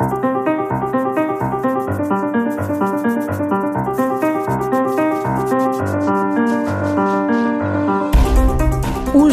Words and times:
Thank 0.00 0.24
you. 0.24 0.29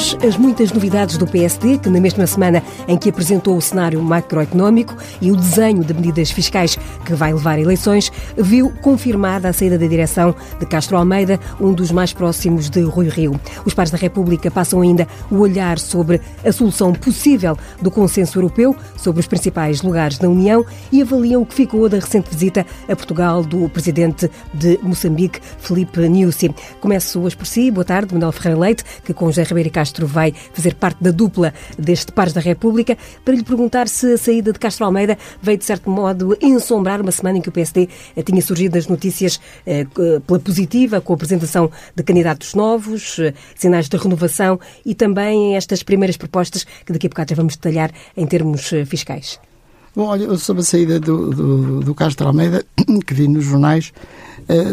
Hoje, 0.07 0.25
as 0.25 0.37
muitas 0.37 0.71
novidades 0.71 1.17
do 1.17 1.27
PSD, 1.27 1.79
que 1.79 1.89
na 1.89 1.99
mesma 1.99 2.25
semana 2.25 2.63
em 2.87 2.97
que 2.97 3.09
apresentou 3.09 3.57
o 3.57 3.61
cenário 3.61 4.01
macroeconómico 4.01 4.95
e 5.19 5.33
o 5.33 5.35
desenho 5.35 5.83
de 5.83 5.93
medidas 5.93 6.31
fiscais 6.31 6.77
que 7.03 7.13
vai 7.13 7.33
levar 7.33 7.57
a 7.57 7.59
eleições, 7.59 8.09
viu 8.37 8.71
confirmada 8.81 9.49
a 9.49 9.53
saída 9.53 9.77
da 9.77 9.85
direção 9.85 10.33
de 10.57 10.65
Castro 10.65 10.95
Almeida, 10.95 11.37
um 11.59 11.73
dos 11.73 11.91
mais 11.91 12.13
próximos 12.13 12.69
de 12.69 12.83
Rui 12.83 13.09
Rio. 13.09 13.37
Os 13.65 13.73
pares 13.73 13.91
da 13.91 13.97
República 13.97 14.49
passam 14.49 14.79
ainda 14.79 15.05
o 15.29 15.39
olhar 15.39 15.77
sobre 15.77 16.21
a 16.45 16.53
solução 16.53 16.93
possível 16.93 17.57
do 17.81 17.91
consenso 17.91 18.37
europeu 18.37 18.73
sobre 18.95 19.19
os 19.19 19.27
principais 19.27 19.81
lugares 19.81 20.17
da 20.17 20.29
União 20.29 20.65
e 20.89 21.01
avaliam 21.01 21.41
o 21.41 21.45
que 21.45 21.55
ficou 21.55 21.89
da 21.89 21.97
recente 21.97 22.29
visita 22.29 22.65
a 22.87 22.95
Portugal 22.95 23.43
do 23.43 23.67
presidente 23.67 24.31
de 24.53 24.79
Moçambique, 24.81 25.41
Felipe 25.59 26.07
Nyusi. 26.07 26.55
Começo 26.79 27.19
hoje 27.19 27.35
por 27.35 27.45
si. 27.45 27.69
Boa 27.69 27.83
tarde, 27.83 28.13
Manuel 28.13 28.31
Ferreira 28.31 28.57
Leite, 28.57 28.85
que 29.03 29.13
com 29.13 29.25
José 29.25 29.43
Ribeiro 29.43 29.69
Castro 29.69 29.96
vai 30.05 30.33
fazer 30.53 30.75
parte 30.75 31.03
da 31.03 31.11
dupla 31.11 31.53
deste 31.77 32.11
Pares 32.11 32.33
da 32.33 32.41
República, 32.41 32.97
para 33.23 33.35
lhe 33.35 33.43
perguntar 33.43 33.87
se 33.87 34.13
a 34.13 34.17
saída 34.17 34.51
de 34.53 34.59
Castro 34.59 34.85
Almeida 34.85 35.17
veio, 35.41 35.57
de 35.57 35.65
certo 35.65 35.89
modo, 35.89 36.37
ensombrar 36.41 37.01
uma 37.01 37.11
semana 37.11 37.37
em 37.37 37.41
que 37.41 37.49
o 37.49 37.51
PSD 37.51 37.89
eh, 38.15 38.23
tinha 38.23 38.41
surgido 38.41 38.77
as 38.77 38.87
notícias 38.87 39.39
eh, 39.65 39.85
pela 40.25 40.39
positiva, 40.39 41.01
com 41.01 41.13
a 41.13 41.15
apresentação 41.15 41.71
de 41.95 42.03
candidatos 42.03 42.53
novos, 42.53 43.19
eh, 43.19 43.33
sinais 43.55 43.87
de 43.87 43.97
renovação 43.97 44.59
e 44.85 44.93
também 44.93 45.55
estas 45.55 45.83
primeiras 45.83 46.17
propostas 46.17 46.65
que 46.85 46.93
daqui 46.93 47.07
a 47.07 47.09
bocado 47.09 47.29
já 47.29 47.35
vamos 47.35 47.55
detalhar 47.55 47.91
em 48.15 48.25
termos 48.25 48.71
fiscais. 48.85 49.39
Bom, 49.95 50.07
olha, 50.07 50.35
sobre 50.37 50.61
a 50.61 50.65
saída 50.65 50.99
do, 50.99 51.29
do, 51.31 51.79
do 51.79 51.95
Castro 51.95 52.27
Almeida, 52.27 52.63
que 53.05 53.13
vi 53.13 53.27
nos 53.27 53.45
jornais, 53.45 53.91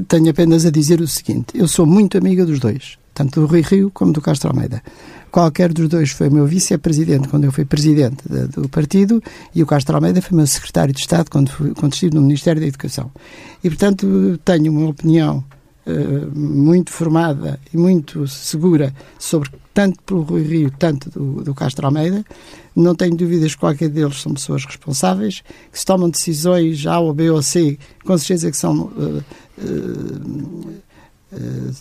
tenho 0.06 0.28
apenas 0.30 0.66
a 0.66 0.70
dizer 0.70 1.00
o 1.00 1.08
seguinte: 1.08 1.46
eu 1.54 1.66
sou 1.66 1.86
muito 1.86 2.18
amiga 2.18 2.44
dos 2.44 2.60
dois 2.60 2.98
tanto 3.14 3.40
do 3.40 3.46
Rui 3.46 3.62
Rio 3.62 3.90
como 3.94 4.12
do 4.12 4.20
Castro 4.20 4.50
Almeida. 4.50 4.82
Qualquer 5.34 5.72
dos 5.72 5.88
dois 5.88 6.12
foi 6.12 6.30
meu 6.30 6.46
vice-presidente 6.46 7.26
quando 7.26 7.42
eu 7.42 7.50
fui 7.50 7.64
presidente 7.64 8.18
de, 8.24 8.46
do 8.46 8.68
partido 8.68 9.20
e 9.52 9.64
o 9.64 9.66
Castro 9.66 9.96
Almeida 9.96 10.22
foi 10.22 10.36
meu 10.36 10.46
secretário 10.46 10.94
de 10.94 11.00
Estado 11.00 11.28
quando, 11.28 11.50
fui, 11.50 11.74
quando 11.74 11.92
estive 11.92 12.14
no 12.14 12.20
Ministério 12.20 12.60
da 12.60 12.68
Educação. 12.68 13.10
E, 13.64 13.68
portanto, 13.68 14.38
tenho 14.44 14.70
uma 14.70 14.90
opinião 14.90 15.44
uh, 15.88 16.38
muito 16.38 16.92
formada 16.92 17.58
e 17.72 17.76
muito 17.76 18.28
segura 18.28 18.94
sobre 19.18 19.50
tanto 19.74 20.00
pelo 20.04 20.22
Rui 20.22 20.44
Rio, 20.44 20.70
tanto 20.70 21.10
do, 21.10 21.42
do 21.42 21.52
Castro 21.52 21.84
Almeida. 21.84 22.24
Não 22.76 22.94
tenho 22.94 23.16
dúvidas 23.16 23.54
que 23.54 23.60
qualquer 23.60 23.88
deles 23.88 24.22
são 24.22 24.34
pessoas 24.34 24.64
responsáveis, 24.64 25.42
que 25.72 25.80
se 25.80 25.84
tomam 25.84 26.08
decisões 26.10 26.86
A 26.86 27.00
ou 27.00 27.12
B 27.12 27.28
ou 27.28 27.42
C, 27.42 27.76
com 28.04 28.16
certeza 28.16 28.52
que 28.52 28.56
são 28.56 28.82
uh, 28.82 29.24
uh, 29.58 30.74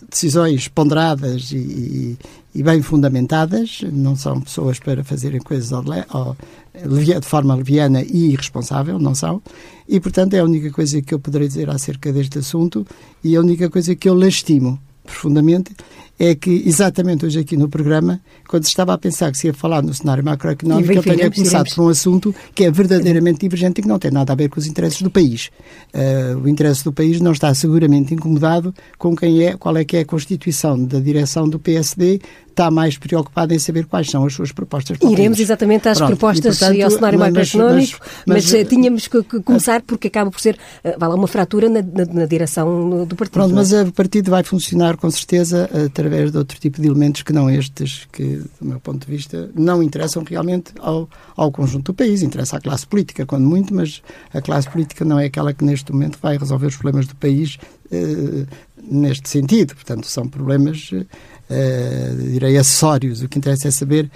decisões 0.10 0.68
ponderadas 0.68 1.52
e, 1.52 2.18
e, 2.54 2.64
bem 2.64 2.82
fundamentadas, 2.82 3.82
não 3.92 4.16
são 4.16 4.42
pessoas 4.42 4.80
para 4.80 5.04
fazerem 5.04 5.40
coisas 5.40 5.72
ao, 5.72 5.84
ao, 6.10 6.38
de 6.74 7.28
forma 7.28 7.56
leviana 7.56 8.02
e 8.02 8.32
irresponsável, 8.32 9.00
não 9.00 9.14
são, 9.14 9.42
e 9.88 10.00
portanto 10.00 10.34
é 10.34 10.40
a 10.40 10.44
única 10.44 10.72
coisa 10.72 11.02
que 11.02 11.14
eu 11.14 11.20
poderei 11.20 11.48
dizer 11.48 11.70
acerca 11.70 12.12
deste 12.12 12.40
assunto 12.40 12.86
e 13.24 13.36
a 13.36 13.40
única 13.40 13.70
coisa 13.70 13.96
que 13.96 14.08
eu 14.08 14.14
lastimo 14.14 14.80
profundamente 15.04 15.76
é 16.24 16.36
que 16.36 16.64
exatamente 16.66 17.26
hoje 17.26 17.38
aqui 17.38 17.58
no 17.58 17.68
programa, 17.68 18.22
quando 18.48 18.64
estava 18.64 18.94
a 18.94 18.98
pensar 18.98 19.30
que 19.30 19.38
se 19.38 19.48
ia 19.48 19.54
falar 19.54 19.82
no 19.82 19.94
cenário 19.94 20.24
macroeconómico, 20.24 20.94
eu 20.94 21.04
tenha 21.04 21.30
começado 21.30 21.76
por 21.76 21.84
um 21.84 21.90
assunto 21.90 22.34
que 22.56 22.64
é 22.64 22.72
verdadeiramente 22.72 23.40
divergente 23.40 23.82
e 23.82 23.84
que 23.84 23.90
não 23.90 24.00
tem 24.00 24.10
nada 24.10 24.32
a 24.32 24.36
ver 24.36 24.48
com 24.48 24.58
os 24.58 24.66
interesses 24.66 25.02
do 25.02 25.10
país. 25.10 25.50
Uh, 25.94 26.40
o 26.42 26.48
interesse 26.48 26.82
do 26.82 26.94
país 26.94 27.20
não 27.20 27.34
está 27.34 27.54
seguramente 27.54 28.14
incomodado 28.14 28.74
com 28.98 29.14
quem 29.14 29.44
é, 29.44 29.58
qual 29.58 29.76
é 29.76 29.84
que 29.84 29.98
é 29.98 30.00
a 30.00 30.06
constituição 30.06 30.82
da 30.82 31.02
direção 31.02 31.50
do 31.50 31.60
PSD, 31.60 32.22
está 32.54 32.72
mais 32.72 32.98
preocupado 32.98 33.54
em 33.54 33.60
saber 33.60 33.86
quais 33.86 34.10
são 34.10 34.26
as 34.26 34.34
suas 34.34 34.52
propostas. 34.52 34.98
Iremos 35.02 35.40
exatamente 35.40 35.90
às 35.90 35.98
Pronto, 35.98 36.12
propostas 36.12 36.56
e, 36.56 36.60
portanto, 36.60 36.78
e 36.78 36.84
ao 36.84 36.92
cenário 36.92 37.20
macroeconómico, 37.20 38.00
mas, 38.00 38.12
mas, 38.26 38.46
mas, 38.46 38.54
mas, 38.54 38.68
tínhamos 38.68 39.08
que, 39.08 39.24
que 39.24 39.42
começar 39.42 39.82
porque 39.82 40.08
acaba 40.08 40.32
por 40.32 40.40
ser 40.40 40.56
uh, 40.86 40.94
lá, 41.00 41.14
uma 41.14 41.28
fratura 41.28 41.68
na, 41.68 41.82
na, 41.82 42.06
na, 42.06 42.26
direção 42.26 43.06
do 43.06 43.16
partido. 43.16 43.34
Pronto, 43.34 43.52
é? 43.52 43.56
mas 43.56 43.74
o 43.74 43.92
partido 43.92 44.32
vai 44.32 44.44
funcionar 44.44 44.96
com 44.96 45.10
certeza 45.10 45.70
através 45.86 46.13
de 46.32 46.38
outro 46.38 46.60
tipo 46.60 46.82
de 46.82 46.88
elementos 46.88 47.24
que 47.24 47.34
não 47.34 47.50
estes, 47.50 48.08
que, 48.12 48.38
do 48.60 48.68
meu 48.68 48.80
ponto 48.80 49.06
de 49.06 49.12
vista, 49.12 49.50
não 49.56 49.82
interessam 49.82 50.24
realmente 50.24 50.74
ao, 50.80 51.10
ao 51.36 51.52
conjunto 51.52 51.92
do 51.92 51.94
país. 51.94 52.22
Interessa 52.22 52.58
à 52.58 52.62
classe 52.62 52.86
política, 52.86 53.26
quando 53.26 53.46
muito, 53.46 53.74
mas 53.74 54.02
a 54.34 54.42
classe 54.42 54.70
política 54.70 55.04
não 55.04 55.20
é 55.20 55.26
aquela 55.26 55.54
que 55.54 55.64
neste 55.64 55.92
momento 55.92 56.18
vai 56.22 56.38
resolver 56.38 56.68
os 56.68 56.76
problemas 56.76 57.08
do 57.08 57.16
país 57.16 57.58
uh, 57.92 58.48
neste 58.82 59.30
sentido. 59.30 59.76
Portanto, 59.76 60.08
são 60.08 60.28
problemas 60.28 60.92
uh, 60.92 62.32
direi, 62.32 62.58
acessórios. 62.58 63.22
O 63.22 63.28
que 63.28 63.38
interessa 63.38 63.68
é 63.68 63.72
saber 63.72 64.12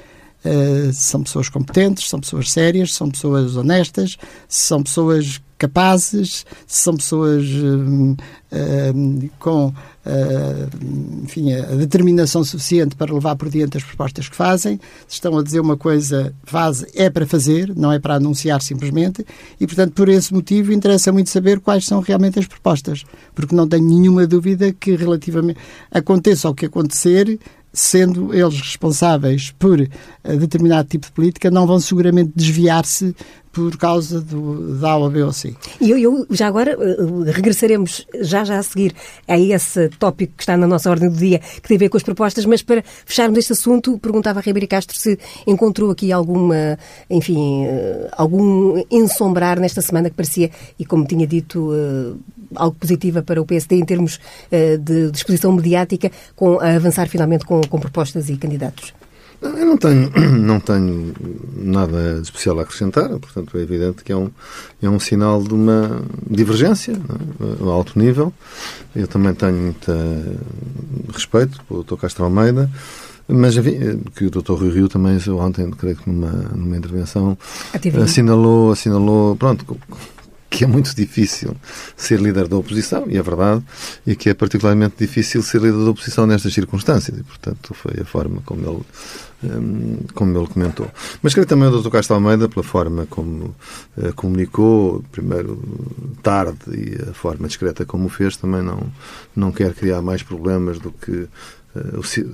uh, 0.46 0.94
são 0.94 1.24
pessoas 1.24 1.50
competentes, 1.50 2.10
são 2.10 2.20
pessoas 2.20 2.52
sérias, 2.52 2.94
são 2.94 3.10
pessoas 3.10 3.56
honestas, 3.56 4.18
são 4.48 4.84
pessoas 4.84 5.42
capazes, 5.58 6.46
são 6.66 6.96
pessoas 6.96 7.46
uh, 7.46 8.12
uh, 8.14 9.30
com 9.40 9.68
uh, 9.68 9.74
enfim, 11.24 11.54
a 11.54 11.76
determinação 11.76 12.44
suficiente 12.44 12.96
para 12.96 13.14
levar 13.14 13.36
por 13.36 13.50
diante 13.50 13.78
as 13.78 13.84
propostas 13.84 14.30
que 14.30 14.36
fazem. 14.36 14.80
Se 15.08 15.16
estão 15.16 15.38
a 15.38 15.44
dizer 15.44 15.60
uma 15.60 15.76
coisa, 15.76 16.34
faz, 16.44 16.86
é 16.96 17.10
para 17.10 17.26
fazer, 17.26 17.76
não 17.76 17.92
é 17.92 18.00
para 18.00 18.16
anunciar 18.16 18.62
simplesmente. 18.62 19.26
E, 19.60 19.66
portanto, 19.66 19.94
por 19.94 20.10
esse 20.10 20.34
motivo, 20.34 20.72
interessa 20.72 21.12
muito 21.12 21.30
saber 21.30 21.60
quais 21.60 21.86
são 21.86 22.00
realmente 22.00 22.40
as 22.40 22.48
propostas. 22.48 23.04
Porque 23.34 23.56
não 23.56 23.68
tenho 23.68 23.86
nenhuma 23.86 24.26
dúvida 24.28 24.72
que, 24.72 24.96
relativamente, 24.96 25.60
aconteça 25.92 26.50
o 26.50 26.54
que 26.54 26.66
acontecer, 26.66 27.40
sendo 27.80 28.34
eles 28.34 28.60
responsáveis 28.60 29.52
por 29.58 29.78
determinado 30.24 30.90
tipo 30.90 31.06
de 31.06 31.12
política, 31.12 31.52
não 31.52 31.68
vão 31.68 31.80
seguramente 31.80 32.32
desviar-se 32.36 33.16
por 33.58 33.76
causa 33.76 34.22
do, 34.22 34.78
da 34.78 34.92
A 34.92 34.98
ou 34.98 35.10
B 35.10 35.24
ou 35.24 35.34
C. 35.34 35.56
E 35.82 35.90
eu, 35.90 35.98
eu, 35.98 36.28
já 36.30 36.46
agora 36.46 36.78
eh, 36.80 37.32
regressaremos 37.32 38.06
já 38.22 38.44
já 38.44 38.60
a 38.60 38.62
seguir 38.62 38.94
a 39.28 39.40
esse 39.40 39.90
tópico 39.98 40.34
que 40.38 40.44
está 40.44 40.56
na 40.56 40.68
nossa 40.68 40.92
ordem 40.92 41.10
do 41.10 41.18
dia, 41.18 41.40
que 41.40 41.68
tem 41.68 41.76
a 41.76 41.80
ver 41.80 41.90
com 41.90 41.98
as 41.98 42.04
propostas, 42.04 42.46
mas 42.46 42.62
para 42.62 42.84
fecharmos 43.04 43.40
este 43.40 43.54
assunto, 43.54 43.98
perguntava 43.98 44.40
a 44.40 44.44
Ribeiro 44.44 44.68
Castro 44.68 44.96
se 44.96 45.18
encontrou 45.48 45.90
aqui 45.90 46.12
alguma, 46.12 46.78
enfim, 47.10 47.66
eh, 47.66 48.08
algum 48.12 48.80
ensombrar 48.92 49.60
nesta 49.60 49.82
semana 49.82 50.12
que 50.12 50.16
parecia, 50.16 50.52
e 50.78 50.86
como 50.86 51.08
tinha 51.08 51.26
dito, 51.26 51.72
eh, 51.74 52.14
algo 52.56 52.76
positiva 52.76 53.22
para 53.22 53.42
o 53.42 53.46
PSD 53.46 53.76
em 53.76 53.86
termos 53.86 54.20
de 54.80 55.12
disposição 55.12 55.52
mediática, 55.52 56.12
com 56.36 56.60
a 56.60 56.76
avançar 56.76 57.08
finalmente 57.08 57.46
com, 57.46 57.62
com 57.62 57.80
propostas 57.80 58.30
e 58.30 58.38
candidatos. 58.38 58.94
Eu 59.42 59.66
não 59.66 59.78
tenho, 59.78 60.12
não 60.40 60.60
tenho 60.60 61.14
nada 61.56 62.20
especial 62.22 62.60
a 62.60 62.64
acrescentar, 62.64 63.08
portanto 63.20 63.58
é 63.58 63.62
evidente 63.62 64.04
que 64.04 64.12
é 64.12 64.16
um, 64.16 64.32
é 64.82 64.90
um 64.90 65.00
sinal 65.00 65.44
de 65.44 65.54
uma 65.54 66.02
divergência 66.30 66.94
é? 66.94 67.64
a 67.64 67.72
alto 67.72 67.98
nível. 68.00 68.34
Eu 68.96 69.08
também 69.08 69.34
tenho 69.34 69.54
muito 69.54 69.92
respeito 71.14 71.64
pelo 71.66 71.84
Dr. 71.84 71.96
Castro 71.96 72.26
Almeida, 72.26 72.70
mas 73.28 73.56
que 74.16 74.26
o 74.26 74.32
Dr. 74.32 74.54
Rui 74.54 74.72
Rio 74.72 74.90
também, 74.90 75.20
ontem, 75.30 75.70
creio 75.72 75.98
que 75.98 76.10
numa, 76.10 76.32
numa 76.32 76.78
intervenção, 76.78 77.38
assinalou, 78.04 78.72
assinalou, 78.72 79.36
pronto, 79.36 79.78
que 80.50 80.64
é 80.64 80.68
muito 80.68 80.96
difícil 80.96 81.56
ser 81.96 82.20
líder 82.20 82.48
da 82.48 82.58
oposição, 82.58 83.06
e 83.10 83.18
é 83.18 83.22
verdade, 83.22 83.64
e 84.06 84.16
que 84.16 84.30
é 84.30 84.34
particularmente 84.34 84.96
difícil 84.98 85.44
ser 85.44 85.62
líder 85.62 85.84
da 85.84 85.92
oposição 85.92 86.26
nestas 86.26 86.54
circunstâncias, 86.54 87.18
e 87.18 87.24
portanto 87.24 87.74
foi 87.74 88.02
a 88.02 88.06
forma 88.06 88.42
como 88.46 88.62
ele, 88.62 89.52
hum, 89.54 90.00
como 90.14 90.38
ele 90.38 90.48
comentou. 90.48 90.90
Mas 91.22 91.34
creio 91.34 91.48
também 91.48 91.68
o 91.68 91.82
Dr. 91.82 91.90
Castro 91.90 92.16
Almeida, 92.16 92.48
pela 92.48 92.64
forma 92.64 93.06
como 93.08 93.56
uh, 93.98 94.14
comunicou, 94.16 95.04
primeiro 95.12 95.62
tarde 96.24 96.58
e 96.70 97.10
a 97.10 97.14
forma 97.14 97.48
discreta 97.48 97.86
como 97.86 98.06
o 98.06 98.10
fez, 98.10 98.38
também 98.38 98.62
não, 98.62 98.92
não 99.36 99.52
quer 99.52 99.74
criar 99.74 100.02
mais 100.02 100.24
problemas 100.24 100.80
do 100.80 100.92
que 100.92 101.28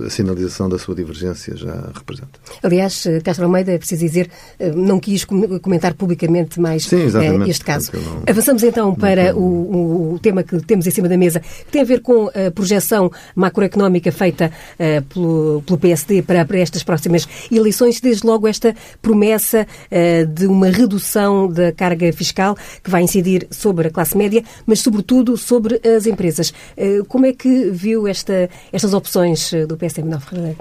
a 0.06 0.10
sinalização 0.10 0.68
da 0.68 0.78
sua 0.78 0.94
divergência 0.94 1.56
já 1.56 1.90
representa. 1.94 2.38
Aliás, 2.62 3.06
eh, 3.06 3.20
Castro 3.20 3.44
Almeida, 3.44 3.72
é 3.72 3.78
preciso 3.78 4.04
dizer, 4.04 4.30
eh, 4.58 4.70
não 4.70 4.98
quis 4.98 5.24
comentar 5.24 5.94
publicamente 5.94 6.60
mais 6.60 6.84
Sim, 6.84 7.06
eh, 7.06 7.48
este 7.48 7.64
caso. 7.64 7.90
Não, 7.94 8.22
Avançamos 8.26 8.62
então 8.62 8.94
para 8.94 9.34
o, 9.36 10.14
o, 10.14 10.18
tema 10.18 10.42
que 10.42 10.58
temos 10.60 10.86
em 10.86 10.90
cima 10.90 11.08
da 11.08 11.16
mesa, 11.16 11.40
que 11.40 11.72
tem 11.72 11.82
a 11.82 11.84
ver 11.84 12.00
com 12.00 12.28
a 12.28 12.50
projeção 12.54 13.10
macroeconómica 13.34 14.10
feita 14.12 14.50
uh, 14.78 15.02
pelo, 15.02 15.62
pelo, 15.66 15.78
PSD 15.78 16.22
para, 16.22 16.44
para, 16.44 16.58
estas 16.58 16.82
próximas 16.82 17.28
eleições, 17.50 18.00
desde 18.00 18.26
logo 18.26 18.46
esta 18.46 18.74
promessa 19.02 19.66
uh, 19.66 20.26
de 20.26 20.46
uma 20.46 20.68
redução 20.68 21.48
da 21.48 21.72
carga 21.72 22.12
fiscal 22.12 22.56
que 22.82 22.90
vai 22.90 23.02
incidir 23.02 23.46
sobre 23.50 23.88
a 23.88 23.90
classe 23.90 24.16
média, 24.16 24.42
mas 24.66 24.80
sobretudo 24.80 25.36
sobre 25.36 25.80
as 25.86 26.06
empresas. 26.06 26.52
Uh, 26.76 27.04
como 27.06 27.26
é 27.26 27.32
que 27.32 27.70
viu 27.70 28.06
esta, 28.06 28.48
estas 28.72 28.94
opções 28.94 29.33
eh, 29.52 29.66
do 29.66 29.76
PSM 29.76 30.08
Novo 30.08 30.24
Ferreira 30.26 30.56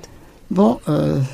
Bom, 0.50 0.80
uh, 0.88 1.26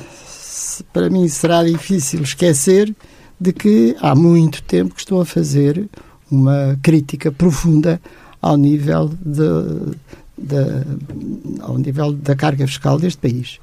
para 0.92 1.10
mim 1.10 1.28
será 1.28 1.62
difícil 1.64 2.22
esquecer, 2.22 2.94
de 3.38 3.52
que 3.52 3.96
há 4.00 4.14
muito 4.14 4.62
tempo 4.62 4.94
que 4.94 5.00
estou 5.00 5.20
a 5.20 5.26
fazer 5.26 5.88
uma 6.30 6.78
crítica 6.82 7.32
profunda 7.32 8.00
ao 8.40 8.56
nível 8.56 9.10
de, 9.20 9.96
de, 10.38 10.56
ao 11.60 11.76
nível 11.76 12.12
da 12.12 12.34
carga 12.34 12.66
fiscal 12.66 12.98
deste 12.98 13.18
país. 13.18 13.58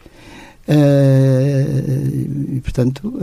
Uh, 0.67 2.55
e, 2.55 2.59
portanto, 2.61 3.13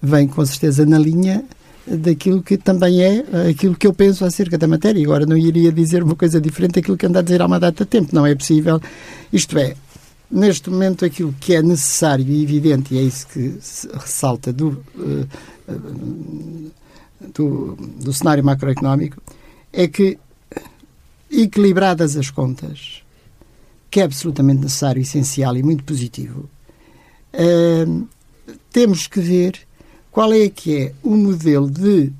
vem 0.00 0.26
com 0.26 0.44
certeza 0.46 0.86
na 0.86 0.98
linha 0.98 1.44
daquilo 1.86 2.42
que 2.42 2.56
também 2.56 3.02
é 3.02 3.24
aquilo 3.50 3.74
que 3.74 3.86
eu 3.86 3.92
penso 3.92 4.24
acerca 4.24 4.58
da 4.58 4.66
matéria. 4.66 5.02
Agora, 5.04 5.26
não 5.26 5.36
iria 5.36 5.72
dizer 5.72 6.02
uma 6.02 6.16
coisa 6.16 6.40
diferente 6.40 6.74
daquilo 6.74 6.96
que 6.96 7.06
ando 7.06 7.18
a 7.18 7.22
dizer 7.22 7.40
há 7.40 7.46
uma 7.46 7.60
data 7.60 7.84
de 7.84 7.90
tempo. 7.90 8.14
Não 8.14 8.26
é 8.26 8.34
possível. 8.34 8.80
Isto 9.32 9.58
é, 9.58 9.74
neste 10.30 10.70
momento, 10.70 11.04
aquilo 11.04 11.32
que 11.40 11.54
é 11.54 11.62
necessário 11.62 12.26
e 12.26 12.42
evidente, 12.42 12.94
e 12.94 12.98
é 12.98 13.02
isso 13.02 13.26
que 13.28 13.58
ressalta 13.94 14.52
do, 14.52 14.84
uh, 14.96 15.28
do, 17.34 17.76
do 17.76 18.12
cenário 18.12 18.44
macroeconómico, 18.44 19.20
é 19.72 19.88
que, 19.88 20.18
equilibradas 21.30 22.16
as 22.16 22.30
contas, 22.30 23.02
que 23.90 24.00
é 24.00 24.04
absolutamente 24.04 24.62
necessário, 24.62 25.00
essencial 25.00 25.56
e 25.56 25.62
muito 25.62 25.84
positivo, 25.84 26.48
uh, 27.34 28.08
temos 28.70 29.06
que 29.06 29.20
ver 29.20 29.58
qual 30.10 30.32
é 30.32 30.48
que 30.48 30.76
é 30.76 30.92
o 31.02 31.14
modelo 31.16 31.70
de 31.70 32.12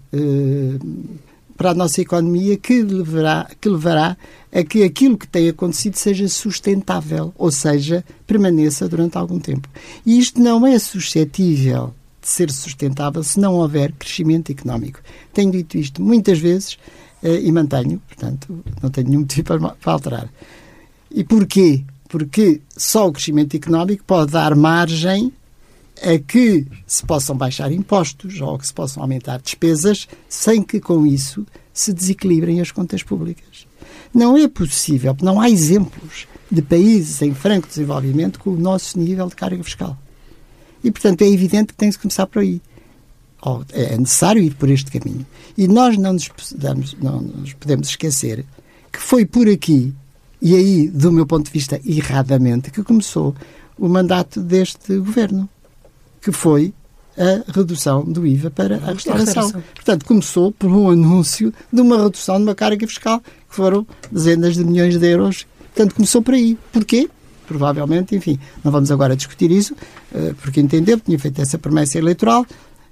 para 1.59 1.73
a 1.73 1.75
nossa 1.75 2.01
economia 2.01 2.57
que 2.57 2.83
levará, 2.83 3.51
que 3.61 3.69
levará 3.69 4.17
a 4.53 4.63
que 4.63 4.85
aquilo 4.85 5.19
que 5.19 5.27
tem 5.27 5.49
acontecido 5.49 5.97
seja 5.97 6.29
sustentável, 6.29 7.35
ou 7.37 7.51
seja, 7.51 8.05
permaneça 8.25 8.89
durante 8.89 9.19
algum 9.19 9.41
tempo. 9.41 9.69
E 10.07 10.21
isto 10.21 10.41
não 10.41 10.65
é 10.65 10.79
suscetível 10.79 11.93
de 12.23 12.29
ser 12.29 12.53
sustentável 12.53 13.25
se 13.25 13.41
não 13.41 13.55
houver 13.55 13.93
crescimento 13.93 14.53
económico. 14.53 15.01
Tenho 15.35 15.51
dito 15.51 15.77
isto 15.77 16.01
muitas 16.01 16.39
vezes 16.39 16.75
uh, 17.25 17.27
e 17.27 17.51
mantenho, 17.51 18.01
portanto, 18.07 18.65
não 18.81 18.89
tenho 18.89 19.09
nenhum 19.09 19.21
motivo 19.23 19.45
para, 19.45 19.59
para 19.59 19.93
alterar. 19.93 20.33
E 21.11 21.25
porquê? 21.25 21.83
Porque 22.09 22.61
só 22.77 23.09
o 23.09 23.13
crescimento 23.13 23.57
económico 23.57 24.05
pode 24.07 24.31
dar 24.31 24.55
margem 24.55 25.33
a 26.03 26.19
que 26.19 26.67
se 26.87 27.05
possam 27.05 27.37
baixar 27.37 27.73
impostos 27.73 28.41
ou 28.41 28.59
que 28.59 28.67
se 28.67 28.75
possam 28.75 29.03
aumentar 29.03 29.41
despesas 29.41 30.09
sem 30.29 30.63
que 30.63 30.81
com 30.81 31.07
isso 31.07 31.47
se 31.73 31.93
desequilibrem 31.93 32.61
as 32.61 32.71
contas 32.71 33.03
públicas. 33.03 33.67
Não 34.13 34.37
é 34.37 34.49
possível, 34.49 35.17
não 35.23 35.41
há 35.41 35.51
exemplos 35.51 36.27
de 36.51 36.63
países 36.63 37.21
em 37.23 37.35
franco 37.35 37.69
desenvolvimento 37.69 38.39
com 38.39 38.51
o 38.51 38.59
nosso 38.59 38.99
nível 38.99 39.29
de 39.29 39.37
carga 39.37 39.63
fiscal. 39.63 39.97
E, 40.83 40.91
portanto, 40.91 41.23
é 41.23 41.29
evidente 41.29 41.69
que 41.69 41.75
tem 41.75 41.91
que 41.91 41.99
começar 41.99 42.27
por 42.27 42.41
aí. 42.41 42.63
É 43.73 43.97
necessário 43.97 44.43
ir 44.43 44.55
por 44.55 44.69
este 44.69 44.91
caminho. 44.91 45.27
E 45.57 45.69
nós 45.69 45.97
não 45.97 46.13
nos, 46.13 46.29
podemos, 46.29 46.97
não 47.01 47.21
nos 47.21 47.53
podemos 47.53 47.89
esquecer 47.89 48.45
que 48.93 48.99
foi 48.99 49.27
por 49.27 49.49
aqui, 49.49 49.95
e 50.41 50.55
aí, 50.55 50.89
do 50.89 51.13
meu 51.13 51.27
ponto 51.27 51.47
de 51.47 51.53
vista, 51.53 51.81
erradamente, 51.85 52.71
que 52.71 52.83
começou 52.83 53.35
o 53.79 53.89
mandato 53.89 54.41
deste 54.41 54.97
governo 54.99 55.49
que 56.21 56.33
foi 56.33 56.73
a 57.19 57.53
redução 57.53 58.05
do 58.05 58.25
IVA 58.25 58.51
para 58.51 58.77
a 58.77 58.93
restauração. 58.93 59.51
Portanto, 59.75 60.05
começou 60.07 60.53
por 60.53 60.71
um 60.71 60.89
anúncio 60.89 61.53
de 61.73 61.81
uma 61.81 62.01
redução 62.05 62.37
de 62.37 62.45
uma 62.45 62.55
carga 62.55 62.87
fiscal 62.87 63.21
que 63.21 63.57
foram 63.57 63.87
dezenas 64.11 64.55
de 64.55 64.65
milhões 64.65 64.97
de 64.97 65.07
euros. 65.07 65.47
Portanto, 65.75 65.95
começou 65.97 66.23
por 66.23 66.35
aí. 66.35 66.57
Porquê? 66.73 67.11
Provavelmente, 67.47 68.15
enfim, 68.15 68.39
não 68.63 68.71
vamos 68.71 68.91
agora 68.91 69.17
discutir 69.17 69.51
isso, 69.51 69.75
eh, 70.15 70.35
porque 70.41 70.61
entendeu, 70.61 71.01
tinha 71.01 71.19
feito 71.19 71.41
essa 71.41 71.59
promessa 71.59 71.99
eleitoral, 71.99 72.47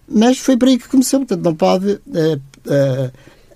mas 0.09 0.39
foi 0.39 0.57
por 0.57 0.69
aí 0.69 0.79
que 0.79 0.89
começou. 0.89 1.21
Portanto, 1.21 1.45
não 1.45 1.55
pode 1.55 1.93
uh, 1.93 2.01
uh, 2.67 3.13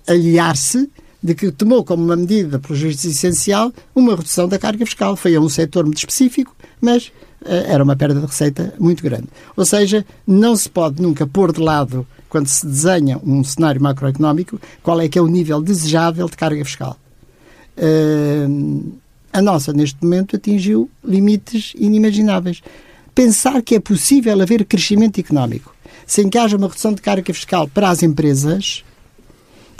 aliar-se 0.07 0.89
de 1.23 1.35
que 1.35 1.51
tomou 1.51 1.83
como 1.83 2.03
uma 2.03 2.15
medida, 2.15 2.59
pelo 2.59 2.75
juízo 2.75 3.07
essencial, 3.07 3.73
uma 3.95 4.15
redução 4.15 4.47
da 4.47 4.57
carga 4.57 4.85
fiscal. 4.85 5.15
Foi 5.15 5.35
a 5.35 5.39
um 5.39 5.49
setor 5.49 5.85
muito 5.85 5.99
específico, 5.99 6.55
mas 6.79 7.11
era 7.45 7.83
uma 7.83 7.95
perda 7.95 8.19
de 8.19 8.25
receita 8.25 8.73
muito 8.79 9.03
grande. 9.03 9.27
Ou 9.55 9.65
seja, 9.65 10.05
não 10.25 10.55
se 10.55 10.69
pode 10.69 11.01
nunca 11.01 11.25
pôr 11.25 11.51
de 11.51 11.59
lado, 11.59 12.05
quando 12.29 12.47
se 12.47 12.65
desenha 12.65 13.19
um 13.23 13.43
cenário 13.43 13.81
macroeconómico, 13.81 14.59
qual 14.81 15.01
é 15.01 15.09
que 15.09 15.17
é 15.17 15.21
o 15.21 15.27
nível 15.27 15.61
desejável 15.61 16.29
de 16.29 16.37
carga 16.37 16.63
fiscal. 16.63 16.97
Uh, 17.77 18.93
a 19.33 19.41
nossa, 19.41 19.73
neste 19.73 20.01
momento, 20.03 20.35
atingiu 20.35 20.89
limites 21.03 21.73
inimagináveis. 21.75 22.61
Pensar 23.15 23.61
que 23.61 23.75
é 23.75 23.79
possível 23.79 24.39
haver 24.41 24.65
crescimento 24.65 25.19
económico 25.19 25.73
sem 26.11 26.29
que 26.29 26.37
haja 26.37 26.57
uma 26.57 26.67
redução 26.67 26.93
de 26.93 27.01
carga 27.01 27.33
fiscal 27.33 27.69
para 27.69 27.89
as 27.89 28.03
empresas 28.03 28.83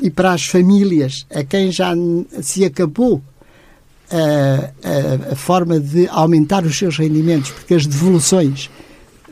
e 0.02 0.10
para 0.10 0.32
as 0.32 0.46
famílias 0.46 1.26
a 1.30 1.44
quem 1.44 1.72
já 1.72 1.94
se 2.42 2.64
acabou 2.64 3.22
a, 4.12 5.32
a, 5.32 5.36
forma 5.36 5.80
de 5.80 6.08
aumentar 6.08 6.64
os 6.66 6.78
seus 6.78 6.98
rendimentos, 6.98 7.52
porque 7.52 7.74
as 7.74 7.86
devoluções 7.86 8.70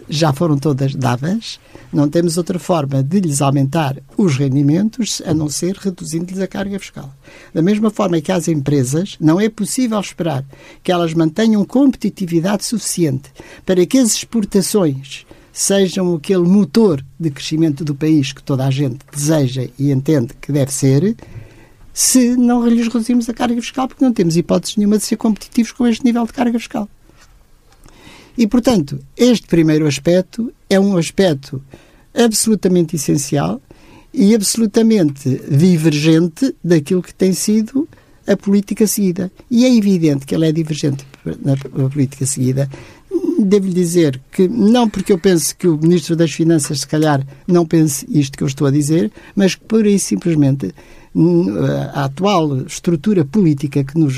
já 0.09 0.33
foram 0.33 0.57
todas 0.57 0.95
dadas, 0.95 1.59
não 1.93 2.09
temos 2.09 2.37
outra 2.37 2.57
forma 2.57 3.03
de 3.03 3.19
lhes 3.19 3.41
aumentar 3.41 3.97
os 4.17 4.37
rendimentos 4.37 5.21
a 5.25 5.33
não 5.33 5.49
ser 5.49 5.75
reduzindo-lhes 5.75 6.39
a 6.39 6.47
carga 6.47 6.79
fiscal. 6.79 7.13
Da 7.53 7.61
mesma 7.61 7.89
forma 7.91 8.19
que 8.21 8.31
às 8.31 8.47
empresas, 8.47 9.17
não 9.19 9.39
é 9.39 9.49
possível 9.49 9.99
esperar 9.99 10.43
que 10.83 10.91
elas 10.91 11.13
mantenham 11.13 11.63
competitividade 11.65 12.65
suficiente 12.65 13.31
para 13.65 13.85
que 13.85 13.97
as 13.97 14.13
exportações 14.13 15.25
sejam 15.51 16.15
aquele 16.15 16.47
motor 16.47 17.03
de 17.19 17.29
crescimento 17.29 17.83
do 17.83 17.93
país 17.93 18.31
que 18.31 18.41
toda 18.41 18.65
a 18.65 18.71
gente 18.71 18.99
deseja 19.11 19.67
e 19.77 19.91
entende 19.91 20.33
que 20.39 20.51
deve 20.51 20.71
ser, 20.71 21.15
se 21.99 22.37
não 22.37 22.65
lhes 22.65 22.87
reduzimos 22.87 23.27
a 23.27 23.33
carga 23.33 23.61
fiscal, 23.61 23.85
porque 23.85 24.05
não 24.05 24.13
temos 24.13 24.37
hipótese 24.37 24.75
nenhuma 24.77 24.97
de 24.97 25.03
ser 25.03 25.17
competitivos 25.17 25.73
com 25.73 25.85
este 25.85 26.05
nível 26.05 26.25
de 26.25 26.31
carga 26.31 26.57
fiscal. 26.57 26.87
E, 28.37 28.47
portanto, 28.47 29.01
este 29.17 29.45
primeiro 29.47 29.85
aspecto 29.85 30.49
é 30.69 30.79
um 30.79 30.95
aspecto 30.95 31.61
absolutamente 32.13 32.95
essencial 32.95 33.61
e 34.13 34.33
absolutamente 34.33 35.41
divergente 35.51 36.55
daquilo 36.63 37.03
que 37.03 37.13
tem 37.13 37.33
sido 37.33 37.85
a 38.25 38.37
política 38.37 38.87
seguida. 38.87 39.29
E 39.51 39.65
é 39.65 39.75
evidente 39.75 40.25
que 40.25 40.33
ela 40.33 40.45
é 40.45 40.53
divergente 40.53 41.05
na 41.43 41.57
política 41.89 42.25
seguida. 42.25 42.69
Devo-lhe 43.39 43.73
dizer 43.73 44.21
que, 44.31 44.47
não 44.47 44.89
porque 44.89 45.11
eu 45.11 45.19
penso 45.19 45.53
que 45.53 45.67
o 45.67 45.77
Ministro 45.77 46.15
das 46.15 46.31
Finanças, 46.31 46.79
se 46.79 46.87
calhar, 46.87 47.27
não 47.45 47.65
pense 47.65 48.05
isto 48.09 48.37
que 48.37 48.43
eu 48.45 48.47
estou 48.47 48.67
a 48.67 48.71
dizer, 48.71 49.11
mas 49.35 49.53
por 49.53 49.83
aí 49.83 49.99
simplesmente 49.99 50.73
a 51.93 52.05
atual 52.05 52.61
estrutura 52.61 53.25
política 53.25 53.83
que 53.83 53.97
nos, 53.97 54.15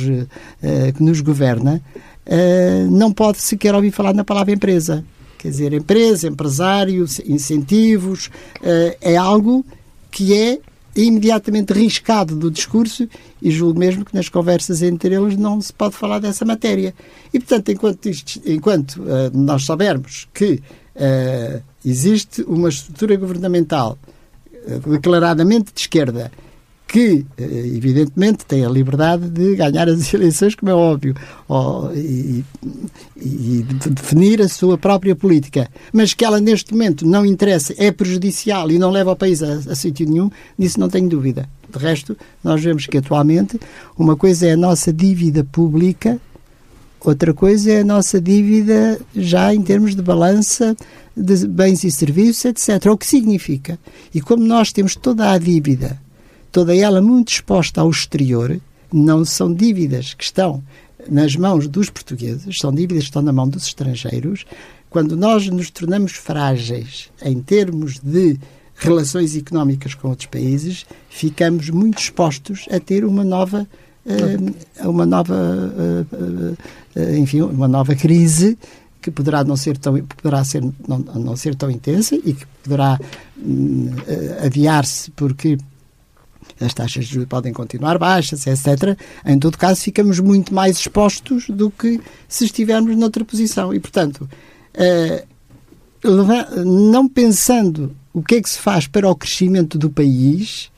eh, 0.62 0.92
que 0.92 1.02
nos 1.04 1.22
governa 1.22 1.82
eh, 2.26 2.86
não 2.90 3.12
pode 3.12 3.40
sequer 3.40 3.74
ouvir 3.74 3.92
falar 3.92 4.14
na 4.14 4.24
palavra 4.24 4.54
empresa. 4.54 5.04
Quer 5.38 5.50
dizer, 5.50 5.74
empresa, 5.74 6.28
empresário, 6.28 7.06
incentivos, 7.26 8.30
eh, 8.62 8.98
é 9.02 9.18
algo 9.18 9.66
que 10.12 10.34
é 10.34 10.60
imediatamente 10.94 11.72
riscado 11.72 12.36
do 12.36 12.52
discurso 12.52 13.08
e 13.42 13.50
julgo 13.50 13.80
mesmo 13.80 14.04
que 14.04 14.14
nas 14.14 14.28
conversas 14.28 14.82
entre 14.82 15.16
eles 15.16 15.38
não 15.38 15.62
se 15.62 15.72
pode 15.72 15.96
falar 15.96 16.20
dessa 16.20 16.44
matéria. 16.44 16.94
E, 17.34 17.40
portanto, 17.40 17.72
enquanto, 17.72 18.10
isto, 18.10 18.42
enquanto 18.46 19.02
nós 19.34 19.64
soubermos 19.64 20.28
que 20.34 20.62
existe 21.86 22.42
uma 22.42 22.68
estrutura 22.68 23.16
governamental 23.16 23.98
declaradamente 24.86 25.72
de 25.74 25.80
esquerda 25.80 26.30
que, 26.92 27.26
eh, 27.38 27.44
evidentemente, 27.74 28.46
tem 28.46 28.66
a 28.66 28.70
liberdade 28.70 29.30
de 29.30 29.56
ganhar 29.56 29.88
as 29.88 30.12
eleições, 30.14 30.56
como 30.56 30.70
é 30.70 30.76
óbvio, 30.76 31.16
ou, 31.48 31.90
e, 31.96 32.44
e 33.16 33.64
de 33.64 33.90
definir 33.92 34.42
a 34.42 34.50
sua 34.50 34.78
própria 34.78 35.16
política, 35.16 35.70
mas 35.94 36.14
que 36.14 36.26
ela, 36.26 36.42
neste 36.42 36.74
momento, 36.74 37.08
não 37.08 37.26
interessa, 37.26 37.74
é 37.78 37.92
prejudicial 37.92 38.70
e 38.70 38.78
não 38.78 38.92
leva 38.92 39.14
o 39.14 39.16
país 39.16 39.42
a, 39.42 39.54
a 39.54 39.76
sítio 39.76 40.06
nenhum, 40.06 40.30
disso 40.60 40.82
não 40.82 40.90
tenho 40.90 41.08
dúvida. 41.08 41.48
De 41.72 41.80
resto, 41.80 42.18
nós 42.44 42.62
vemos 42.62 42.86
que, 42.86 42.98
atualmente, 42.98 43.58
uma 43.98 44.18
coisa 44.18 44.48
é 44.48 44.52
a 44.52 44.58
nossa 44.58 44.92
dívida 44.92 45.46
pública, 45.46 46.20
outra 47.00 47.34
coisa 47.34 47.72
é 47.72 47.80
a 47.80 47.86
nossa 47.86 48.20
dívida 48.20 49.00
já 49.16 49.56
em 49.56 49.62
termos 49.62 49.96
de 49.96 50.02
balança 50.02 50.76
de 51.16 51.48
bens 51.48 51.86
e 51.86 51.92
serviços, 51.92 52.44
etc. 52.44 52.86
O 52.88 52.98
que 52.98 53.08
significa? 53.08 53.80
E 54.14 54.20
como 54.20 54.44
nós 54.44 54.74
temos 54.74 54.94
toda 54.94 55.32
a 55.32 55.38
dívida 55.38 55.98
toda 56.52 56.76
ela 56.76 57.02
muito 57.02 57.30
exposta 57.30 57.82
ao 57.82 57.90
exterior, 57.90 58.60
não 58.92 59.24
são 59.24 59.54
dívidas 59.54 60.14
que 60.14 60.24
estão 60.24 60.62
nas 61.10 61.36
mãos 61.36 61.68
dos 61.68 61.90
portugueses, 61.90 62.58
são 62.60 62.74
dívidas 62.74 63.04
que 63.04 63.10
estão 63.10 63.22
na 63.22 63.32
mão 63.32 63.48
dos 63.48 63.66
estrangeiros. 63.66 64.46
Quando 64.90 65.16
nós 65.16 65.48
nos 65.48 65.70
tornamos 65.70 66.12
frágeis 66.12 67.10
em 67.24 67.42
termos 67.42 68.00
de 68.00 68.38
relações 68.76 69.36
económicas 69.36 69.94
com 69.94 70.10
outros 70.10 70.28
países, 70.28 70.86
ficamos 71.10 71.70
muito 71.70 72.00
expostos 72.00 72.66
a 72.72 72.80
ter 72.80 73.06
uma 73.06 73.24
nova 73.24 73.68
uh, 74.06 74.90
uma 74.90 75.06
nova 75.06 75.36
uh, 75.36 77.00
uh, 77.00 77.16
enfim 77.16 77.42
uma 77.42 77.68
nova 77.68 77.96
crise 77.96 78.58
que 79.02 79.10
poderá 79.12 79.44
não 79.44 79.56
ser 79.56 79.78
tão, 79.78 80.00
poderá 80.04 80.44
ser, 80.44 80.62
não, 80.88 81.00
não 81.00 81.36
ser 81.36 81.56
tão 81.56 81.72
intensa 81.72 82.16
e 82.16 82.34
que 82.34 82.46
poderá 82.64 83.00
hum, 83.36 83.90
adiar-se 84.46 85.10
porque 85.12 85.58
as 86.64 86.74
taxas 86.74 87.06
de 87.06 87.14
juros 87.14 87.30
podem 87.30 87.54
continuar 87.54 87.98
baixas, 87.98 88.46
etc. 88.48 88.98
Em 89.26 89.38
todo 89.40 89.58
caso, 89.58 89.82
ficamos 89.82 90.20
muito 90.20 90.54
mais 90.54 90.78
expostos 90.78 91.48
do 91.50 91.70
que 91.70 92.00
se 92.28 92.46
estivermos 92.46 92.96
noutra 92.96 93.26
posição. 93.26 93.74
E, 93.74 93.80
portanto, 93.80 94.30
não 96.66 97.08
pensando 97.08 97.96
o 98.14 98.22
que 98.22 98.36
é 98.36 98.42
que 98.42 98.50
se 98.50 98.58
faz 98.58 98.88
para 98.88 99.10
o 99.10 99.16
crescimento 99.16 99.78
do 99.78 99.90
país, 99.90 100.72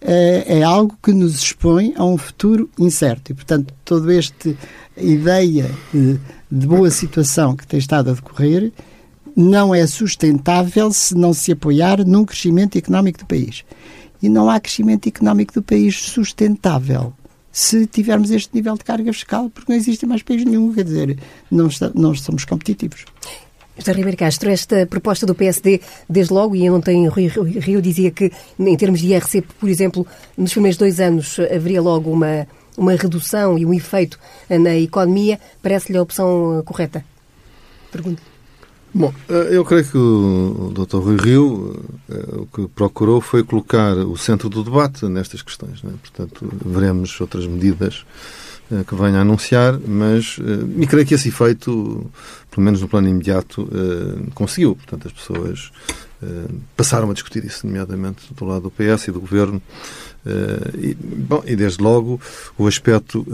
é 0.00 0.62
algo 0.62 0.96
que 1.02 1.12
nos 1.12 1.42
expõe 1.42 1.92
a 1.96 2.04
um 2.04 2.16
futuro 2.16 2.70
incerto. 2.78 3.32
E, 3.32 3.34
portanto, 3.34 3.74
toda 3.84 4.14
esta 4.14 4.54
ideia 4.96 5.70
de, 5.92 6.18
de 6.50 6.66
boa 6.66 6.90
situação 6.90 7.56
que 7.56 7.66
tem 7.66 7.78
estado 7.78 8.10
a 8.10 8.14
decorrer 8.14 8.72
não 9.36 9.74
é 9.74 9.86
sustentável 9.86 10.92
se 10.92 11.14
não 11.14 11.32
se 11.32 11.52
apoiar 11.52 12.04
num 12.04 12.24
crescimento 12.24 12.76
económico 12.76 13.20
do 13.20 13.26
país. 13.26 13.64
E 14.22 14.28
não 14.28 14.50
há 14.50 14.60
crescimento 14.60 15.08
económico 15.08 15.54
do 15.54 15.62
país 15.62 15.96
sustentável 15.96 17.12
se 17.52 17.86
tivermos 17.86 18.30
este 18.30 18.54
nível 18.54 18.76
de 18.76 18.84
carga 18.84 19.12
fiscal, 19.12 19.50
porque 19.50 19.72
não 19.72 19.78
existe 19.78 20.06
mais 20.06 20.22
país 20.22 20.44
nenhum, 20.44 20.72
quer 20.72 20.84
dizer, 20.84 21.18
não, 21.50 21.66
está, 21.66 21.90
não 21.94 22.14
somos 22.14 22.44
competitivos. 22.44 23.04
José 23.76 23.92
Ribeiro 23.92 24.16
Castro, 24.16 24.50
esta 24.50 24.86
proposta 24.86 25.26
do 25.26 25.34
PSD, 25.34 25.80
desde 26.08 26.32
logo, 26.32 26.54
e 26.54 26.68
ontem 26.68 27.08
Rui 27.08 27.26
Rio 27.26 27.80
dizia 27.80 28.10
que, 28.10 28.30
em 28.58 28.76
termos 28.76 29.00
de 29.00 29.08
IRC, 29.12 29.42
por 29.58 29.68
exemplo, 29.68 30.06
nos 30.36 30.52
primeiros 30.52 30.76
dois 30.76 31.00
anos 31.00 31.38
haveria 31.40 31.80
logo 31.80 32.10
uma, 32.10 32.46
uma 32.76 32.94
redução 32.94 33.58
e 33.58 33.64
um 33.64 33.72
efeito 33.72 34.18
na 34.48 34.76
economia, 34.76 35.40
parece-lhe 35.62 35.96
a 35.96 36.02
opção 36.02 36.62
correta? 36.64 37.04
Pergunto. 37.90 38.29
Bom, 38.92 39.14
eh, 39.28 39.48
eu 39.52 39.64
creio 39.64 39.84
que 39.84 39.96
o 39.96 40.72
Dr. 40.74 40.98
Rui 40.98 41.16
Rio 41.16 41.80
eh, 42.10 42.24
o 42.32 42.46
que 42.46 42.66
procurou 42.68 43.20
foi 43.20 43.44
colocar 43.44 43.96
o 43.96 44.16
centro 44.16 44.48
do 44.48 44.64
debate 44.64 45.06
nestas 45.06 45.42
questões. 45.42 45.82
Né? 45.82 45.92
Portanto, 46.00 46.52
veremos 46.66 47.20
outras 47.20 47.46
medidas 47.46 48.04
eh, 48.70 48.82
que 48.84 48.94
venha 48.96 49.18
a 49.18 49.20
anunciar, 49.20 49.78
mas 49.78 50.38
e 50.76 50.86
creio 50.88 51.06
que 51.06 51.14
esse 51.14 51.28
efeito, 51.28 52.10
pelo 52.50 52.64
menos 52.64 52.80
no 52.80 52.88
plano 52.88 53.08
imediato, 53.08 53.68
conseguiu. 54.34 54.76
Portanto, 54.76 55.06
as 55.06 55.12
pessoas 55.12 55.70
passaram 56.76 57.10
a 57.10 57.14
discutir 57.14 57.44
isso, 57.44 57.66
nomeadamente 57.66 58.32
do 58.34 58.44
lado 58.44 58.62
do 58.62 58.70
PS 58.70 59.08
e 59.08 59.12
do 59.12 59.20
Governo, 59.20 59.62
Uh, 60.20 60.76
e, 60.76 60.94
bom, 60.94 61.42
e 61.46 61.56
desde 61.56 61.82
logo 61.82 62.20
o 62.58 62.66
aspecto 62.66 63.24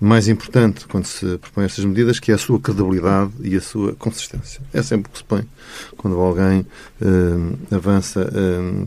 mais 0.00 0.28
importante 0.28 0.86
quando 0.86 1.06
se 1.06 1.36
propõe 1.38 1.64
estas 1.64 1.84
medidas, 1.84 2.20
que 2.20 2.30
é 2.30 2.34
a 2.36 2.38
sua 2.38 2.60
credibilidade 2.60 3.32
e 3.42 3.56
a 3.56 3.60
sua 3.60 3.92
consistência. 3.94 4.60
É 4.72 4.82
sempre 4.82 5.10
o 5.10 5.12
que 5.12 5.18
se 5.18 5.24
põe 5.24 5.44
quando 5.96 6.18
alguém 6.20 6.64
avança 7.70 8.30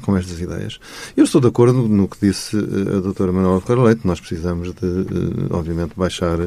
com 0.01 0.15
estas 0.15 0.39
ideias. 0.39 0.79
Eu 1.15 1.25
estou 1.25 1.41
de 1.41 1.47
acordo 1.47 1.87
no 1.87 2.07
que 2.07 2.25
disse 2.25 2.55
a 2.55 2.99
doutora 3.01 3.31
Manuela 3.31 3.59
Ferreira 3.59 3.83
Leite, 3.83 4.07
nós 4.07 4.19
precisamos 4.19 4.69
de, 4.73 5.05
obviamente, 5.49 5.93
baixar 5.95 6.39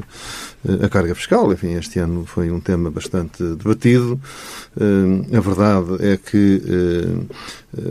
a 0.83 0.89
carga 0.89 1.15
fiscal. 1.15 1.53
Enfim, 1.53 1.75
este 1.75 1.99
ano 1.99 2.25
foi 2.25 2.51
um 2.51 2.60
tema 2.61 2.91
bastante 2.91 3.43
debatido. 3.43 4.21
a 5.37 5.41
verdade 5.41 5.97
é 6.01 6.17
que 6.17 6.63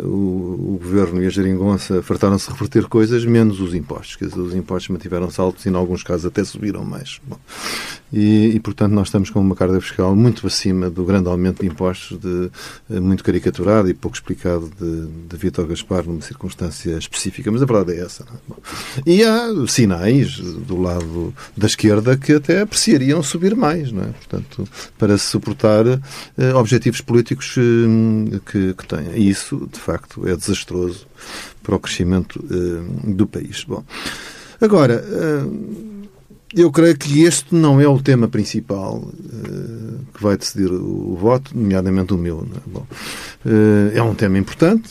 o, 0.03 0.75
o 0.75 0.79
Governo 0.81 1.23
e 1.23 1.27
a 1.27 1.29
Geringonça 1.29 2.01
fartaram 2.01 2.37
se 2.37 2.49
reverter 2.51 2.87
coisas 2.87 3.23
menos 3.23 3.59
os 3.59 3.73
impostos. 3.73 4.15
Quer 4.15 4.25
dizer, 4.25 4.39
os 4.39 4.53
impostos 4.53 4.89
mantiveram-se 4.89 5.39
altos 5.39 5.65
e, 5.65 5.69
em 5.69 5.75
alguns 5.75 6.03
casos, 6.03 6.25
até 6.25 6.43
subiram 6.43 6.83
mais. 6.83 7.19
Bom, 7.25 7.37
e, 8.11 8.55
e, 8.55 8.59
portanto, 8.59 8.91
nós 8.91 9.07
estamos 9.07 9.29
com 9.29 9.39
uma 9.39 9.55
carga 9.55 9.79
fiscal 9.79 10.15
muito 10.15 10.45
acima 10.47 10.89
do 10.89 11.05
grande 11.05 11.29
aumento 11.29 11.61
de 11.61 11.67
impostos, 11.67 12.19
de, 12.19 12.49
eh, 12.89 12.99
muito 12.99 13.23
caricaturado 13.23 13.89
e 13.89 13.93
pouco 13.93 14.17
explicado 14.17 14.69
de, 14.79 15.07
de 15.29 15.37
Vítor 15.37 15.67
Gaspar 15.67 16.03
numa 16.05 16.21
circunstância 16.21 16.97
específica. 16.97 17.51
Mas 17.51 17.61
a 17.61 17.65
verdade 17.65 17.93
é 17.93 18.03
essa. 18.03 18.23
É? 18.23 18.25
Bom, 18.47 18.57
e 19.05 19.23
há 19.23 19.47
sinais 19.67 20.39
do 20.39 20.81
lado 20.81 21.33
da 21.55 21.67
esquerda 21.67 22.17
que 22.17 22.33
até 22.33 22.61
apreciariam 22.61 23.21
subir 23.21 23.55
mais, 23.55 23.91
não 23.91 24.03
é? 24.03 24.07
Portanto, 24.07 24.67
para 24.97 25.17
suportar 25.17 25.85
eh, 25.87 26.53
objetivos 26.55 27.01
políticos 27.01 27.55
eh, 27.57 28.39
que, 28.45 28.73
que 28.73 28.87
têm. 28.87 29.13
E 29.15 29.29
isso, 29.29 29.68
de 29.73 29.79
facto, 29.79 30.27
é 30.27 30.35
desastroso 30.35 31.07
para 31.63 31.75
o 31.75 31.79
crescimento 31.79 32.39
uh, 32.39 33.13
do 33.13 33.27
país. 33.27 33.63
Bom, 33.63 33.83
agora, 34.59 35.03
uh, 35.03 35.89
eu 36.55 36.71
creio 36.71 36.97
que 36.97 37.21
este 37.21 37.53
não 37.53 37.79
é 37.79 37.87
o 37.87 38.01
tema 38.01 38.27
principal 38.27 38.97
uh, 38.97 39.99
que 40.13 40.23
vai 40.23 40.35
decidir 40.35 40.71
o, 40.71 41.11
o, 41.11 41.15
voto, 41.15 41.55
nomeadamente 41.55 42.13
o 42.13 42.17
meu. 42.17 42.47
É? 42.55 42.69
Bom, 42.69 42.87
é 43.93 44.01
um 44.01 44.15
tema 44.15 44.37
importante, 44.37 44.89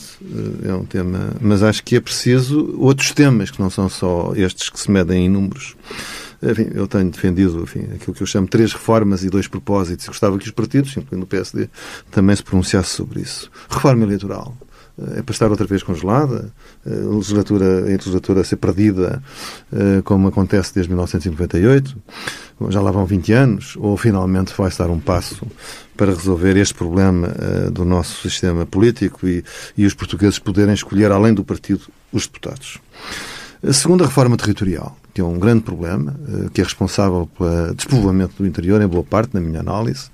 é 0.63 0.73
um 0.73 0.85
tema, 0.85 1.31
mas 1.41 1.61
acho 1.61 1.83
que 1.83 1.95
é 1.95 1.99
preciso 1.99 2.75
outros 2.77 3.11
temas 3.11 3.51
que 3.51 3.59
não 3.59 3.69
são 3.69 3.89
só 3.89 4.33
estes 4.35 4.69
que 4.69 4.79
se 4.79 4.89
medem 4.89 5.25
em 5.25 5.29
números. 5.29 5.75
Enfim, 6.41 6.69
eu 6.73 6.87
tenho 6.87 7.09
defendido 7.09 7.61
enfim, 7.61 7.81
aquilo 7.93 8.15
que 8.15 8.23
eu 8.23 8.27
chamo 8.27 8.47
três 8.47 8.71
reformas 8.71 9.23
e 9.23 9.29
dois 9.29 9.47
propósitos 9.47 10.07
gostava 10.07 10.37
que 10.37 10.45
os 10.45 10.51
partidos, 10.51 10.95
incluindo 10.95 11.25
o 11.25 11.27
PSD, 11.27 11.67
também 12.09 12.35
se 12.35 12.43
pronunciassem 12.43 12.95
sobre 12.95 13.19
isso. 13.21 13.51
Reforma 13.69 14.03
eleitoral 14.05 14.55
é 15.15 15.21
para 15.21 15.33
estar 15.33 15.49
outra 15.49 15.65
vez 15.65 15.83
congelada, 15.83 16.51
a 16.85 16.89
legislatura, 16.89 17.65
a 17.65 17.85
legislatura 17.85 18.41
a 18.41 18.43
ser 18.43 18.57
perdida, 18.57 19.21
eh, 19.71 20.01
como 20.03 20.27
acontece 20.27 20.73
desde 20.73 20.89
1998, 20.89 21.95
já 22.69 22.81
lá 22.81 22.91
vão 22.91 23.05
20 23.05 23.31
anos, 23.33 23.75
ou 23.77 23.95
finalmente 23.95 24.53
vai 24.57 24.67
estar 24.67 24.89
um 24.89 24.99
passo 24.99 25.45
para 25.95 26.13
resolver 26.13 26.57
este 26.57 26.73
problema 26.73 27.27
eh, 27.27 27.69
do 27.69 27.85
nosso 27.85 28.21
sistema 28.27 28.65
político 28.65 29.27
e, 29.27 29.43
e 29.77 29.85
os 29.85 29.93
portugueses 29.93 30.39
poderem 30.39 30.73
escolher, 30.73 31.11
além 31.11 31.33
do 31.33 31.43
partido, 31.43 31.81
os 32.11 32.25
deputados. 32.25 32.79
A 33.61 33.73
segunda 33.73 34.05
reforma 34.05 34.37
territorial, 34.37 34.97
que 35.13 35.19
é 35.19 35.23
um 35.23 35.37
grande 35.37 35.63
problema, 35.63 36.15
eh, 36.27 36.49
que 36.53 36.61
é 36.61 36.63
responsável 36.63 37.29
pelo 37.37 37.75
despovoamento 37.75 38.35
do 38.37 38.47
interior, 38.47 38.81
em 38.81 38.87
boa 38.87 39.03
parte, 39.03 39.33
na 39.33 39.41
minha 39.41 39.59
análise, 39.59 40.09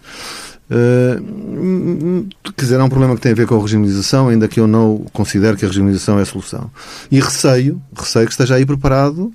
Uh, 0.70 2.28
quer 2.56 2.64
dizer, 2.64 2.80
é 2.80 2.84
um 2.84 2.90
problema 2.90 3.16
que 3.16 3.22
tem 3.22 3.32
a 3.32 3.36
ver 3.36 3.46
com 3.46 3.56
a 3.56 3.62
regionalização, 3.62 4.30
ainda 4.30 4.48
que 4.48 4.60
eu 4.60 4.68
não 4.68 5.06
considero 5.14 5.56
que 5.56 5.66
a 5.66 5.68
regionalização 5.68 6.18
é 6.18 6.24
a 6.24 6.26
solução. 6.26 6.72
E 7.12 7.20
receio, 7.20 7.82
receio 7.96 8.26
que 8.26 8.32
esteja 8.32 8.56
aí 8.56 8.66
preparado 8.66 9.32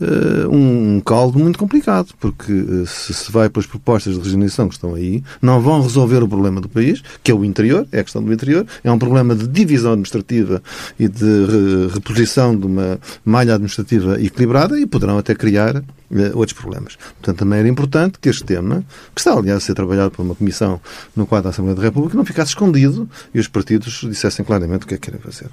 uh, 0.00 0.48
um 0.50 1.00
caldo 1.00 1.38
muito 1.38 1.58
complicado, 1.58 2.12
porque 2.20 2.52
uh, 2.52 2.86
se 2.86 3.14
se 3.14 3.32
vai 3.32 3.48
pelas 3.48 3.66
propostas 3.66 4.14
de 4.14 4.20
regionalização 4.20 4.68
que 4.68 4.74
estão 4.74 4.94
aí, 4.94 5.22
não 5.40 5.60
vão 5.60 5.82
resolver 5.82 6.22
o 6.22 6.28
problema 6.28 6.60
do 6.60 6.68
país, 6.68 7.02
que 7.22 7.30
é 7.30 7.34
o 7.34 7.44
interior, 7.44 7.86
é 7.92 8.00
a 8.00 8.04
questão 8.04 8.22
do 8.22 8.32
interior, 8.32 8.66
é 8.82 8.90
um 8.90 8.98
problema 8.98 9.34
de 9.34 9.46
divisão 9.46 9.92
administrativa 9.92 10.62
e 10.98 11.08
de 11.08 11.24
re 11.24 11.94
reposição 11.94 12.56
de 12.56 12.66
uma 12.66 12.98
malha 13.24 13.54
administrativa 13.54 14.20
equilibrada 14.20 14.78
e 14.78 14.86
poderão 14.86 15.18
até 15.18 15.34
criar 15.34 15.82
eh, 16.10 16.30
outros 16.34 16.52
problemas. 16.52 16.96
Portanto, 16.96 17.38
também 17.38 17.58
era 17.58 17.68
importante 17.68 18.18
que 18.20 18.28
este 18.28 18.44
tema, 18.44 18.84
que 19.12 19.20
está, 19.20 19.32
aliás, 19.32 19.58
a 19.58 19.60
ser 19.60 19.74
trabalhado 19.74 20.12
por 20.12 20.22
uma 20.22 20.36
comissão 20.36 20.80
no 21.16 21.26
quadro 21.26 21.44
da 21.44 21.50
Assembleia 21.50 21.76
da 21.76 21.82
República, 21.82 22.16
não 22.16 22.24
ficasse 22.24 22.50
escondido 22.50 23.08
e 23.34 23.40
os 23.40 23.48
partidos 23.48 24.06
dissessem 24.08 24.44
claramente 24.44 24.84
o 24.84 24.86
que 24.86 24.94
é 24.94 24.98
que 24.98 25.10
querem 25.10 25.20
fazer. 25.20 25.48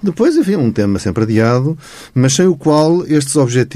Depois, 0.00 0.36
enfim, 0.36 0.54
um 0.54 0.70
tema 0.70 1.00
sempre 1.00 1.24
adiado, 1.24 1.76
mas 2.14 2.34
sem 2.34 2.46
o 2.46 2.56
qual 2.56 3.04
estes 3.06 3.34
objetivos, 3.34 3.68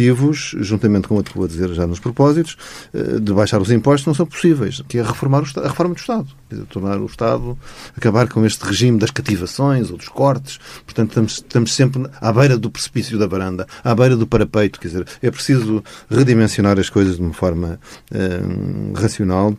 juntamente 0.61 1.09
com 1.09 1.15
outro 1.15 1.33
que 1.33 1.39
vou 1.39 1.49
dizer 1.49 1.73
já 1.75 1.87
nos 1.87 2.01
propósitos, 2.01 2.57
eh, 2.93 3.19
de 3.21 3.33
baixar 3.33 3.61
os 3.61 3.71
impostos, 3.71 4.07
não 4.07 4.15
são 4.15 4.27
possíveis, 4.27 4.83
que 4.89 4.99
é 4.99 5.03
reformar 5.03 5.43
o, 5.43 5.61
a 5.61 5.69
reforma 5.69 5.95
do 5.95 5.99
Estado. 5.99 6.29
Dizer, 6.51 6.65
tornar 6.67 6.99
o 6.99 7.07
Estado, 7.07 7.59
acabar 7.97 8.29
com 8.29 8.45
este 8.45 8.65
regime 8.65 8.99
das 8.99 9.11
cativações 9.11 9.91
ou 9.91 9.97
dos 9.97 10.09
cortes. 10.09 10.59
Portanto, 10.85 11.11
estamos, 11.11 11.33
estamos 11.33 11.75
sempre 11.75 12.07
à 12.21 12.33
beira 12.33 12.57
do 12.57 12.71
precipício 12.71 13.19
da 13.19 13.27
varanda, 13.27 13.67
à 13.83 13.95
beira 13.95 14.17
do 14.17 14.27
parapeito. 14.27 14.81
Quer 14.81 14.89
dizer, 14.89 15.07
é 15.23 15.31
preciso 15.31 15.83
redimensionar 16.11 16.79
as 16.79 16.91
coisas 16.91 17.17
de 17.17 17.23
uma 17.23 17.33
forma 17.33 17.79
uh, 18.11 18.93
racional 18.95 19.57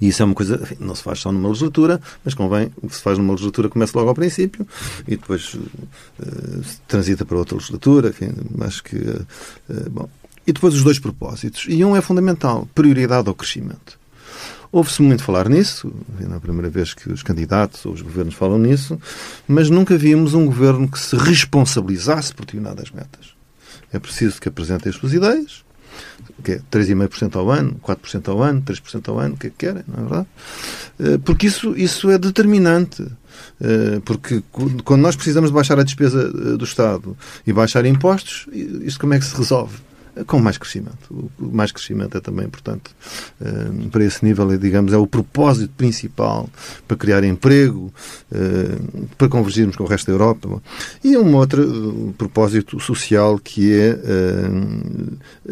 e 0.00 0.08
isso 0.08 0.22
é 0.22 0.24
uma 0.24 0.34
coisa, 0.34 0.58
enfim, 0.62 0.76
não 0.80 0.94
se 0.94 1.02
faz 1.02 1.20
só 1.20 1.30
numa 1.30 1.48
legislatura, 1.48 2.00
mas 2.24 2.34
convém, 2.34 2.70
o 2.82 2.88
que 2.88 2.96
se 2.96 3.02
faz 3.02 3.18
numa 3.18 3.32
legislatura 3.32 3.68
começa 3.68 3.96
logo 3.96 4.08
ao 4.08 4.14
princípio 4.14 4.66
e 5.06 5.16
depois 5.16 5.54
uh, 5.54 5.60
transita 6.88 7.24
para 7.24 7.36
outra 7.36 7.56
legislatura, 7.56 8.08
enfim, 8.08 8.30
acho 8.60 8.82
que, 8.82 8.96
uh, 8.96 9.90
bom. 9.90 10.08
E 10.46 10.52
depois 10.52 10.74
os 10.74 10.84
dois 10.84 10.98
propósitos. 10.98 11.66
E 11.68 11.84
um 11.84 11.96
é 11.96 12.00
fundamental, 12.00 12.68
prioridade 12.72 13.28
ao 13.28 13.34
crescimento. 13.34 13.98
Ouve-se 14.70 15.02
muito 15.02 15.22
falar 15.22 15.48
nisso, 15.48 15.92
não 16.20 16.34
é 16.34 16.36
a 16.36 16.40
primeira 16.40 16.68
vez 16.68 16.92
que 16.92 17.10
os 17.10 17.22
candidatos 17.22 17.84
ou 17.86 17.92
os 17.92 18.02
governos 18.02 18.34
falam 18.34 18.58
nisso, 18.58 19.00
mas 19.46 19.70
nunca 19.70 19.96
vimos 19.96 20.34
um 20.34 20.46
governo 20.46 20.88
que 20.88 20.98
se 20.98 21.16
responsabilizasse 21.16 22.34
por 22.34 22.44
determinadas 22.44 22.90
metas. 22.90 23.34
É 23.92 23.98
preciso 23.98 24.40
que 24.40 24.48
apresentem 24.48 24.90
as 24.90 24.96
suas 24.96 25.12
ideias, 25.12 25.64
que 26.42 26.52
é 26.52 26.60
3,5% 26.70 27.36
ao 27.36 27.50
ano, 27.50 27.80
4% 27.82 28.28
ao 28.28 28.42
ano, 28.42 28.62
3% 28.62 29.08
ao 29.08 29.18
ano, 29.18 29.34
o 29.34 29.36
que 29.36 29.46
é 29.46 29.50
que 29.50 29.56
querem, 29.56 29.82
não 29.88 29.94
é 29.94 30.00
verdade? 30.00 30.26
Eh, 30.98 31.18
porque 31.24 31.46
isso, 31.46 31.76
isso 31.76 32.10
é 32.10 32.18
determinante. 32.18 33.06
Eh, 33.60 34.00
porque 34.04 34.42
quando 34.84 35.00
nós 35.00 35.16
precisamos 35.16 35.50
baixar 35.50 35.78
a 35.78 35.82
despesa 35.82 36.20
eh, 36.20 36.56
do 36.56 36.64
Estado 36.64 37.16
e 37.46 37.52
baixar 37.52 37.84
impostos, 37.86 38.46
isso 38.52 38.98
como 38.98 39.14
é 39.14 39.18
que 39.18 39.24
se 39.24 39.36
resolve? 39.36 39.76
Com 40.24 40.40
mais 40.40 40.56
crescimento. 40.56 41.30
O 41.38 41.50
mais 41.52 41.72
crescimento 41.72 42.16
é 42.16 42.20
também 42.20 42.46
importante 42.46 42.94
uh, 43.40 43.88
para 43.90 44.04
esse 44.04 44.24
nível, 44.24 44.56
digamos, 44.56 44.92
é 44.92 44.96
o 44.96 45.06
propósito 45.06 45.72
principal 45.76 46.48
para 46.86 46.96
criar 46.96 47.24
emprego, 47.24 47.92
uh, 48.32 49.06
para 49.18 49.28
convergirmos 49.28 49.76
com 49.76 49.84
o 49.84 49.86
resto 49.86 50.06
da 50.06 50.12
Europa. 50.12 50.62
E 51.04 51.16
um 51.16 51.34
outro 51.34 52.14
propósito 52.16 52.80
social 52.80 53.38
que 53.38 53.72
é 53.72 53.98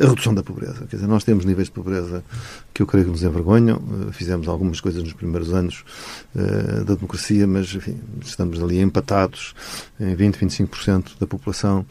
a 0.00 0.08
redução 0.08 0.34
da 0.34 0.42
pobreza. 0.42 0.86
Quer 0.88 0.96
dizer, 0.96 1.08
nós 1.08 1.24
temos 1.24 1.44
níveis 1.44 1.68
de 1.68 1.72
pobreza 1.72 2.24
que 2.74 2.82
eu 2.82 2.86
creio 2.86 3.04
que 3.06 3.12
nos 3.12 3.22
envergonham. 3.22 3.80
Fizemos 4.10 4.48
algumas 4.48 4.80
coisas 4.80 5.02
nos 5.02 5.12
primeiros 5.12 5.54
anos 5.54 5.84
da 6.34 6.94
democracia, 6.94 7.46
mas 7.46 7.72
enfim, 7.72 8.00
estamos 8.20 8.60
ali 8.60 8.80
empatados 8.80 9.54
em 10.00 10.14
20, 10.14 10.44
25% 10.44 11.12
da 11.20 11.26
população 11.26 11.86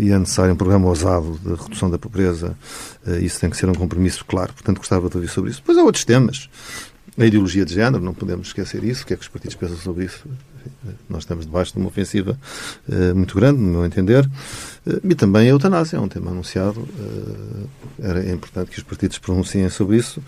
e 0.00 0.12
é 0.12 0.18
necessário 0.18 0.54
um 0.54 0.56
programa 0.56 0.86
ousado 0.86 1.38
de 1.42 1.54
redução 1.60 1.90
da 1.90 1.98
pobreza. 1.98 2.56
Isso 3.20 3.40
tem 3.40 3.50
que 3.50 3.56
ser 3.56 3.68
um 3.68 3.74
compromisso 3.74 4.24
claro. 4.24 4.52
Portanto, 4.52 4.78
gostava 4.78 5.10
de 5.10 5.16
ouvir 5.16 5.28
sobre 5.28 5.50
isso. 5.50 5.58
Depois 5.58 5.76
há 5.76 5.82
outros 5.82 6.04
temas. 6.04 6.48
A 7.18 7.26
ideologia 7.26 7.64
de 7.64 7.74
género, 7.74 8.02
não 8.02 8.14
podemos 8.14 8.48
esquecer 8.48 8.82
isso. 8.84 9.02
O 9.02 9.06
que 9.06 9.14
é 9.14 9.16
que 9.16 9.22
os 9.22 9.28
partidos 9.28 9.56
pensam 9.56 9.76
sobre 9.76 10.04
isso? 10.04 10.24
Nós 11.08 11.22
estamos 11.22 11.46
debaixo 11.46 11.72
de 11.72 11.78
uma 11.78 11.88
ofensiva 11.88 12.38
uh, 12.88 13.14
muito 13.14 13.34
grande, 13.34 13.60
no 13.60 13.70
meu 13.70 13.84
entender. 13.84 14.24
Uh, 14.86 15.00
e 15.04 15.14
também 15.14 15.48
a 15.48 15.50
eutanásia, 15.50 15.96
é 15.96 16.00
um 16.00 16.08
tema 16.08 16.30
anunciado. 16.30 16.80
Uh, 16.80 17.68
era 17.98 18.30
importante 18.30 18.70
que 18.70 18.78
os 18.78 18.82
partidos 18.82 19.18
pronunciem 19.18 19.68
sobre 19.68 19.96
isso, 19.96 20.20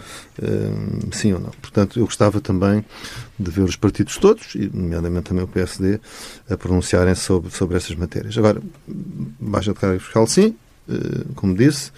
sim 1.10 1.32
ou 1.32 1.40
não. 1.40 1.50
Portanto, 1.60 1.98
eu 1.98 2.04
gostava 2.04 2.40
também 2.40 2.84
de 3.38 3.50
ver 3.50 3.62
os 3.62 3.74
partidos 3.74 4.16
todos, 4.18 4.54
e 4.54 4.70
nomeadamente 4.72 5.24
também 5.24 5.42
o 5.42 5.48
PSD, 5.48 6.00
a 6.48 6.56
pronunciarem 6.56 7.14
sobre, 7.16 7.50
sobre 7.50 7.76
essas 7.76 7.96
matérias. 7.96 8.38
Agora, 8.38 8.62
baixa 8.86 9.72
de 9.72 9.80
carga 9.80 9.98
fiscal, 9.98 10.26
sim, 10.28 10.54
como 11.34 11.56
disse 11.56 11.90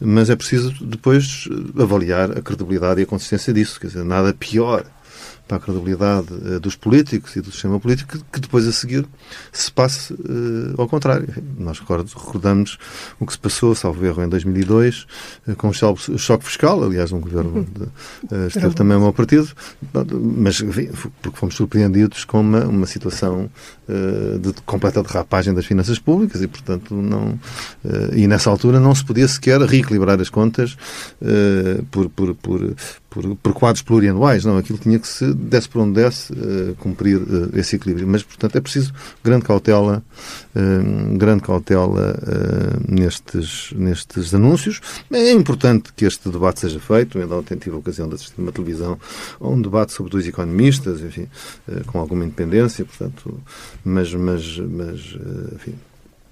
mas 0.00 0.30
é 0.30 0.36
preciso 0.36 0.72
depois 0.84 1.48
avaliar 1.76 2.30
a 2.38 2.40
credibilidade 2.40 3.00
e 3.00 3.02
a 3.02 3.06
consistência 3.06 3.52
disso. 3.52 3.80
Quer 3.80 3.88
dizer, 3.88 4.04
nada 4.04 4.32
pior 4.32 4.84
para 5.48 5.56
a 5.56 5.60
credibilidade 5.60 6.32
uh, 6.32 6.60
dos 6.60 6.76
políticos 6.76 7.34
e 7.34 7.40
do 7.40 7.50
sistema 7.50 7.80
político 7.80 8.18
que 8.30 8.38
depois 8.38 8.68
a 8.68 8.72
seguir 8.72 9.06
se 9.50 9.72
passe 9.72 10.12
uh, 10.12 10.74
ao 10.76 10.86
contrário. 10.86 11.26
Nós 11.58 11.80
recordamos 11.80 12.78
o 13.18 13.26
que 13.26 13.32
se 13.32 13.38
passou, 13.38 13.74
salvo 13.74 14.04
erro, 14.04 14.22
em 14.22 14.28
2002, 14.28 15.00
uh, 15.00 15.06
eh, 15.48 15.54
com 15.54 15.68
o 15.68 15.72
choque 15.72 16.44
fiscal, 16.44 16.84
aliás, 16.84 17.10
um 17.10 17.20
governo 17.20 17.66
de, 18.30 18.46
esteve 18.46 18.74
também 18.74 18.94
ao 18.94 19.00
meu 19.00 19.12
partido, 19.12 19.48
mas 20.20 20.60
enfim, 20.60 20.90
porque 21.22 21.38
fomos 21.38 21.54
surpreendidos 21.54 22.24
com 22.24 22.40
uma, 22.40 22.64
uma 22.66 22.86
situação 22.86 23.50
de 24.38 24.52
completa 24.66 25.02
derrapagem 25.02 25.54
das 25.54 25.64
finanças 25.64 25.98
públicas 25.98 26.42
e, 26.42 26.46
portanto, 26.46 26.94
não. 26.94 27.40
e 28.14 28.26
nessa 28.26 28.50
altura 28.50 28.78
não 28.78 28.94
se 28.94 29.02
podia 29.02 29.26
sequer 29.26 29.58
reequilibrar 29.62 30.20
as 30.20 30.28
contas 30.28 30.76
por, 31.90 32.10
por, 32.10 32.34
por 32.34 32.76
por, 33.18 33.36
por 33.36 33.52
quadros 33.52 33.82
plurianuais, 33.82 34.44
não, 34.44 34.56
aquilo 34.56 34.78
tinha 34.78 34.98
que 34.98 35.08
se, 35.08 35.34
desse 35.34 35.68
por 35.68 35.80
onde 35.80 36.00
desse, 36.00 36.32
uh, 36.32 36.74
cumprir 36.78 37.16
uh, 37.16 37.50
esse 37.58 37.74
equilíbrio. 37.74 38.06
Mas, 38.06 38.22
portanto, 38.22 38.56
é 38.56 38.60
preciso 38.60 38.92
grande 39.24 39.44
cautela, 39.44 40.04
uh, 40.54 41.18
grande 41.18 41.42
cautela 41.42 42.16
nestes, 42.88 43.72
nestes 43.74 44.32
anúncios. 44.32 44.80
É 45.12 45.32
importante 45.32 45.92
que 45.94 46.04
este 46.04 46.28
debate 46.28 46.60
seja 46.60 46.78
feito. 46.78 47.18
Ainda 47.18 47.34
ontem 47.34 47.56
tive 47.56 47.74
a 47.74 47.78
ocasião 47.78 48.08
de 48.08 48.14
assistir 48.14 48.40
uma 48.40 48.52
televisão 48.52 48.98
a 49.40 49.48
um 49.48 49.60
debate 49.60 49.92
sobre 49.92 50.12
dois 50.12 50.26
economistas, 50.26 51.00
enfim, 51.00 51.26
com 51.86 51.98
alguma 51.98 52.24
independência, 52.24 52.84
portanto, 52.84 53.40
mas, 53.84 54.14
mas, 54.14 54.58
mas 54.58 55.16
enfim, 55.54 55.74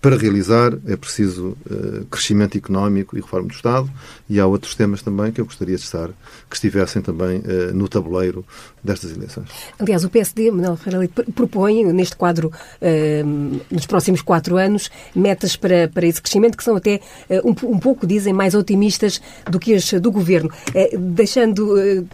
para 0.06 0.16
realizar 0.16 0.72
é 0.86 0.94
preciso 0.94 1.56
uh, 1.68 2.04
crescimento 2.08 2.56
económico 2.56 3.18
e 3.18 3.20
reforma 3.20 3.48
do 3.48 3.54
Estado 3.54 3.90
e 4.30 4.38
há 4.38 4.46
outros 4.46 4.76
temas 4.76 5.02
também 5.02 5.32
que 5.32 5.40
eu 5.40 5.44
gostaria 5.44 5.74
de 5.74 5.82
estar, 5.82 6.10
que 6.48 6.54
estivessem 6.54 7.02
também 7.02 7.38
uh, 7.38 7.74
no 7.74 7.88
tabuleiro 7.88 8.44
destas 8.84 9.10
eleições. 9.10 9.48
Aliás, 9.80 10.04
o 10.04 10.08
PSD, 10.08 10.52
Manuel 10.52 10.76
Ferreira 10.76 11.12
propõe 11.34 11.92
neste 11.92 12.14
quadro, 12.14 12.52
uh, 12.52 13.60
nos 13.68 13.84
próximos 13.84 14.22
quatro 14.22 14.56
anos, 14.56 14.92
metas 15.12 15.56
para, 15.56 15.88
para 15.88 16.06
esse 16.06 16.22
crescimento 16.22 16.56
que 16.56 16.62
são 16.62 16.76
até 16.76 17.00
um, 17.44 17.50
um 17.68 17.78
pouco, 17.80 18.06
dizem, 18.06 18.32
mais 18.32 18.54
otimistas 18.54 19.20
do 19.50 19.58
que 19.58 19.74
as 19.74 19.92
do 19.94 20.12
Governo. 20.12 20.52
deixando 20.96 22.06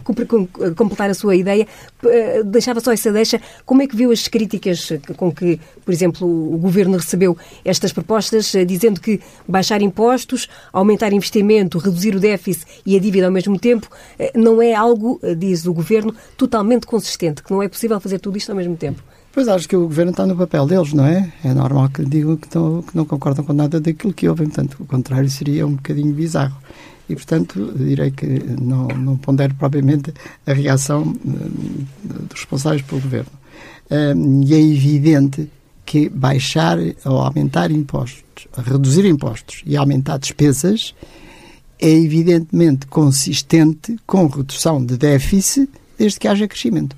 completar 0.75 1.11
a 1.11 1.13
sua 1.13 1.35
ideia, 1.35 1.67
deixava 2.45 2.79
só 2.79 2.91
essa 2.91 3.11
deixa, 3.11 3.39
como 3.65 3.83
é 3.83 3.87
que 3.87 3.95
viu 3.95 4.11
as 4.11 4.27
críticas 4.27 4.91
com 5.15 5.31
que, 5.31 5.59
por 5.85 5.93
exemplo, 5.93 6.27
o 6.27 6.57
Governo 6.57 6.97
recebeu 6.97 7.37
esta 7.63 7.82
estas 7.83 7.91
propostas, 7.91 8.55
eh, 8.55 8.63
dizendo 8.63 9.01
que 9.01 9.19
baixar 9.47 9.81
impostos, 9.81 10.47
aumentar 10.71 11.11
investimento, 11.11 11.77
reduzir 11.77 12.15
o 12.15 12.19
déficit 12.19 12.65
e 12.85 12.95
a 12.95 12.99
dívida 12.99 13.25
ao 13.25 13.31
mesmo 13.31 13.59
tempo, 13.59 13.89
eh, 14.17 14.31
não 14.35 14.61
é 14.61 14.73
algo, 14.73 15.19
eh, 15.21 15.35
diz 15.35 15.65
o 15.65 15.73
Governo, 15.73 16.15
totalmente 16.37 16.87
consistente, 16.87 17.43
que 17.43 17.51
não 17.51 17.61
é 17.61 17.67
possível 17.67 17.99
fazer 17.99 18.19
tudo 18.19 18.37
isto 18.37 18.49
ao 18.49 18.55
mesmo 18.55 18.77
tempo. 18.77 19.03
Pois 19.33 19.47
acho 19.49 19.67
que 19.67 19.75
o 19.75 19.81
Governo 19.81 20.11
está 20.11 20.25
no 20.25 20.37
papel 20.37 20.65
deles, 20.65 20.93
não 20.93 21.05
é? 21.05 21.33
É 21.43 21.53
normal 21.53 21.89
que 21.89 22.05
digam 22.05 22.37
que, 22.37 22.47
estão, 22.47 22.81
que 22.83 22.95
não 22.95 23.03
concordam 23.03 23.43
com 23.43 23.51
nada 23.51 23.81
daquilo 23.81 24.13
que 24.13 24.29
ouvem, 24.29 24.47
portanto, 24.47 24.77
o 24.79 24.85
contrário 24.85 25.29
seria 25.29 25.67
um 25.67 25.73
bocadinho 25.73 26.13
bizarro. 26.13 26.55
E, 27.09 27.15
portanto, 27.15 27.73
direi 27.75 28.11
que 28.11 28.25
não, 28.61 28.87
não 28.87 29.17
pondero 29.17 29.53
propriamente 29.55 30.13
a 30.47 30.53
reação 30.53 31.03
dos 31.03 32.39
responsáveis 32.39 32.81
pelo 32.81 33.01
Governo. 33.01 33.31
e 34.45 34.53
é 34.53 34.61
evidente 34.61 35.49
que 35.85 36.09
baixar 36.09 36.77
ou 37.05 37.19
aumentar 37.19 37.71
impostos, 37.71 38.47
reduzir 38.57 39.05
impostos 39.05 39.61
e 39.65 39.75
aumentar 39.75 40.17
despesas 40.17 40.95
é 41.79 41.89
evidentemente 41.89 42.87
consistente 42.87 43.97
com 44.05 44.27
redução 44.27 44.83
de 44.83 44.97
déficit 44.97 45.69
desde 45.97 46.19
que 46.19 46.27
haja 46.27 46.47
crescimento. 46.47 46.95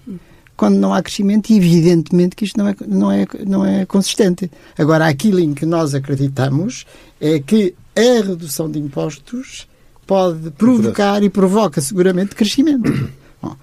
Quando 0.55 0.77
não 0.77 0.93
há 0.93 1.01
crescimento, 1.01 1.51
evidentemente 1.51 2.35
que 2.35 2.45
isto 2.45 2.57
não 2.57 2.67
é, 2.67 2.75
não 2.87 3.11
é, 3.11 3.27
não 3.45 3.65
é 3.65 3.85
consistente. 3.85 4.49
Agora, 4.77 5.07
aquilo 5.07 5.39
em 5.39 5.53
que 5.53 5.65
nós 5.65 5.93
acreditamos 5.93 6.85
é 7.19 7.39
que 7.39 7.73
a 7.95 8.25
redução 8.25 8.69
de 8.69 8.79
impostos 8.79 9.67
pode 10.07 10.51
provocar 10.51 11.23
e 11.23 11.29
provoca 11.29 11.81
seguramente 11.81 12.35
crescimento. 12.35 13.09
Bom, 13.41 13.55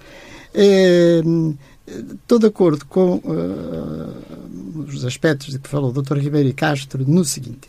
é, 0.53 1.21
Estou 1.85 2.39
de 2.39 2.47
acordo 2.47 2.85
com 2.85 3.15
uh, 3.15 4.42
os 4.75 5.05
aspectos 5.05 5.51
de 5.51 5.59
que 5.59 5.69
falou 5.69 5.89
o 5.89 6.01
Dr. 6.01 6.17
Ribeiro 6.17 6.49
e 6.49 6.53
Castro 6.53 7.03
no 7.07 7.23
seguinte, 7.23 7.67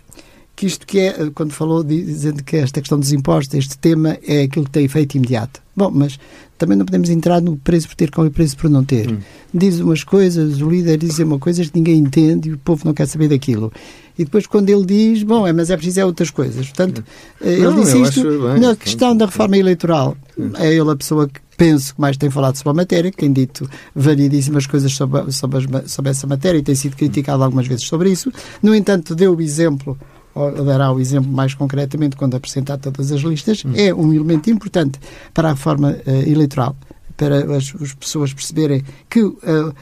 que 0.57 0.67
isto 0.67 0.87
que 0.87 1.01
é, 1.01 1.31
quando 1.35 1.53
falou, 1.53 1.83
dizendo 1.83 2.43
que 2.43 2.57
esta 2.57 2.81
questão 2.81 2.99
dos 2.99 3.13
impostos, 3.13 3.55
este 3.55 3.77
tema 3.77 4.19
é 4.27 4.43
aquilo 4.43 4.65
que 4.65 4.71
tem 4.71 4.85
efeito 4.85 5.17
imediato. 5.17 5.61
Bom, 5.77 5.91
mas 5.93 6.19
também 6.57 6.79
não 6.79 6.87
podemos 6.87 7.11
entrar 7.11 7.41
no 7.41 7.57
preço 7.57 7.89
por 7.89 7.97
ter 7.97 8.11
com 8.11 8.25
o 8.25 8.31
preço 8.31 8.57
por 8.57 8.71
não 8.71 8.85
ter. 8.85 9.11
Hum. 9.11 9.19
Diz 9.53 9.81
umas 9.81 10.05
coisas, 10.05 10.61
o 10.61 10.71
líder 10.71 10.99
diz 10.99 11.19
uma 11.19 11.39
coisa 11.39 11.65
que 11.65 11.73
ninguém 11.75 11.99
entende 11.99 12.51
e 12.51 12.53
o 12.53 12.59
povo 12.59 12.83
não 12.85 12.95
quer 12.95 13.07
saber 13.07 13.29
daquilo. 13.29 13.73
E 14.17 14.25
depois, 14.25 14.47
quando 14.47 14.71
ele 14.71 14.85
diz, 14.85 15.25
bom, 15.25 15.45
é, 15.45 15.53
mas 15.53 15.71
é 15.71 15.77
preciso 15.77 16.01
é 16.01 16.05
outras 16.05 16.31
coisas. 16.31 16.67
Portanto, 16.67 17.05
hum. 17.41 17.47
ele 17.47 17.63
não, 17.65 17.81
disse 17.81 18.01
isto 18.01 18.23
bem, 18.23 18.61
na 18.61 18.77
questão 18.77 19.17
da 19.17 19.27
reforma 19.27 19.59
eleitoral. 19.59 20.17
Hum. 20.39 20.53
É 20.57 20.73
ele 20.73 20.91
a 20.91 20.97
pessoa 20.97 21.29
que 21.29 21.41
penso 21.57 21.95
que 21.95 22.01
mais 22.01 22.17
tem 22.17 22.31
falado 22.31 22.57
sobre 22.57 22.71
a 22.71 22.75
matéria, 22.75 23.11
que 23.11 23.17
tem 23.17 23.33
dito 23.33 23.69
variedíssimas 23.95 24.67
coisas 24.67 24.93
sobre, 24.93 25.31
sobre, 25.33 25.89
sobre 25.89 26.11
essa 26.11 26.27
matéria 26.27 26.59
e 26.59 26.63
tem 26.63 26.75
sido 26.75 26.97
criticado 26.97 27.43
algumas 27.43 27.67
vezes 27.67 27.87
sobre 27.87 28.11
isso. 28.11 28.33
No 28.63 28.75
entanto, 28.75 29.15
deu 29.15 29.35
o 29.35 29.41
exemplo 29.41 29.99
ou 30.35 30.65
dará 30.65 30.93
o 30.93 30.99
exemplo 30.99 31.31
mais 31.31 31.55
concretamente 31.55 32.17
quando 32.17 32.35
apresentar 32.35 32.77
todas 32.79 33.13
as 33.13 33.21
listas, 33.21 33.65
hum. 33.65 33.73
é 33.77 33.95
um 33.95 34.13
elemento 34.13 34.51
importante 34.51 34.99
para 35.33 35.51
a 35.51 35.53
reforma 35.53 35.93
uh, 35.93 36.11
eleitoral, 36.29 36.77
para 37.17 37.57
as, 37.57 37.73
as, 37.81 37.95
pessoas 37.95 38.35
perceberem 38.35 38.83
que 39.09 39.23
uh, 39.23 39.75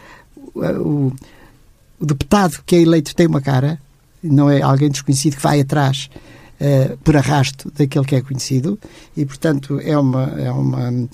o, 0.54 1.12
o, 1.98 2.06
deputado 2.06 2.62
que 2.66 2.76
é 2.76 2.82
eleito 2.82 3.14
tem 3.14 3.26
uma 3.26 3.40
cara, 3.40 3.78
não 4.22 4.50
é 4.50 4.60
alguém 4.60 4.90
desconhecido 4.90 5.36
que 5.36 5.42
vai 5.42 5.60
atrás 5.60 6.10
uh, 6.62 6.96
por 6.98 7.16
arrasto 7.16 7.70
daquele 7.76 8.04
que 8.04 8.14
é 8.14 8.22
conhecido, 8.22 8.78
e 9.16 9.26
portanto 9.26 9.80
é 9.80 9.98
uma. 9.98 10.24
É 10.38 10.50
uma 10.50 11.08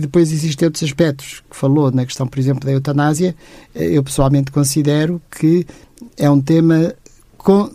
depois 0.00 0.30
existem 0.30 0.66
outros 0.66 0.82
aspectos 0.82 1.42
que 1.48 1.56
falou 1.56 1.90
na 1.90 2.04
questão, 2.04 2.26
por 2.26 2.38
exemplo, 2.38 2.66
da 2.66 2.72
eutanásia. 2.72 3.34
Eu 3.74 4.02
pessoalmente 4.02 4.50
considero 4.50 5.18
que 5.30 5.66
é 6.18 6.28
um 6.28 6.42
tema 6.42 6.94
com, 7.38 7.70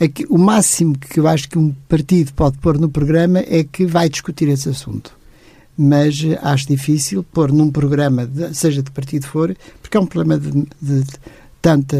é 0.00 0.06
o 0.28 0.38
máximo 0.38 0.98
que 0.98 1.20
eu 1.20 1.28
acho 1.28 1.48
que 1.48 1.58
um 1.58 1.72
partido 1.88 2.32
pode 2.32 2.58
pôr 2.58 2.78
no 2.78 2.88
programa 2.88 3.40
é 3.40 3.64
que 3.64 3.86
vai 3.86 4.08
discutir 4.08 4.48
esse 4.48 4.68
assunto. 4.68 5.16
Mas 5.76 6.22
acho 6.42 6.68
difícil 6.68 7.22
pôr 7.22 7.50
num 7.52 7.70
programa, 7.70 8.28
seja 8.52 8.82
de 8.82 8.90
partido 8.90 9.26
for, 9.26 9.56
porque 9.80 9.96
é 9.96 10.00
um 10.00 10.06
problema 10.06 10.38
de, 10.38 10.50
de, 10.50 11.02
de 11.02 11.12
tanta 11.60 11.96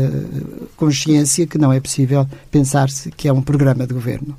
consciência 0.77 1.47
que 1.47 1.57
não 1.59 1.73
é 1.73 1.81
possível 1.81 2.27
pensar-se 2.51 3.11
que 3.11 3.29
é 3.29 3.33
um 3.33 3.41
programa 3.41 3.87
de 3.87 3.95
governo. 3.95 4.37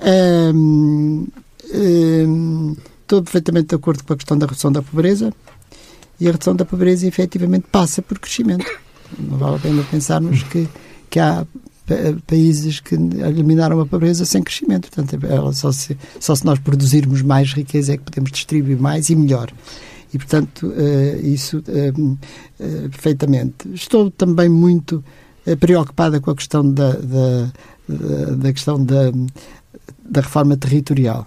Hum, 0.00 1.26
hum, 1.72 2.76
estou 3.02 3.22
perfeitamente 3.22 3.68
de 3.68 3.74
acordo 3.74 4.02
com 4.04 4.12
a 4.12 4.16
questão 4.16 4.36
da 4.36 4.46
redução 4.46 4.72
da 4.72 4.82
pobreza 4.82 5.32
e 6.20 6.28
a 6.28 6.32
redução 6.32 6.54
da 6.56 6.64
pobreza 6.64 7.06
efetivamente 7.06 7.66
passa 7.70 8.02
por 8.02 8.18
crescimento. 8.18 8.66
Não 9.18 9.38
vale 9.38 9.56
a 9.56 9.58
pena 9.58 9.82
pensarmos 9.90 10.42
que, 10.44 10.68
que 11.10 11.20
há 11.20 11.46
países 12.26 12.80
que 12.80 12.94
eliminaram 12.94 13.80
a 13.80 13.86
pobreza 13.86 14.24
sem 14.24 14.42
crescimento. 14.42 14.90
Portanto, 14.90 15.24
ela 15.26 15.52
só, 15.52 15.70
se, 15.70 15.96
só 16.18 16.34
se 16.34 16.44
nós 16.44 16.58
produzirmos 16.58 17.22
mais 17.22 17.52
riqueza 17.52 17.94
é 17.94 17.96
que 17.96 18.04
podemos 18.04 18.30
distribuir 18.30 18.78
mais 18.78 19.10
e 19.10 19.16
melhor. 19.16 19.52
E, 20.12 20.18
portanto, 20.18 20.68
uh, 20.68 21.26
isso 21.26 21.58
uh, 21.58 22.12
uh, 22.12 22.88
perfeitamente. 22.88 23.68
Estou 23.74 24.10
também 24.10 24.48
muito 24.48 25.04
preocupada 25.60 26.20
com 26.20 26.30
a 26.30 26.34
questão 26.34 26.72
da, 26.72 26.92
da, 26.92 27.52
da 28.36 28.50
questão 28.50 28.82
da, 28.82 29.12
da 30.14 30.20
reforma 30.20 30.56
territorial. 30.56 31.26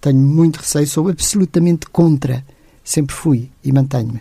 Tenho 0.00 0.18
muito 0.18 0.58
receio, 0.58 0.86
sou 0.86 1.08
absolutamente 1.08 1.86
contra. 1.86 2.44
Sempre 2.82 3.14
fui 3.14 3.50
e 3.62 3.72
mantenho-me 3.72 4.20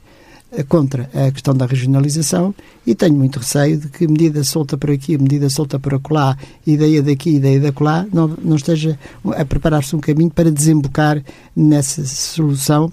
contra 0.68 1.10
a 1.14 1.32
questão 1.32 1.54
da 1.54 1.66
regionalização 1.66 2.56
e 2.86 2.96
tenho 2.96 3.14
muito 3.14 3.38
receio 3.38 3.78
de 3.78 3.88
que 3.88 4.08
medida 4.08 4.44
solta 4.44 4.78
por 4.78 4.90
aqui, 4.90 5.16
medida 5.18 5.48
solta 5.50 5.80
por 5.80 5.94
acolá, 5.94 6.36
ideia 6.66 7.04
daqui, 7.04 7.36
ideia 7.36 7.60
da 7.60 7.70
acolá, 7.70 8.08
não, 8.12 8.28
não 8.44 8.56
esteja 8.56 8.98
a 9.38 9.46
preparar-se 9.46 9.96
um 9.96 10.00
caminho 10.00 10.32
para 10.32 10.52
desembocar 10.52 11.24
nessa 11.56 12.04
solução 12.04 12.92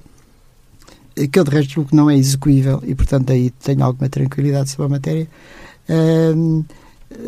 que 1.33 1.39
eu 1.39 1.45
de 1.45 1.51
resto 1.51 1.73
julgo 1.73 1.91
que 1.91 1.97
não 1.97 2.11
é 2.11 2.17
execuível 2.17 2.83
e 2.87 2.95
portanto 2.95 3.33
aí 3.33 3.49
tenho 3.49 3.83
alguma 3.83 4.07
tranquilidade 4.11 4.69
sobre 4.69 4.85
a 4.85 4.89
matéria 4.91 5.27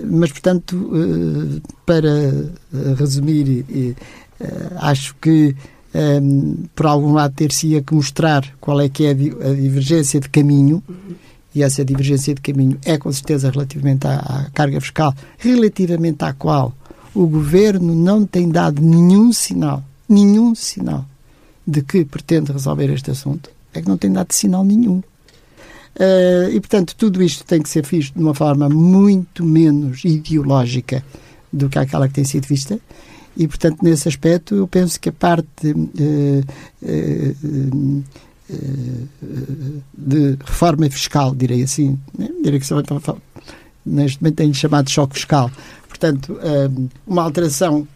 mas 0.05 0.31
portanto 0.31 0.73
uh, 0.77 1.61
para 1.87 2.51
resumir 2.97 3.65
uh, 3.71 3.97
acho 4.79 5.15
que 5.21 5.55
por 6.77 6.87
algum 6.87 7.13
lado 7.15 7.35
ter-se 7.35 7.81
que 7.83 7.95
mostrar 7.95 8.45
qual 8.61 8.81
é 8.81 8.89
que 8.89 9.07
é 9.07 9.11
a 9.11 9.15
divergência 9.15 10.21
de 10.21 10.29
caminho 10.29 10.83
e 11.55 11.63
essa 11.63 11.85
divergência 11.85 12.35
de 12.35 12.41
caminho 12.41 12.79
é 12.85 12.97
com 12.99 13.11
certeza 13.11 13.51
relativamente 13.51 14.07
à, 14.07 14.19
à 14.19 14.51
carga 14.51 14.81
fiscal, 14.81 15.15
relativamente 15.39 16.25
à 16.25 16.33
qual 16.33 16.73
o 17.15 17.27
governo 17.27 17.95
não 17.95 18.25
tem 18.25 18.49
dado 18.49 18.81
nenhum 18.81 19.33
sinal, 19.33 19.83
nenhum 20.09 20.55
sinal 20.55 21.05
de 21.67 21.83
que 21.83 22.05
pretende 22.05 22.53
resolver 22.53 22.93
este 22.93 23.11
assunto. 23.11 23.51
É 23.75 23.83
que 23.83 23.89
não 23.89 23.99
tem 23.99 24.13
dado 24.13 24.33
sinal 24.33 24.65
nenhum. 24.65 25.03
Uh, 25.97 26.51
e, 26.51 26.61
portanto, 26.61 26.95
tudo 26.97 27.23
isto 27.23 27.45
tem 27.45 27.61
que 27.61 27.69
ser 27.69 27.85
visto 27.85 28.15
de 28.15 28.21
uma 28.21 28.35
forma 28.35 28.69
muito 28.69 29.45
menos 29.45 30.05
ideológica 30.05 31.05
do 31.53 31.69
que 31.69 31.79
aquela 31.79 32.07
que 32.09 32.15
tem 32.15 32.25
sido 32.25 32.47
vista. 32.47 32.79
E, 33.37 33.47
portanto, 33.49 33.83
nesse 33.83 34.09
aspecto, 34.09 34.55
eu 34.55 34.67
penso 34.67 35.01
que 35.01 35.09
a 35.09 35.13
parte 35.13 35.71
uh, 35.71 36.45
uh, 36.83 38.05
de 39.97 40.37
reforma 40.45 40.89
fiscal, 40.91 41.35
direi 41.35 41.63
assim, 41.63 41.99
né? 42.17 42.29
direi 42.43 42.59
que 42.59 42.67
neste 43.85 44.23
momento 44.23 44.37
tem 44.37 44.55
chamado 44.55 44.91
choque 44.91 45.15
fiscal. 45.15 45.51
Portanto, 45.89 46.39
uma 47.07 47.23
alteração 47.23 47.87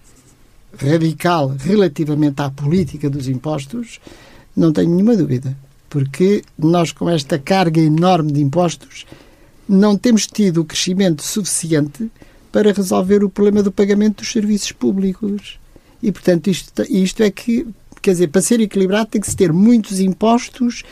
radical 0.78 1.55
relativamente 1.59 2.40
à 2.42 2.50
política 2.50 3.09
dos 3.09 3.28
impostos, 3.28 4.00
não 4.57 4.72
tenho 4.72 4.90
nenhuma 4.90 5.16
dúvida. 5.16 5.57
Porque 5.92 6.42
nós, 6.59 6.90
com 6.90 7.07
esta 7.11 7.38
carga 7.38 7.78
enorme 7.78 8.33
de 8.33 8.40
impostos, 8.40 9.05
não 9.68 9.94
temos 9.94 10.26
tido 10.26 10.62
o 10.62 10.64
crescimento 10.64 11.22
suficiente 11.22 12.11
para 12.50 12.72
resolver 12.72 13.22
o 13.22 13.28
problema 13.28 13.62
do 13.62 13.70
pagamento 13.70 14.20
dos 14.22 14.33
serviços 14.33 14.72
públicos. 14.72 15.59
E, 16.02 16.11
portanto, 16.11 16.48
isto, 16.48 16.83
isto 16.88 17.22
é 17.22 17.31
que, 17.31 17.66
quer 18.00 18.12
dizer, 18.12 18.28
para 18.28 18.40
ser 18.40 18.59
equilibrado 18.61 19.11
tem 19.11 19.20
que 19.20 19.28
se 19.28 19.37
ter 19.37 19.52
muitos 19.52 20.00
impostos 20.00 20.83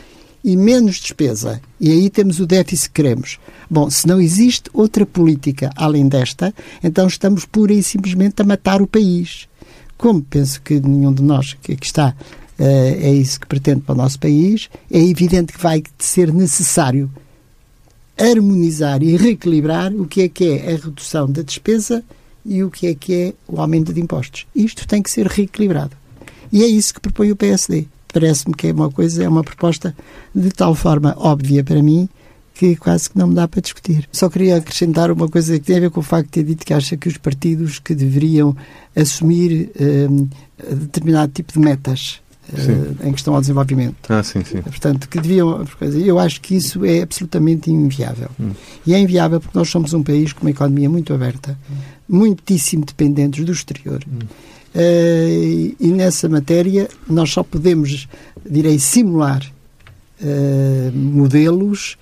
e 0.44 0.54
menos 0.54 1.00
despesa. 1.00 1.62
E 1.80 1.90
aí 1.90 2.10
temos 2.10 2.38
o 2.38 2.46
déficit 2.46 2.90
que 2.90 3.02
queremos. 3.02 3.40
Bom, 3.70 3.88
se 3.88 4.06
não 4.06 4.20
existe 4.20 4.68
outra 4.70 5.06
política 5.06 5.70
além 5.76 6.08
desta, 6.08 6.54
então 6.84 7.06
estamos 7.06 7.46
pura 7.46 7.72
e 7.72 7.82
simplesmente 7.82 8.42
a 8.42 8.44
matar 8.44 8.82
o 8.82 8.86
país. 8.86 9.48
Como 9.96 10.20
penso 10.20 10.60
que 10.60 10.78
nenhum 10.78 11.14
de 11.14 11.22
nós 11.22 11.54
que 11.54 11.72
aqui 11.72 11.86
está 11.86 12.14
é 12.62 13.12
isso 13.12 13.40
que 13.40 13.46
pretende 13.46 13.80
para 13.80 13.94
o 13.94 13.96
nosso 13.96 14.18
país, 14.18 14.68
é 14.90 14.98
evidente 14.98 15.52
que 15.52 15.62
vai 15.62 15.82
ser 15.98 16.32
necessário 16.32 17.10
harmonizar 18.18 19.02
e 19.02 19.16
reequilibrar 19.16 19.92
o 19.94 20.06
que 20.06 20.22
é 20.22 20.28
que 20.28 20.44
é 20.44 20.74
a 20.74 20.76
redução 20.76 21.30
da 21.30 21.40
despesa 21.40 22.04
e 22.44 22.62
o 22.62 22.70
que 22.70 22.86
é 22.86 22.94
que 22.94 23.14
é 23.14 23.34
o 23.48 23.60
aumento 23.60 23.92
de 23.92 24.00
impostos. 24.00 24.46
Isto 24.54 24.86
tem 24.86 25.02
que 25.02 25.10
ser 25.10 25.26
reequilibrado. 25.26 25.96
E 26.52 26.62
é 26.62 26.66
isso 26.66 26.92
que 26.92 27.00
propõe 27.00 27.32
o 27.32 27.36
PSD. 27.36 27.86
Parece-me 28.12 28.54
que 28.54 28.66
é 28.66 28.72
uma 28.72 28.90
coisa, 28.90 29.24
é 29.24 29.28
uma 29.28 29.44
proposta 29.44 29.96
de 30.34 30.50
tal 30.50 30.74
forma 30.74 31.14
óbvia 31.16 31.64
para 31.64 31.82
mim 31.82 32.08
que 32.54 32.76
quase 32.76 33.08
que 33.08 33.16
não 33.16 33.28
me 33.28 33.34
dá 33.34 33.48
para 33.48 33.62
discutir. 33.62 34.06
Só 34.12 34.28
queria 34.28 34.56
acrescentar 34.56 35.10
uma 35.10 35.28
coisa 35.28 35.58
que 35.58 35.64
tem 35.64 35.78
a 35.78 35.80
ver 35.80 35.90
com 35.90 36.00
o 36.00 36.02
facto 36.02 36.26
de 36.26 36.32
ter 36.32 36.44
dito 36.44 36.66
que 36.66 36.74
acha 36.74 36.94
que 36.94 37.08
os 37.08 37.16
partidos 37.16 37.78
que 37.78 37.94
deveriam 37.94 38.54
assumir 38.94 39.70
um, 40.10 40.28
determinado 40.74 41.32
tipo 41.32 41.54
de 41.54 41.58
metas 41.58 42.20
uh, 42.52 43.08
em 43.08 43.12
questão 43.12 43.34
ao 43.34 43.40
desenvolvimento. 43.40 43.96
Ah, 44.08 44.22
sim, 44.22 44.44
sim. 44.44 44.62
Portanto, 44.62 45.08
que 45.08 45.20
deviam. 45.20 45.64
Eu 46.04 46.18
acho 46.18 46.40
que 46.40 46.56
isso 46.56 46.84
é 46.84 47.02
absolutamente 47.02 47.70
inviável. 47.70 48.28
Hum. 48.38 48.50
E 48.86 48.94
é 48.94 48.98
inviável 48.98 49.40
porque 49.40 49.56
nós 49.56 49.68
somos 49.68 49.92
um 49.92 50.02
país 50.02 50.32
com 50.32 50.42
uma 50.42 50.50
economia 50.50 50.88
muito 50.88 51.12
aberta, 51.12 51.58
hum. 51.70 51.74
muitíssimo 52.08 52.84
dependentes 52.84 53.44
do 53.44 53.52
exterior. 53.52 54.02
Hum. 54.06 54.18
Uh, 54.74 55.74
e 55.80 55.88
nessa 55.88 56.28
matéria 56.28 56.88
nós 57.08 57.30
só 57.30 57.42
podemos, 57.42 58.08
direi, 58.48 58.78
simular 58.78 59.44
uh, 60.20 60.96
modelos 60.96 61.98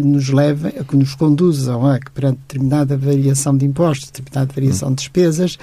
que 0.00 0.06
nos 0.06 0.28
levem, 0.28 0.72
que 0.72 0.96
nos 0.96 1.14
conduzam 1.14 1.86
a 1.86 1.98
que 1.98 2.10
perante 2.10 2.38
determinada 2.46 2.96
variação 2.96 3.56
de 3.56 3.64
impostos, 3.64 4.10
determinada 4.10 4.52
variação 4.52 4.90
de 4.90 4.96
despesas, 4.96 5.58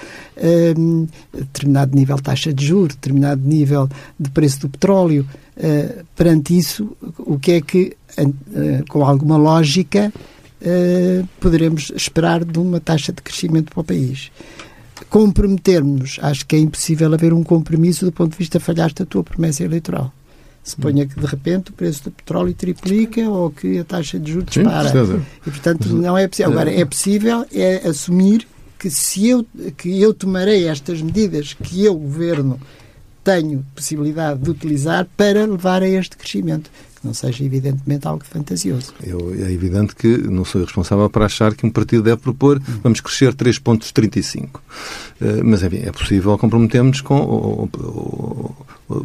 um, 0.76 1.06
determinado 1.32 1.96
nível 1.96 2.16
de 2.16 2.22
taxa 2.22 2.52
de 2.52 2.66
juros, 2.66 2.96
determinado 2.96 3.46
nível 3.46 3.88
de 4.18 4.30
preço 4.30 4.60
do 4.60 4.68
petróleo, 4.68 5.26
uh, 5.56 6.04
perante 6.16 6.58
isso, 6.58 6.96
o 7.18 7.38
que 7.38 7.52
é 7.52 7.60
que, 7.60 7.96
uh, 8.18 8.84
com 8.88 9.04
alguma 9.04 9.36
lógica, 9.36 10.12
uh, 10.12 11.28
poderemos 11.38 11.92
esperar 11.94 12.44
de 12.44 12.58
uma 12.58 12.80
taxa 12.80 13.12
de 13.12 13.22
crescimento 13.22 13.72
para 13.72 13.80
o 13.80 13.84
país? 13.84 14.32
Comprometermos, 15.08 16.18
acho 16.22 16.44
que 16.46 16.56
é 16.56 16.58
impossível 16.58 17.12
haver 17.14 17.32
um 17.32 17.44
compromisso 17.44 18.04
do 18.04 18.10
ponto 18.10 18.32
de 18.32 18.38
vista 18.38 18.58
falhaste 18.58 19.02
a 19.02 19.06
tua 19.06 19.22
promessa 19.22 19.62
eleitoral. 19.62 20.12
Suponha 20.64 21.06
que 21.06 21.20
de 21.20 21.26
repente 21.26 21.70
o 21.70 21.74
preço 21.74 22.04
do 22.04 22.10
petróleo 22.10 22.54
triplica 22.54 23.28
ou 23.28 23.50
que 23.50 23.78
a 23.78 23.84
taxa 23.84 24.18
de 24.18 24.32
juros 24.32 24.48
dispara. 24.48 24.90
E 25.46 25.50
portanto 25.50 25.88
não 25.90 26.16
é 26.16 26.26
possível. 26.26 26.52
Agora 26.52 26.72
é 26.72 26.84
possível 26.86 27.46
é 27.52 27.86
assumir 27.86 28.48
que 28.78 28.88
se 28.88 29.28
eu 29.28 29.46
que 29.76 30.00
eu 30.00 30.14
tomarei 30.14 30.66
estas 30.66 31.02
medidas 31.02 31.52
que 31.52 31.84
eu 31.84 31.94
governo 31.94 32.58
tenho 33.22 33.64
possibilidade 33.74 34.40
de 34.40 34.50
utilizar 34.50 35.06
para 35.16 35.46
levar 35.46 35.82
a 35.82 35.88
este 35.88 36.16
crescimento 36.16 36.70
não 37.04 37.12
seja, 37.12 37.44
evidentemente, 37.44 38.08
algo 38.08 38.24
fantasioso. 38.24 38.94
Eu, 39.04 39.34
é 39.34 39.52
evidente 39.52 39.94
que 39.94 40.08
não 40.08 40.44
sou 40.44 40.64
responsável 40.64 41.08
para 41.10 41.26
achar 41.26 41.54
que 41.54 41.66
um 41.66 41.70
partido 41.70 42.02
deve 42.02 42.16
propor 42.16 42.60
vamos 42.82 43.00
crescer 43.00 43.34
3,35. 43.34 44.48
Eh, 45.20 45.42
mas, 45.44 45.62
enfim, 45.62 45.82
é 45.84 45.92
possível 45.92 46.36
comprometermos 46.38 47.02
com. 47.02 47.20
Ou, 47.20 47.68
ou, 47.78 48.56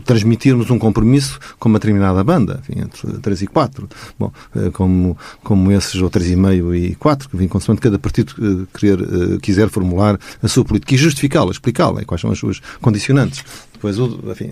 transmitirmos 0.04 0.70
um 0.70 0.78
compromisso 0.78 1.40
com 1.58 1.70
uma 1.70 1.80
determinada 1.80 2.24
banda, 2.24 2.62
enfim, 2.62 2.82
entre 2.82 3.20
3 3.20 3.42
e 3.44 3.48
4. 3.48 3.90
Bom, 4.18 4.32
eh, 4.56 4.70
como, 4.72 5.18
como 5.44 5.72
esses, 5.72 6.02
ou 6.02 6.10
3,5 6.10 6.76
e 6.76 6.96
4, 6.96 7.30
que 7.30 7.38
vem 7.38 7.48
consoante 7.48 7.82
cada 7.82 7.98
partido 7.98 8.34
eh, 8.40 8.78
querer, 8.78 9.40
quiser 9.40 9.70
formular 9.70 10.20
a 10.42 10.48
sua 10.48 10.66
política 10.66 10.96
e 10.96 10.98
justificá-la, 10.98 11.52
explicá-la, 11.52 12.04
quais 12.06 12.22
são 12.22 12.32
as 12.32 12.40
suas 12.40 12.62
condicionantes. 12.82 13.44
Depois, 13.82 13.98
enfim, 13.98 14.52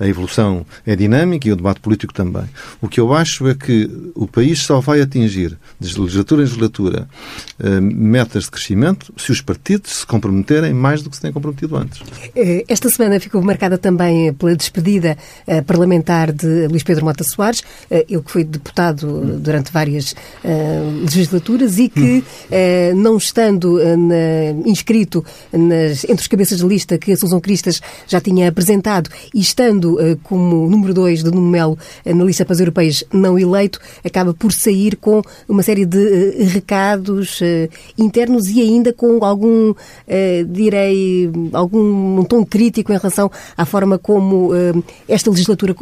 a 0.00 0.08
evolução 0.08 0.64
é 0.86 0.96
dinâmica 0.96 1.46
e 1.46 1.52
o 1.52 1.56
debate 1.56 1.78
político 1.78 2.14
também. 2.14 2.44
O 2.80 2.88
que 2.88 2.98
eu 2.98 3.12
acho 3.12 3.46
é 3.46 3.54
que 3.54 3.90
o 4.14 4.26
país 4.26 4.60
só 4.60 4.80
vai 4.80 5.02
atingir, 5.02 5.58
de 5.78 6.00
legislatura 6.00 6.40
em 6.40 6.44
legislatura, 6.46 7.08
eh, 7.62 7.80
metas 7.80 8.44
de 8.44 8.50
crescimento 8.50 9.12
se 9.14 9.30
os 9.30 9.42
partidos 9.42 9.98
se 9.98 10.06
comprometerem 10.06 10.72
mais 10.72 11.02
do 11.02 11.10
que 11.10 11.16
se 11.16 11.22
têm 11.22 11.32
comprometido 11.32 11.76
antes. 11.76 12.00
Eh, 12.34 12.64
esta 12.66 12.88
semana 12.88 13.20
ficou 13.20 13.42
marcada 13.42 13.76
também 13.76 14.32
pela 14.32 14.56
despedida 14.56 15.18
eh, 15.46 15.60
parlamentar 15.60 16.32
de 16.32 16.66
Luís 16.68 16.82
Pedro 16.82 17.04
Mota 17.04 17.24
Soares, 17.24 17.62
ele 17.90 18.22
que 18.22 18.30
foi 18.30 18.42
deputado 18.42 19.38
durante 19.38 19.70
várias 19.70 20.14
legislaturas 21.02 21.78
e 21.78 21.88
que, 21.88 22.24
não 22.94 23.16
estando 23.16 23.78
inscrito 24.64 25.24
entre 25.52 26.14
os 26.14 26.26
cabeças 26.26 26.58
de 26.58 26.66
lista 26.66 26.96
que 26.98 27.12
a 27.12 27.16
Susão 27.16 27.40
Cristas 27.40 27.80
já 28.06 28.20
tinha 28.20 28.45
apresentado 28.48 29.10
e 29.34 29.40
estando 29.40 29.94
uh, 29.94 30.16
como 30.22 30.68
número 30.68 30.94
2 30.94 31.22
de 31.22 31.30
Nuno 31.30 31.50
Melo 31.50 31.78
uh, 32.04 32.14
na 32.14 32.24
lista 32.24 32.44
para 32.44 32.54
as 32.54 32.60
europeias 32.60 33.04
não 33.12 33.38
eleito, 33.38 33.80
acaba 34.04 34.34
por 34.34 34.52
sair 34.52 34.96
com 34.96 35.22
uma 35.48 35.62
série 35.62 35.84
de 35.84 35.98
uh, 35.98 36.46
recados 36.48 37.40
internos 37.98 38.48
e 38.48 38.60
ainda 38.60 38.92
com 38.92 39.24
algum, 39.24 39.74
direi, 40.48 41.30
algum 41.52 42.18
um 42.20 42.24
tom 42.24 42.44
crítico 42.44 42.92
em 42.92 42.96
relação 42.96 43.30
à 43.56 43.64
forma 43.64 43.98
como 43.98 44.50
esta 45.08 45.30
legislatura 45.30 45.74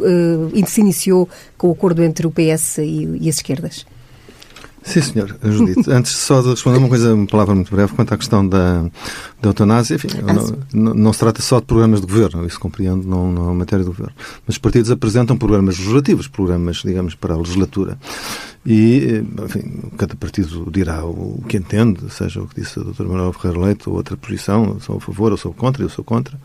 se 0.67 0.81
iniciou 0.81 1.29
com 1.57 1.69
o 1.69 1.71
acordo 1.71 2.03
entre 2.03 2.27
o 2.27 2.31
PS 2.31 2.79
e 2.79 3.29
as 3.29 3.35
esquerdas. 3.35 3.85
Sim, 4.85 5.01
senhor, 5.01 5.35
Judite. 5.43 5.91
Antes 5.91 6.11
só 6.11 6.41
de 6.41 6.49
responder 6.49 6.77
uma 6.77 6.87
coisa, 6.87 7.13
uma 7.13 7.25
palavra 7.25 7.55
muito 7.55 7.71
breve, 7.71 7.93
quanto 7.93 8.13
à 8.13 8.17
questão 8.17 8.47
da, 8.47 8.83
da 9.41 9.49
eutanásia, 9.49 9.95
enfim, 9.95 10.09
ah, 10.27 10.33
não, 10.71 10.93
não, 10.93 11.11
se 11.11 11.19
trata 11.19 11.41
só 11.41 11.59
de 11.59 11.65
programas 11.65 12.01
de 12.01 12.05
governo, 12.05 12.45
isso 12.45 12.59
compreendo, 12.59 13.05
não, 13.07 13.31
não 13.31 13.49
é 13.49 13.53
matéria 13.53 13.83
do 13.83 13.91
governo. 13.91 14.13
Mas 14.45 14.55
os 14.55 14.57
partidos 14.59 14.91
apresentam 14.91 15.35
programas 15.35 15.79
legislativos, 15.79 16.27
programas, 16.27 16.77
digamos, 16.85 17.15
para 17.15 17.33
a 17.33 17.37
legislatura. 17.37 17.97
E, 18.65 19.23
enfim, 19.43 19.91
cada 19.95 20.15
partido 20.15 20.69
dirá 20.71 21.05
o 21.05 21.43
que 21.47 21.57
entende, 21.57 22.11
seja 22.11 22.41
o 22.41 22.47
que 22.47 22.61
disse 22.61 22.79
o 22.79 22.83
Dr. 22.83 23.03
Manuel 23.03 23.31
Ferreira 23.31 23.63
Leite 23.63 23.87
ou 23.87 23.95
outra 23.95 24.17
posição, 24.17 24.79
sou 24.79 24.97
a 24.97 24.99
favor, 24.99 25.31
ou 25.31 25.37
sou 25.37 25.53
contra, 25.53 25.83
eu 25.83 25.89
sou 25.89 26.03
contra. 26.03 26.35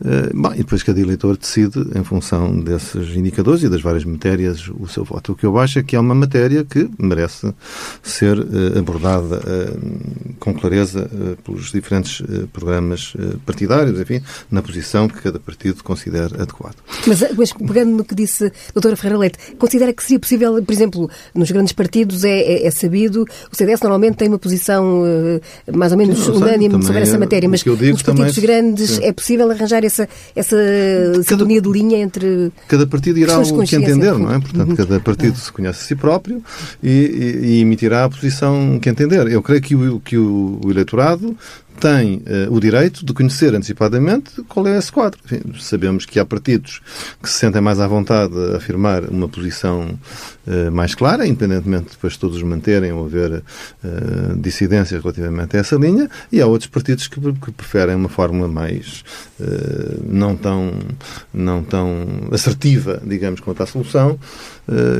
Uh, 0.00 0.34
bom, 0.34 0.54
e 0.54 0.58
depois 0.58 0.82
cada 0.82 0.98
eleitor 0.98 1.36
decide, 1.36 1.78
em 1.94 2.02
função 2.02 2.58
desses 2.58 3.14
indicadores 3.14 3.62
e 3.62 3.68
das 3.68 3.82
várias 3.82 4.04
matérias, 4.04 4.68
o 4.68 4.88
seu 4.88 5.04
voto. 5.04 5.32
O 5.32 5.34
que 5.34 5.44
eu 5.44 5.58
acho 5.58 5.80
é 5.80 5.82
que 5.82 5.94
é 5.94 6.00
uma 6.00 6.14
matéria 6.14 6.64
que 6.64 6.88
merece 6.98 7.52
ser 8.02 8.38
uh, 8.38 8.78
abordada 8.78 9.40
uh, 9.40 10.34
com 10.38 10.54
clareza 10.54 11.10
pelos 11.44 11.70
diferentes 11.70 12.22
programas 12.52 13.14
partidários, 13.44 14.00
enfim, 14.00 14.22
na 14.50 14.62
posição 14.62 15.08
que 15.08 15.20
cada 15.20 15.38
partido 15.38 15.82
considera 15.84 16.42
adequado. 16.42 16.76
Mas, 17.06 17.22
mas 17.36 17.52
pegando 17.52 17.96
no 17.96 18.04
que 18.04 18.14
disse 18.14 18.50
a 18.74 18.80
Dra. 18.80 18.96
Ferreira 18.96 19.18
Leite, 19.18 19.38
considera 19.58 19.92
que 19.92 20.02
seria 20.02 20.18
possível, 20.18 20.62
por 20.62 20.72
exemplo, 20.72 21.10
nos 21.34 21.49
nos 21.50 21.52
grandes 21.52 21.72
partidos 21.72 22.24
é, 22.24 22.30
é, 22.30 22.66
é, 22.66 22.70
sabido. 22.70 23.26
O 23.52 23.56
CDS 23.56 23.80
normalmente 23.80 24.16
tem 24.16 24.28
uma 24.28 24.38
posição 24.38 25.02
uh, 25.02 25.76
mais 25.76 25.92
ou 25.92 25.98
menos 25.98 26.18
Sim, 26.18 26.32
unânime 26.32 26.74
sei, 26.74 26.82
sobre 26.82 27.02
essa 27.02 27.16
é, 27.16 27.18
matéria, 27.18 27.48
mas 27.48 27.64
nos 27.64 28.02
partidos 28.02 28.38
grandes 28.38 28.90
sim. 28.90 29.04
é 29.04 29.12
possível 29.12 29.50
arranjar 29.50 29.84
essa, 29.84 30.08
essa 30.34 30.56
cada, 30.56 31.22
sintonia 31.22 31.60
de 31.60 31.68
linha 31.68 31.98
entre. 31.98 32.52
Cada 32.68 32.86
partido 32.86 33.18
irá 33.18 33.38
o 33.38 33.64
que 33.64 33.76
entender, 33.76 34.16
não 34.18 34.32
é? 34.32 34.38
Portanto, 34.38 34.70
uhum. 34.70 34.76
cada 34.76 35.00
partido 35.00 35.36
se 35.36 35.52
conhece 35.52 35.80
a 35.80 35.86
si 35.86 35.94
próprio 35.94 36.42
e, 36.82 36.88
e, 36.90 37.46
e, 37.46 37.60
emitirá 37.60 38.04
a 38.04 38.08
posição 38.08 38.78
que 38.80 38.88
entender. 38.88 39.26
Eu 39.28 39.42
creio 39.42 39.60
que 39.60 39.74
o, 39.74 40.00
que 40.00 40.16
o 40.16 40.60
eleitorado 40.64 41.36
tem 41.80 42.16
uh, 42.16 42.54
o 42.54 42.60
direito 42.60 43.04
de 43.04 43.12
conhecer 43.14 43.54
antecipadamente 43.54 44.42
qual 44.42 44.66
é 44.66 44.76
esse 44.76 44.92
quadro. 44.92 45.18
Enfim, 45.24 45.40
sabemos 45.58 46.04
que 46.04 46.20
há 46.20 46.24
partidos 46.24 46.80
que 47.22 47.28
se 47.28 47.38
sentem 47.38 47.60
mais 47.62 47.80
à 47.80 47.88
vontade 47.88 48.34
a 48.52 48.58
afirmar 48.58 49.04
uma 49.04 49.26
posição 49.26 49.98
uh, 50.46 50.70
mais 50.70 50.94
clara, 50.94 51.26
independentemente 51.26 51.84
de 51.84 51.90
depois 51.92 52.18
todos 52.18 52.42
manterem 52.42 52.92
ou 52.92 53.06
haver 53.06 53.32
uh, 53.32 54.36
dissidências 54.36 55.00
relativamente 55.00 55.56
a 55.56 55.60
essa 55.60 55.76
linha, 55.76 56.08
e 56.30 56.40
há 56.40 56.46
outros 56.46 56.68
partidos 56.68 57.08
que, 57.08 57.18
que 57.18 57.50
preferem 57.50 57.96
uma 57.96 58.08
fórmula 58.08 58.46
mais 58.46 59.02
não, 60.06 60.36
tão, 60.36 60.74
não 61.32 61.62
tão 61.62 62.28
assertiva, 62.30 63.00
digamos, 63.02 63.40
quanto 63.40 63.62
à 63.62 63.66
solução, 63.66 64.18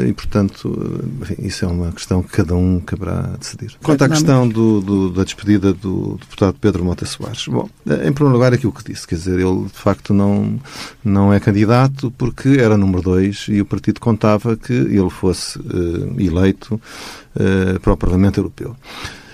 e, 0.08 0.12
portanto, 0.14 1.04
enfim, 1.20 1.36
isso 1.40 1.64
é 1.66 1.68
uma 1.68 1.92
questão 1.92 2.22
que 2.22 2.30
cada 2.30 2.54
um 2.54 2.80
caberá 2.80 3.34
decidir. 3.38 3.76
Quanto 3.82 4.02
à 4.02 4.08
questão 4.08 4.48
do, 4.48 4.80
do, 4.80 5.10
da 5.10 5.24
despedida 5.24 5.74
do 5.74 6.16
deputado 6.18 6.56
Pedro 6.58 6.69
Pedro 6.70 6.84
Mota 6.84 7.04
Soares. 7.04 7.48
Bom, 7.48 7.68
em 7.84 8.12
primeiro 8.12 8.28
lugar, 8.28 8.54
aquilo 8.54 8.72
que 8.72 8.92
disse, 8.92 9.06
quer 9.06 9.16
dizer, 9.16 9.40
ele 9.40 9.64
de 9.64 9.78
facto 9.78 10.14
não, 10.14 10.60
não 11.04 11.32
é 11.32 11.40
candidato 11.40 12.12
porque 12.16 12.48
era 12.60 12.76
número 12.76 13.02
dois 13.02 13.46
e 13.48 13.60
o 13.60 13.66
partido 13.66 13.98
contava 14.00 14.56
que 14.56 14.72
ele 14.72 15.10
fosse 15.10 15.58
uh, 15.58 16.20
eleito 16.20 16.80
uh, 17.34 17.80
para 17.80 17.92
o 17.92 17.96
Parlamento 17.96 18.38
Europeu. 18.38 18.76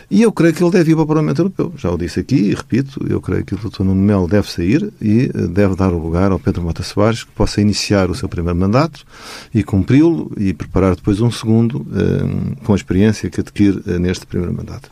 E 0.09 0.23
eu 0.23 0.31
creio 0.31 0.55
que 0.55 0.63
ele 0.63 0.71
deve 0.71 0.93
ir 0.93 0.95
para 0.95 1.03
o 1.03 1.07
Parlamento 1.07 1.41
Europeu. 1.41 1.73
Já 1.77 1.91
o 1.91 1.99
disse 1.99 2.21
aqui 2.21 2.37
e 2.37 2.55
repito, 2.55 3.05
eu 3.09 3.21
creio 3.21 3.45
que 3.45 3.55
o 3.55 3.59
Dr. 3.59 3.83
Nuno 3.83 4.01
Melo 4.01 4.29
deve 4.29 4.49
sair 4.49 4.93
e 5.03 5.31
eh, 5.35 5.47
deve 5.49 5.75
dar 5.75 5.93
o 5.93 5.99
lugar 5.99 6.31
ao 6.31 6.39
Pedro 6.39 6.63
Mota 6.63 6.85
Soares, 6.85 7.25
que 7.25 7.33
possa 7.33 7.61
iniciar 7.61 8.09
o 8.09 8.15
seu 8.15 8.29
primeiro 8.29 8.59
mandato 8.59 9.05
e 9.53 9.65
cumpri-lo 9.65 10.31
e 10.37 10.55
preparar 10.55 10.95
depois 10.95 11.21
um 11.21 11.31
segundo 11.31 11.85
eh, 11.93 12.57
com 12.65 12.73
a 12.73 12.77
experiência 12.77 13.29
que 13.29 13.41
adquire 13.41 13.83
eh, 13.85 13.99
neste 13.99 14.27
primeiro 14.27 14.55
mandato. 14.55 14.89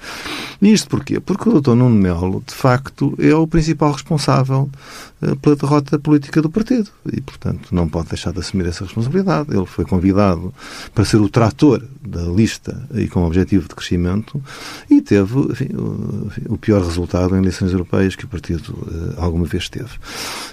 E 0.61 0.72
isto 0.72 0.88
porquê? 0.88 1.20
Porque 1.20 1.48
o 1.48 1.61
Dr. 1.61 1.74
Nuno 1.74 1.94
Melo, 1.94 2.42
de 2.44 2.55
facto, 2.55 3.14
é 3.18 3.35
o 3.35 3.46
principal 3.46 3.92
responsável 3.92 4.68
pela 5.40 5.57
derrota 5.57 5.98
política 5.98 6.42
do 6.42 6.50
partido 6.50 6.90
e, 7.11 7.20
portanto, 7.20 7.74
não 7.74 7.88
pode 7.88 8.09
deixar 8.09 8.33
de 8.33 8.40
assumir 8.40 8.66
essa 8.66 8.85
responsabilidade. 8.85 9.55
Ele 9.57 9.64
foi 9.64 9.85
convidado 9.85 10.53
para 10.94 11.05
ser 11.05 11.16
o 11.16 11.29
trator 11.29 11.83
da 12.03 12.22
lista 12.22 12.87
e 12.94 13.09
com 13.09 13.20
o 13.20 13.27
objetivo 13.27 13.68
de 13.68 13.74
crescimento 13.74 14.42
e 14.90 15.00
teve 15.04 15.38
enfim, 15.38 15.68
o, 15.74 16.54
o, 16.54 16.58
pior 16.58 16.82
resultado 16.82 17.34
em 17.36 17.38
eleições 17.38 17.72
europeias 17.72 18.16
que 18.16 18.24
o 18.24 18.28
partido 18.28 18.70
uh, 18.72 19.14
alguma 19.18 19.44
vez 19.44 19.68
teve. 19.68 19.90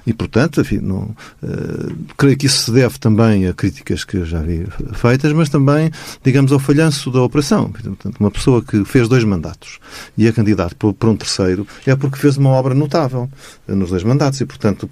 E, 0.06 0.14
portanto, 0.14 0.62
enfim, 0.62 0.80
não, 0.80 1.16
uh, 1.44 1.96
creio 2.18 2.38
que 2.38 2.46
isso 2.46 2.66
se 2.66 2.72
deve 2.72 3.00
também 3.00 3.48
a 3.48 3.54
críticas 3.54 4.04
que 4.04 4.18
eu 4.18 4.26
já 4.26 4.42
vi 4.42 4.68
feitas, 4.94 5.32
mas 5.34 5.50
também, 5.50 5.92
digamos, 6.24 6.52
ao 6.52 6.60
falhanço 6.60 7.10
da 7.12 7.22
operação. 7.22 7.72
Portanto, 7.72 8.18
uma 8.20 8.32
pessoa 8.32 8.62
que 8.62 8.84
fez 8.86 9.08
dois 9.08 9.24
mandatos 9.24 9.80
e 10.18 10.28
é 10.28 10.32
candidato 10.32 10.76
para 10.94 11.10
um 11.10 11.16
terceiro 11.16 11.66
é 11.86 11.96
porque 11.96 12.18
fez 12.18 12.38
uma 12.38 12.50
obra 12.50 12.74
notável 12.74 13.30
nos 13.68 13.90
dois 13.90 14.04
mandatos 14.04 14.42
e, 14.42 14.46
portanto, 14.46 14.90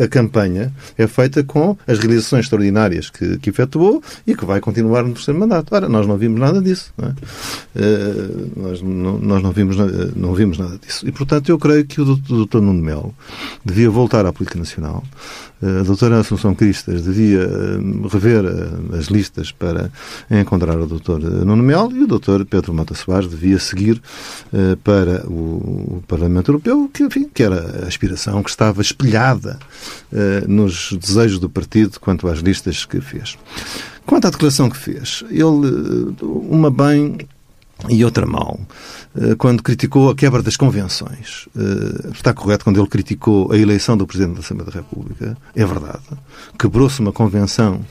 a, 0.00 0.04
a 0.04 0.08
campanha 0.08 0.72
é 0.96 1.06
feita 1.06 1.44
com 1.44 1.76
as 1.86 1.98
realizações 1.98 2.46
extraordinárias 2.46 3.10
que, 3.10 3.38
que 3.38 3.50
efetuou 3.50 4.02
e 4.26 4.34
que 4.34 4.44
vai 4.44 4.60
continuar 4.60 5.02
no 5.02 5.12
terceiro 5.12 5.38
mandato. 5.38 5.74
Ora, 5.74 5.88
nós 5.88 6.06
não 6.06 6.16
vimos 6.16 6.40
nada 6.40 6.60
disso. 6.60 6.92
Não 6.96 7.08
é? 7.08 7.12
uh, 7.12 8.50
nós 8.56 8.80
não, 8.94 9.18
nós 9.18 9.42
não 9.42 9.52
vimos, 9.52 9.76
não 10.16 10.34
vimos 10.34 10.58
nada 10.58 10.78
disso. 10.78 11.06
E, 11.06 11.12
portanto, 11.12 11.48
eu 11.48 11.58
creio 11.58 11.84
que 11.84 12.00
o 12.00 12.16
Dr. 12.16 12.60
Nuno 12.60 12.82
Melo 12.82 13.14
devia 13.64 13.90
voltar 13.90 14.24
à 14.26 14.32
política 14.32 14.58
nacional. 14.58 15.02
A 15.62 15.82
doutora 15.82 16.20
Assunção 16.20 16.54
Cristas 16.54 17.04
devia 17.04 17.40
eh, 17.40 18.08
rever 18.12 18.44
eh, 18.44 18.98
as 18.98 19.06
listas 19.06 19.50
para 19.50 19.90
encontrar 20.30 20.78
o 20.78 20.86
doutor 20.86 21.20
Nuno 21.20 21.62
Melo 21.62 21.90
e 21.96 22.02
o 22.02 22.06
doutor 22.06 22.44
Pedro 22.44 22.74
Mata 22.74 22.94
Soares 22.94 23.30
devia 23.30 23.58
seguir 23.58 24.02
eh, 24.52 24.76
para 24.84 25.24
o 25.26 26.02
Parlamento 26.06 26.50
Europeu, 26.50 26.90
que, 26.92 27.02
enfim, 27.04 27.30
que 27.32 27.42
era 27.42 27.84
a 27.84 27.86
aspiração 27.86 28.42
que 28.42 28.50
estava 28.50 28.82
espelhada 28.82 29.58
nos 30.46 30.92
desejos 30.92 31.38
do 31.38 31.48
partido 31.48 31.98
quanto 31.98 32.28
às 32.28 32.38
listas 32.38 32.84
que 32.84 33.00
fez. 33.00 33.36
Quanto 34.06 34.26
à 34.26 34.30
declaração 34.30 34.68
que 34.68 34.76
fez, 34.76 35.24
ele, 35.30 36.14
uma 36.22 36.70
bem 36.70 37.18
e 37.88 38.04
outra 38.04 38.26
mal, 38.26 38.58
eh, 39.16 39.34
quando 39.36 39.62
criticou 39.62 40.10
a 40.10 40.14
quebra 40.14 40.42
das 40.42 40.56
convenções. 40.56 41.48
Eh, 41.56 42.10
está 42.12 42.32
correto 42.32 42.64
quando 42.64 42.80
ele 42.80 42.88
criticou 42.88 43.52
a 43.52 43.56
eleição 43.56 43.96
do 43.96 44.06
Presidente 44.06 44.34
da 44.34 44.40
Assembleia 44.40 44.70
da 44.70 44.78
República. 44.78 45.36
É 45.54 45.64
verdade. 45.64 46.02
Quebrou-se 46.58 47.00
uma 47.00 47.12
convenção 47.12 47.84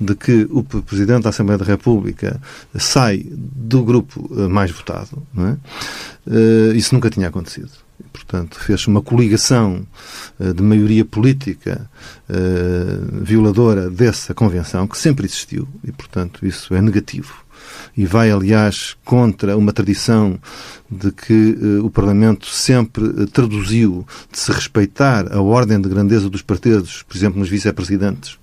de 0.00 0.14
que 0.14 0.46
o 0.50 0.62
Presidente 0.62 1.22
da 1.22 1.30
Assembleia 1.30 1.58
da 1.58 1.64
República 1.64 2.40
sai 2.76 3.26
do 3.30 3.82
grupo 3.82 4.30
eh, 4.36 4.48
mais 4.48 4.70
votado. 4.70 5.22
É? 5.38 6.76
Isso 6.76 6.94
nunca 6.94 7.10
tinha 7.10 7.28
acontecido. 7.28 7.70
Portanto, 8.12 8.58
fez 8.58 8.86
uma 8.86 9.02
coligação 9.02 9.86
de 10.38 10.62
maioria 10.62 11.04
política 11.04 11.88
violadora 13.22 13.90
dessa 13.90 14.32
convenção, 14.34 14.86
que 14.86 14.96
sempre 14.96 15.26
existiu, 15.26 15.68
e, 15.84 15.92
portanto, 15.92 16.46
isso 16.46 16.74
é 16.74 16.80
negativo 16.80 17.44
e 17.96 18.06
vai, 18.06 18.30
aliás, 18.30 18.96
contra 19.04 19.56
uma 19.56 19.72
tradição 19.72 20.38
de 20.90 21.12
que 21.12 21.56
uh, 21.60 21.84
o 21.84 21.90
Parlamento 21.90 22.46
sempre 22.46 23.04
uh, 23.04 23.26
traduziu 23.26 24.06
de 24.30 24.38
se 24.38 24.50
respeitar 24.50 25.32
a 25.32 25.40
ordem 25.40 25.80
de 25.80 25.88
grandeza 25.88 26.28
dos 26.28 26.42
partidos, 26.42 27.02
por 27.02 27.16
exemplo, 27.16 27.38
nos 27.38 27.48
vice-presidentes, 27.48 28.39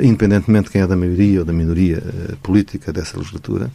independentemente 0.00 0.64
de 0.64 0.70
quem 0.70 0.82
é 0.82 0.86
da 0.86 0.96
maioria 0.96 1.40
ou 1.40 1.44
da 1.44 1.52
minoria 1.52 2.02
política 2.42 2.92
dessa 2.92 3.16
legislatura. 3.18 3.70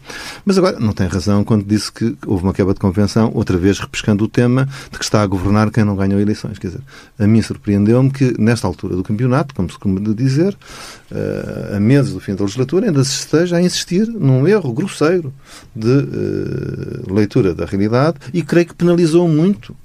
Mas 0.46 0.58
agora 0.58 0.80
não 0.80 0.94
tem 0.94 1.08
razão 1.08 1.44
quando 1.44 1.66
disse 1.66 1.92
que 1.92 2.16
houve 2.26 2.44
uma 2.44 2.54
quebra 2.54 2.74
de 2.74 2.80
convenção, 2.80 3.32
outra 3.34 3.58
vez 3.58 3.80
repescando 3.80 4.24
o 4.24 4.28
tema 4.28 4.68
de 4.92 4.98
que 4.98 5.04
está 5.04 5.22
a 5.22 5.28
governar 5.28 5.72
quem 5.72 5.84
não 5.84 5.96
ganhou 5.96 6.20
eleições. 6.20 6.58
Quer 6.58 6.68
dizer, 6.68 6.82
a 7.20 7.28
mim 7.28 7.42
surpreendeu-me 7.42 8.12
que, 8.12 8.34
nesta 8.40 8.68
altura 8.68 8.96
do 8.96 9.04
campeonato, 9.04 9.54
como 9.56 9.70
se 9.70 9.78
costuma 9.78 10.00
dizer, 10.14 10.56
a 11.76 11.80
meses 11.80 12.14
do 12.14 12.20
fim 12.20 12.36
da 12.36 12.44
legislatura, 12.44 12.88
ainda 12.88 13.04
se 13.04 13.12
esteja 13.12 13.58
a 13.58 13.62
insistir 13.62 14.08
num 14.08 14.48
erro 14.48 14.74
grosseiro 14.74 15.34
de 15.76 15.90
leitura 17.12 17.54
da 17.54 17.66
realidade 17.66 18.18
e 18.34 18.42
creio 18.42 18.68
que 18.68 18.76
penalizou 18.76 19.28
muito 19.28 19.76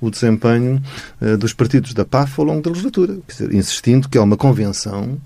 o 0.00 0.10
desempenho 0.10 0.82
uh, 1.20 1.36
dos 1.36 1.52
partidos 1.52 1.94
da 1.94 2.04
PAF 2.04 2.38
ao 2.38 2.46
longo 2.46 2.62
da 2.62 2.70
legislatura, 2.70 3.18
insistindo 3.52 4.08
que 4.08 4.18
é 4.18 4.20
uma 4.20 4.36
convenção 4.36 5.18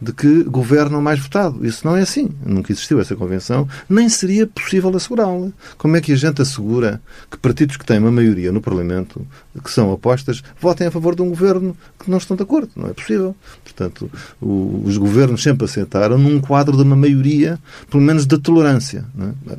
de 0.00 0.12
que 0.12 0.42
governam 0.44 1.00
mais 1.00 1.20
votado. 1.20 1.64
Isso 1.64 1.86
não 1.86 1.96
é 1.96 2.02
assim. 2.02 2.30
Nunca 2.44 2.72
existiu 2.72 3.00
essa 3.00 3.14
convenção, 3.14 3.68
nem 3.88 4.08
seria 4.08 4.46
possível 4.46 4.94
assegurá-la. 4.96 5.50
Como 5.78 5.96
é 5.96 6.00
que 6.00 6.12
a 6.12 6.16
gente 6.16 6.42
assegura 6.42 7.00
que 7.30 7.36
partidos 7.36 7.76
que 7.76 7.84
têm 7.84 7.98
uma 7.98 8.10
maioria 8.10 8.50
no 8.50 8.60
Parlamento, 8.60 9.26
que 9.62 9.70
são 9.70 9.90
opostas, 9.90 10.42
votem 10.60 10.86
a 10.86 10.90
favor 10.90 11.14
de 11.14 11.22
um 11.22 11.28
governo 11.28 11.76
que 11.98 12.10
não 12.10 12.18
estão 12.18 12.36
de 12.36 12.42
acordo? 12.42 12.70
Não 12.74 12.88
é 12.88 12.92
possível. 12.92 13.36
Portanto, 13.62 14.10
o, 14.40 14.82
os 14.84 14.96
governos 14.96 15.42
sempre 15.42 15.64
aceitaram 15.64 16.18
num 16.18 16.40
quadro 16.40 16.76
de 16.76 16.82
uma 16.82 16.96
maioria, 16.96 17.58
pelo 17.90 18.02
menos 18.02 18.26
de 18.26 18.38
tolerância. 18.38 19.04
É? 19.48 19.56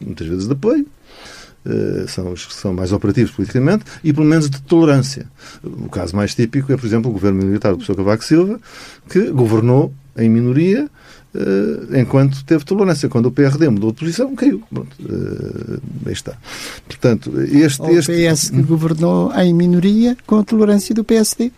Muitas 0.00 0.26
vezes 0.26 0.46
de 0.46 0.52
apoio, 0.52 0.86
eh, 0.86 0.97
são 2.08 2.32
os 2.32 2.46
que 2.46 2.54
são 2.54 2.72
mais 2.72 2.92
operativos 2.92 3.30
politicamente, 3.30 3.84
e 4.02 4.12
pelo 4.12 4.26
menos 4.26 4.48
de 4.48 4.60
tolerância. 4.62 5.26
O 5.62 5.88
caso 5.88 6.16
mais 6.16 6.34
típico 6.34 6.72
é, 6.72 6.76
por 6.76 6.86
exemplo, 6.86 7.10
o 7.10 7.12
governo 7.12 7.44
militar 7.44 7.70
do 7.70 7.76
professor 7.76 7.96
Cavaco 7.96 8.24
Silva, 8.24 8.60
que 9.08 9.30
governou 9.30 9.92
em 10.16 10.28
minoria 10.28 10.88
uh, 11.34 11.96
enquanto 11.96 12.44
teve 12.44 12.64
tolerância. 12.64 13.08
Quando 13.08 13.26
o 13.26 13.30
PRD 13.30 13.68
mudou 13.68 13.92
de 13.92 13.98
posição, 13.98 14.34
caiu. 14.34 14.62
Pronto, 14.70 14.96
uh, 15.00 15.80
aí 16.06 16.12
está. 16.12 16.36
Portanto, 16.86 17.32
este. 17.40 17.82
o 17.82 17.90
este... 17.90 18.12
PS 18.12 18.50
que 18.50 18.62
governou 18.62 19.32
em 19.34 19.54
minoria 19.54 20.16
com 20.26 20.38
a 20.38 20.44
tolerância 20.44 20.94
do 20.94 21.04
PSD. 21.04 21.52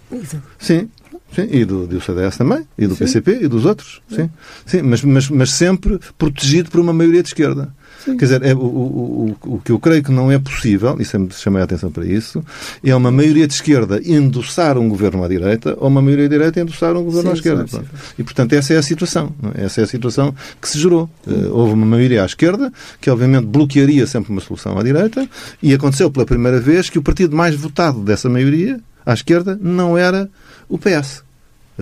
Sim, 0.58 0.88
Sim, 1.32 1.46
e 1.48 1.64
do, 1.64 1.86
do 1.86 2.00
CDS 2.00 2.36
também, 2.36 2.66
e 2.76 2.86
do 2.86 2.94
Sim. 2.94 3.04
PCP, 3.04 3.38
e 3.42 3.48
dos 3.48 3.64
outros. 3.64 4.02
Sim, 4.08 4.28
Sim 4.66 4.82
mas, 4.82 5.02
mas, 5.02 5.28
mas 5.30 5.52
sempre 5.52 6.00
protegido 6.18 6.70
por 6.70 6.80
uma 6.80 6.92
maioria 6.92 7.22
de 7.22 7.28
esquerda. 7.28 7.72
Sim. 8.04 8.16
Quer 8.16 8.24
dizer, 8.24 8.42
é, 8.42 8.54
o, 8.54 8.58
o, 8.58 9.36
o, 9.44 9.54
o 9.54 9.58
que 9.60 9.72
eu 9.72 9.78
creio 9.78 10.02
que 10.02 10.10
não 10.10 10.30
é 10.30 10.38
possível, 10.38 10.96
e 10.98 11.04
sempre 11.04 11.34
chamei 11.34 11.60
a 11.60 11.64
atenção 11.64 11.90
para 11.90 12.06
isso, 12.06 12.42
é 12.84 12.94
uma 12.94 13.10
maioria 13.10 13.46
de 13.46 13.54
esquerda 13.54 14.00
endossar 14.04 14.78
um 14.78 14.88
governo 14.88 15.22
à 15.22 15.28
direita 15.28 15.76
ou 15.78 15.88
uma 15.88 16.00
maioria 16.00 16.28
de 16.28 16.36
direita 16.36 16.60
endossar 16.60 16.96
um 16.96 17.04
governo 17.04 17.28
Sim, 17.28 17.30
à 17.30 17.34
esquerda. 17.34 17.64
É 17.78 17.84
e, 18.18 18.22
portanto, 18.22 18.52
essa 18.54 18.74
é 18.74 18.78
a 18.78 18.82
situação. 18.82 19.32
É? 19.54 19.64
Essa 19.64 19.82
é 19.82 19.84
a 19.84 19.86
situação 19.86 20.34
que 20.60 20.68
se 20.68 20.78
gerou. 20.78 21.08
Uh, 21.26 21.50
houve 21.52 21.74
uma 21.74 21.86
maioria 21.86 22.22
à 22.22 22.26
esquerda, 22.26 22.72
que 23.00 23.10
obviamente 23.10 23.46
bloquearia 23.46 24.06
sempre 24.06 24.32
uma 24.32 24.40
solução 24.40 24.78
à 24.78 24.82
direita, 24.82 25.28
e 25.62 25.74
aconteceu 25.74 26.10
pela 26.10 26.24
primeira 26.24 26.60
vez 26.60 26.88
que 26.88 26.98
o 26.98 27.02
partido 27.02 27.36
mais 27.36 27.54
votado 27.54 28.00
dessa 28.00 28.28
maioria, 28.28 28.80
à 29.04 29.12
esquerda, 29.12 29.58
não 29.60 29.96
era 29.96 30.28
o 30.68 30.78
PS 30.78 31.22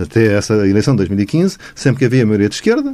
até 0.01 0.33
essa 0.33 0.53
eleição 0.67 0.93
de 0.93 0.97
2015, 0.99 1.57
sempre 1.75 1.99
que 1.99 2.05
havia 2.05 2.25
maioria 2.25 2.49
de 2.49 2.55
esquerda, 2.55 2.93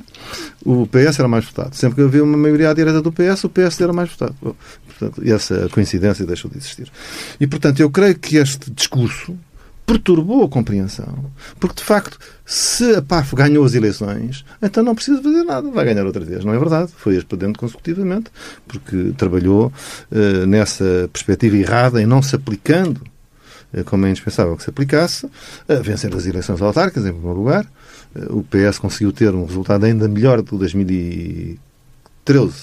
o 0.64 0.88
PS 0.88 1.20
era 1.20 1.28
mais 1.28 1.46
votado. 1.46 1.76
Sempre 1.76 1.96
que 1.98 2.02
havia 2.02 2.24
uma 2.24 2.38
maioria 2.38 2.70
à 2.70 2.74
direita 2.74 3.02
do 3.02 3.12
PS, 3.12 3.44
o 3.44 3.50
PS 3.50 3.82
era 3.82 3.94
mais 3.94 4.10
votado. 4.10 4.36
Portanto, 4.42 5.22
essa 5.26 5.70
coincidência 5.72 6.26
deixou 6.26 6.50
de 6.50 6.58
existir. 6.58 6.92
E, 7.40 7.48
portanto, 7.48 7.80
eu 7.80 7.90
creio 7.90 8.18
que 8.18 8.38
este 8.38 8.72
discurso 8.72 9.38
perturbou 9.86 10.44
a 10.44 10.50
compreensão. 10.50 11.32
Porque, 11.60 11.76
de 11.76 11.84
facto, 11.84 12.18
se 12.46 12.96
a 12.96 13.02
PAF 13.02 13.36
ganhou 13.36 13.64
as 13.64 13.74
eleições, 13.76 14.44
então 14.62 14.84
não 14.84 14.96
precisa 14.96 15.22
fazer 15.22 15.44
nada, 15.44 15.70
vai 15.70 15.86
ganhar 15.86 16.06
outra 16.06 16.26
vez. 16.26 16.44
Não 16.44 16.54
é 16.54 16.60
verdade. 16.60 16.92
Foi 16.98 17.16
expediente 17.16 17.60
consecutivamente, 17.60 18.32
porque 18.68 19.14
trabalhou 19.18 19.72
uh, 20.12 20.46
nessa 20.48 21.10
perspectiva 21.14 21.56
errada 21.56 22.02
e 22.02 22.06
não 22.06 22.22
se 22.22 22.36
aplicando 22.36 23.02
eh, 23.02 23.15
como 23.84 24.06
é 24.06 24.10
indispensável 24.10 24.56
que 24.56 24.64
se 24.64 24.70
aplicasse, 24.70 25.30
vencer 25.84 26.14
as 26.16 26.26
eleições 26.26 26.62
autárquicas, 26.62 27.06
em 27.06 27.12
primeiro 27.12 27.38
lugar. 27.38 27.66
Eh, 28.16 28.28
o 28.30 28.44
PS 28.44 28.80
conseguiu 28.80 29.12
ter 29.12 29.34
um 29.36 29.46
resultado 29.46 29.86
ainda 29.86 30.08
melhor 30.08 30.42
do 30.42 30.58
2013, 30.58 32.54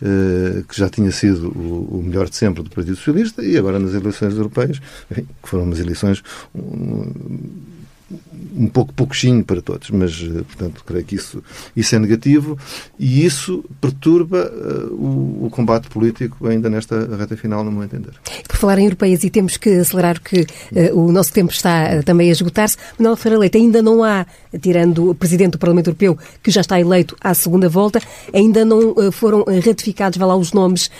eh, 0.00 0.62
que 0.68 0.78
já 0.78 0.88
tinha 0.88 1.10
sido 1.10 1.48
o 1.50 2.02
melhor 2.04 2.28
de 2.28 2.36
sempre 2.36 2.62
do 2.62 2.70
Partido 2.70 2.96
Socialista, 2.96 3.42
e 3.44 3.58
agora 3.58 3.78
nas 3.78 3.94
eleições 3.94 4.34
europeias, 4.34 4.80
que 5.08 5.48
foram 5.48 5.64
umas 5.64 5.80
eleições 5.80 6.22
um 8.56 8.68
pouco 8.68 8.92
pouquinho 8.92 9.44
para 9.44 9.60
todos, 9.60 9.90
mas, 9.90 10.12
eh, 10.12 10.42
portanto, 10.42 10.82
creio 10.86 11.04
que 11.04 11.16
isso, 11.16 11.42
isso 11.76 11.94
é 11.94 11.98
negativo 11.98 12.56
e 12.98 13.24
isso 13.24 13.64
perturba 13.80 14.50
uh, 14.50 14.94
o, 14.94 15.46
o, 15.46 15.50
combate 15.50 15.88
político 15.88 16.46
ainda 16.46 16.70
nesta 16.70 17.16
reta 17.16 17.36
final, 17.36 17.64
no 17.64 17.72
meu 17.72 17.82
entender. 17.82 18.12
Por 18.46 18.56
falar 18.56 18.78
em 18.78 18.84
europeias, 18.84 19.24
e 19.24 19.30
temos 19.30 19.56
que 19.56 19.70
acelerar 19.70 20.20
que 20.20 20.42
uh, 20.42 20.98
o 20.98 21.10
nosso 21.10 21.32
tempo 21.32 21.52
está 21.52 21.98
uh, 21.98 22.02
também 22.04 22.28
a 22.28 22.32
esgotar-se, 22.32 22.76
Manuel 22.98 23.16
Ferreira 23.16 23.40
Leite, 23.40 23.58
ainda 23.58 23.82
não 23.82 24.04
há, 24.04 24.26
tirando 24.60 25.10
o 25.10 25.14
Presidente 25.14 25.52
do 25.52 25.58
Parlamento 25.58 25.88
Europeu, 25.88 26.16
que 26.42 26.50
já 26.50 26.60
está 26.60 26.80
eleito 26.80 27.16
à 27.20 27.34
segunda 27.34 27.68
volta, 27.68 28.00
ainda 28.32 28.64
não 28.64 29.10
foram 29.10 29.44
ratificados, 29.64 30.18
vá 30.18 30.26
lá, 30.26 30.36
os 30.36 30.52
nomes 30.52 30.90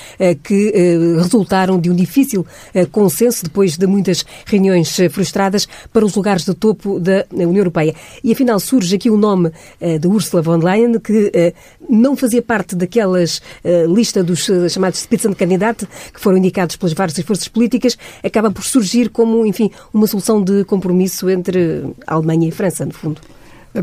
que 0.43 0.73
resultaram 1.17 1.79
de 1.79 1.91
um 1.91 1.95
difícil 1.95 2.45
consenso, 2.91 3.45
depois 3.45 3.77
de 3.77 3.87
muitas 3.87 4.25
reuniões 4.45 4.97
frustradas, 5.11 5.69
para 5.93 6.05
os 6.05 6.15
lugares 6.15 6.45
de 6.45 6.55
topo 6.55 6.99
da 7.05 7.25
União 7.33 7.57
Europeia. 7.57 7.95
E 8.23 8.33
afinal 8.33 8.59
surge 8.59 8.97
aqui 8.97 9.11
o 9.11 9.17
nome 9.17 9.49
uh, 9.81 9.99
de 9.99 10.09
Ursula 10.09 10.43
von 10.43 10.57
Leyen, 10.57 10.99
que 10.99 11.27
uh, 11.27 11.55
não 11.89 12.17
fazia 12.17 12.43
parte 12.43 12.75
daquelas 12.75 13.39
uh, 13.63 13.95
lista 13.95 14.25
dos 14.25 14.49
chamados 14.71 15.01
Spitzenkandidat, 15.01 15.87
que 16.13 16.21
foram 16.21 16.39
indicados 16.39 16.77
pelas 16.77 16.93
várias 16.93 17.19
forças 17.21 17.49
políticas, 17.49 17.97
acaba 18.23 18.51
por 18.51 18.65
surgir 18.65 19.11
como, 19.11 19.47
enfim, 19.47 19.71
uma 19.93 20.07
solução 20.07 20.43
de 20.43 20.65
compromisso 20.65 21.29
entre 21.31 21.85
a 22.07 22.15
Alemanha 22.15 22.49
e 22.49 22.51
a 22.51 22.55
França, 22.55 22.85
no 22.85 22.93
fundo. 22.93 23.21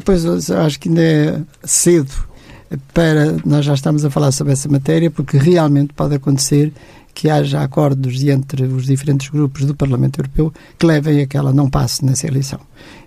Pois, 0.03 0.49
acho 0.49 0.79
que 0.79 0.89
ainda 0.89 1.01
é 1.01 1.41
cedo 1.63 2.31
para 2.93 3.37
nós 3.45 3.65
já 3.65 3.73
estamos 3.73 4.05
a 4.05 4.09
falar 4.09 4.31
sobre 4.31 4.53
essa 4.53 4.69
matéria, 4.69 5.11
porque 5.11 5.37
realmente 5.37 5.93
pode 5.93 6.15
acontecer 6.15 6.71
que 7.13 7.29
haja 7.29 7.61
acordos 7.61 8.23
entre 8.23 8.63
os 8.63 8.85
diferentes 8.85 9.29
grupos 9.29 9.65
do 9.65 9.75
Parlamento 9.75 10.19
Europeu 10.19 10.53
que 10.77 10.85
levem 10.85 11.21
a 11.21 11.27
que 11.27 11.35
ela 11.35 11.51
não 11.51 11.69
passe 11.69 12.05
nessa 12.05 12.27
eleição. 12.27 12.59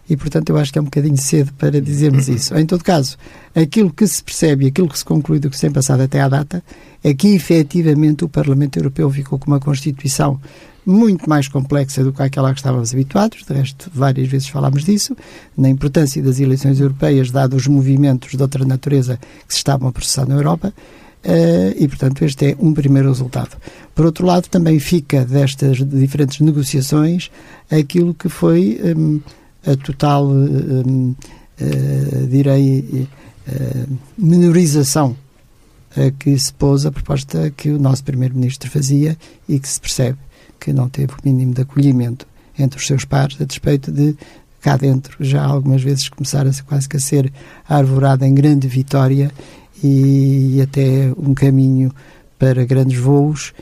E, 0.08 0.16
portanto, 0.16 0.50
eu 0.50 0.56
acho 0.58 0.72
que 0.72 0.78
é 0.78 0.82
um 0.82 0.86
bocadinho 0.86 1.16
cedo 1.16 1.52
para 1.54 1.80
dizermos 1.80 2.28
isso. 2.28 2.54
Em 2.56 2.66
todo 2.66 2.84
caso, 2.84 3.16
aquilo 3.54 3.90
que 3.90 4.06
se 4.06 4.22
percebe, 4.22 4.66
aquilo 4.66 4.88
que 4.88 4.98
se 4.98 5.04
conclui 5.04 5.38
do 5.38 5.48
que 5.48 5.56
se 5.56 5.62
tem 5.62 5.70
passado 5.70 6.02
até 6.02 6.20
à 6.20 6.28
data, 6.28 6.62
é 7.02 7.14
que, 7.14 7.28
efetivamente, 7.28 8.24
o 8.24 8.28
Parlamento 8.28 8.78
Europeu 8.78 9.10
ficou 9.10 9.38
com 9.38 9.50
uma 9.50 9.60
Constituição 9.60 10.40
muito 10.86 11.28
mais 11.28 11.48
complexa 11.48 12.04
do 12.04 12.12
que 12.12 12.22
aquela 12.22 12.52
que 12.52 12.58
estávamos 12.58 12.92
habituados. 12.92 13.44
De 13.44 13.54
resto, 13.54 13.90
várias 13.94 14.28
vezes 14.28 14.48
falámos 14.48 14.84
disso, 14.84 15.16
na 15.56 15.68
importância 15.68 16.22
das 16.22 16.38
eleições 16.38 16.80
europeias, 16.80 17.30
dados 17.30 17.62
os 17.62 17.66
movimentos 17.66 18.32
de 18.32 18.42
outra 18.42 18.64
natureza 18.64 19.18
que 19.46 19.52
se 19.54 19.58
estavam 19.58 19.88
a 19.88 19.92
processar 19.92 20.26
na 20.26 20.34
Europa. 20.34 20.72
Uh, 21.24 21.72
e, 21.78 21.88
portanto, 21.88 22.22
este 22.22 22.50
é 22.50 22.56
um 22.58 22.74
primeiro 22.74 23.08
resultado. 23.08 23.56
Por 23.94 24.04
outro 24.04 24.26
lado, 24.26 24.46
também 24.48 24.78
fica 24.78 25.24
destas 25.24 25.78
diferentes 25.78 26.40
negociações 26.40 27.30
aquilo 27.70 28.12
que 28.12 28.28
foi 28.28 28.78
um, 28.94 29.20
a 29.66 29.77
total, 29.77 30.27
um, 30.27 31.14
uh, 31.61 32.27
direi, 32.29 33.09
uh, 33.48 33.98
menorização 34.16 35.16
a 35.96 36.11
que 36.11 36.37
se 36.38 36.53
pôs 36.53 36.85
a 36.85 36.92
proposta 36.92 37.50
que 37.57 37.70
o 37.70 37.79
nosso 37.79 38.03
Primeiro-Ministro 38.05 38.70
fazia 38.70 39.16
e 39.48 39.59
que 39.59 39.68
se 39.68 39.81
percebe 39.81 40.18
que 40.59 40.72
não 40.72 40.88
teve 40.88 41.12
o 41.12 41.16
mínimo 41.24 41.55
de 41.55 41.62
acolhimento 41.62 42.27
entre 42.59 42.79
os 42.79 42.87
seus 42.87 43.05
pares, 43.05 43.40
a 43.40 43.44
despeito 43.44 43.92
de 43.92 44.16
cá 44.61 44.77
dentro 44.77 45.16
já 45.20 45.44
algumas 45.44 45.83
vezes 45.83 46.09
começar 46.09 46.46
a 46.46 46.53
quase 46.66 46.88
que 46.88 46.96
a 46.96 47.00
ser 47.00 47.33
arvorada 47.68 48.27
em 48.27 48.35
grande 48.35 48.66
vitória 48.66 49.31
e 49.83 50.61
até 50.62 51.12
um 51.18 51.35
caminho 51.35 51.92
para 52.38 52.64
grandes 52.64 52.98
voos, 52.98 53.53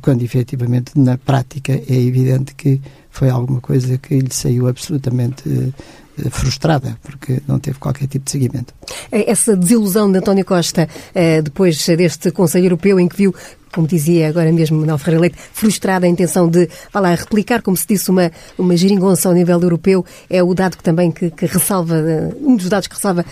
quando 0.00 0.22
efetivamente 0.22 0.98
na 0.98 1.18
prática 1.18 1.72
é 1.72 1.94
evidente 1.94 2.54
que 2.54 2.80
foi 3.16 3.30
alguma 3.30 3.62
coisa 3.62 3.96
que 3.96 4.18
lhe 4.18 4.32
saiu 4.32 4.68
absolutamente 4.68 5.42
eh, 5.48 6.28
frustrada, 6.28 6.98
porque 7.02 7.40
não 7.48 7.58
teve 7.58 7.78
qualquer 7.78 8.06
tipo 8.08 8.26
de 8.26 8.30
seguimento. 8.30 8.74
Essa 9.10 9.56
desilusão 9.56 10.12
de 10.12 10.18
António 10.18 10.44
Costa, 10.44 10.86
eh, 11.14 11.40
depois 11.40 11.86
deste 11.86 12.30
Conselho 12.30 12.66
Europeu, 12.66 13.00
em 13.00 13.08
que 13.08 13.16
viu 13.16 13.34
como 13.72 13.86
dizia 13.86 14.28
agora 14.28 14.50
mesmo 14.52 14.78
Manuel 14.78 14.96
Ferreira 14.96 15.20
Leite, 15.20 15.36
frustrada 15.52 16.06
a 16.06 16.08
intenção 16.08 16.48
de, 16.48 16.68
vá 16.90 17.00
lá, 17.00 17.14
replicar, 17.14 17.60
como 17.60 17.76
se 17.76 17.86
disse, 17.86 18.10
uma, 18.10 18.30
uma 18.56 18.74
geringonça 18.74 19.28
ao 19.28 19.34
nível 19.34 19.60
europeu, 19.60 20.04
é 20.30 20.42
o 20.42 20.54
dado 20.54 20.78
que 20.78 20.82
também 20.82 21.10
que, 21.10 21.30
que 21.30 21.44
ressalva, 21.44 21.94
um 22.40 22.56
dos 22.56 22.70
dados 22.70 22.88
que 22.88 22.94
ressalva 22.94 23.22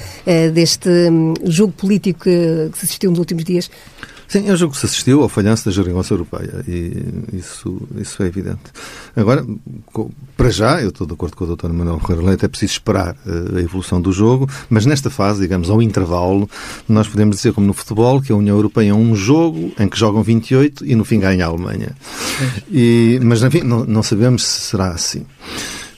deste 0.53 0.91
um, 1.11 1.33
jogo 1.45 1.73
político 1.73 2.25
que, 2.25 2.69
que 2.73 2.79
se 2.79 2.85
assistiu 2.85 3.09
nos 3.09 3.19
últimos 3.19 3.43
dias. 3.43 3.71
Sim, 4.35 4.49
eu 4.49 4.57
julgo 4.57 4.75
que 4.75 4.81
se 4.81 4.87
assistiu 4.87 5.23
ao 5.23 5.29
falhanço 5.29 5.65
da 5.65 5.71
geringonça 5.71 6.13
europeia 6.13 6.65
e 6.67 7.05
isso, 7.35 7.81
isso 7.97 8.21
é 8.21 8.27
evidente. 8.27 8.65
Agora, 9.15 9.47
para 10.37 10.51
já, 10.51 10.83
eu 10.83 10.89
estou 10.89 11.07
de 11.07 11.13
acordo 11.13 11.37
com 11.37 11.45
o 11.45 11.55
Dr. 11.55 11.69
Manuel 11.69 12.01
Ferreira 12.01 12.31
Leite, 12.31 12.45
é 12.45 12.49
preciso 12.49 12.73
esperar 12.73 13.15
eh, 13.25 13.59
a 13.59 13.61
evolução 13.61 14.01
do 14.01 14.11
jogo, 14.11 14.51
mas 14.69 14.87
nesta 14.87 15.09
fase, 15.09 15.41
digamos, 15.41 15.71
ao 15.71 15.81
intervalo, 15.81 16.51
nós 16.89 17.07
podemos 17.07 17.37
dizer, 17.37 17.53
como 17.53 17.65
no 17.65 17.73
futebol, 17.73 18.21
que 18.21 18.33
a 18.33 18.35
União 18.35 18.57
Europeia 18.57 18.91
é 18.91 18.93
um 18.93 19.15
jogo 19.15 19.73
em 19.79 19.89
que 19.89 19.97
jogam 19.97 20.21
28 20.21 20.85
e 20.85 20.97
no 20.97 21.05
fim 21.05 21.21
ganha 21.21 21.47
a 21.47 21.49
Alemanha. 21.49 21.95
E, 22.73 23.21
mas, 23.23 23.41
enfim, 23.41 23.61
não, 23.61 23.85
não 23.85 24.03
sabemos 24.03 24.43
se 24.43 24.63
será 24.63 24.89
assim. 24.89 25.25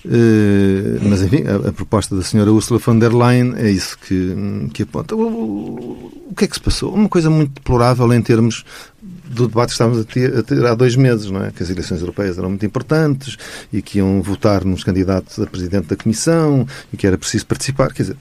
Uh, 0.06 1.00
mas, 1.02 1.20
enfim, 1.20 1.42
a, 1.48 1.68
a, 1.68 1.72
proposta 1.72 2.14
da 2.14 2.22
senhora 2.22 2.52
Ursula 2.52 2.78
von 2.78 2.96
der 2.96 3.12
Leyen 3.12 3.54
é 3.56 3.68
isso 3.68 3.98
que, 3.98 4.68
que 4.72 4.84
aponta. 4.84 5.16
O, 5.16 5.20
o, 5.20 6.12
o, 6.30 6.34
que 6.36 6.44
é 6.44 6.46
que 6.46 6.54
se 6.54 6.60
passou? 6.60 6.94
Uma 6.94 7.08
coisa 7.08 7.28
muito 7.28 7.54
deplorável 7.54 8.12
em 8.12 8.22
termos 8.22 8.64
do 9.02 9.48
debate 9.48 9.68
que 9.68 9.72
estávamos 9.72 10.00
a 10.00 10.04
ter, 10.04 10.38
a 10.38 10.42
ter, 10.44 10.64
há 10.64 10.76
dois 10.76 10.94
meses, 10.94 11.28
não 11.28 11.44
é? 11.44 11.50
Que 11.50 11.60
as 11.60 11.70
eleições 11.70 12.00
europeias 12.00 12.38
eram 12.38 12.50
muito 12.50 12.64
importantes 12.64 13.36
e 13.72 13.82
que 13.82 13.98
iam 13.98 14.22
votar 14.22 14.64
nos 14.64 14.84
candidatos 14.84 15.40
a 15.40 15.46
presidente 15.46 15.88
da 15.88 15.96
Comissão 15.96 16.68
e 16.92 16.96
que 16.96 17.04
era 17.04 17.18
preciso 17.18 17.44
participar. 17.44 17.92
Quer 17.92 18.02
dizer, 18.04 18.16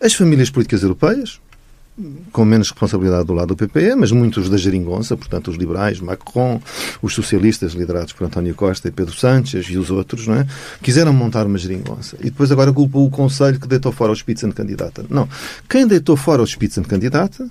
as 0.00 0.14
famílias 0.14 0.48
políticas 0.48 0.82
europeias, 0.82 1.40
com 2.32 2.44
menos 2.44 2.70
responsabilidade 2.70 3.26
do 3.26 3.32
lado 3.32 3.54
do 3.54 3.56
PPE, 3.56 3.96
mas 3.96 4.12
muitos 4.12 4.48
da 4.48 4.56
geringonça, 4.56 5.16
portanto, 5.16 5.50
os 5.50 5.56
liberais, 5.56 6.00
Macron, 6.00 6.60
os 7.02 7.14
socialistas 7.14 7.72
liderados 7.72 8.12
por 8.12 8.24
António 8.24 8.54
Costa 8.54 8.88
e 8.88 8.90
Pedro 8.90 9.14
Sánchez 9.14 9.66
e 9.66 9.76
os 9.76 9.90
outros, 9.90 10.26
não 10.26 10.34
é? 10.36 10.46
Quiseram 10.82 11.12
montar 11.12 11.46
uma 11.46 11.58
geringonça. 11.58 12.16
E 12.20 12.24
depois 12.24 12.52
agora 12.52 12.72
culpou 12.72 13.06
o 13.06 13.10
Conselho 13.10 13.58
que 13.58 13.66
deitou 13.66 13.90
fora 13.90 14.12
o 14.12 14.16
Spitzencandidata. 14.16 15.04
Não. 15.10 15.28
Quem 15.68 15.86
deitou 15.86 16.16
fora 16.16 16.42
o 16.42 16.46
Spitzencandidata 16.46 17.48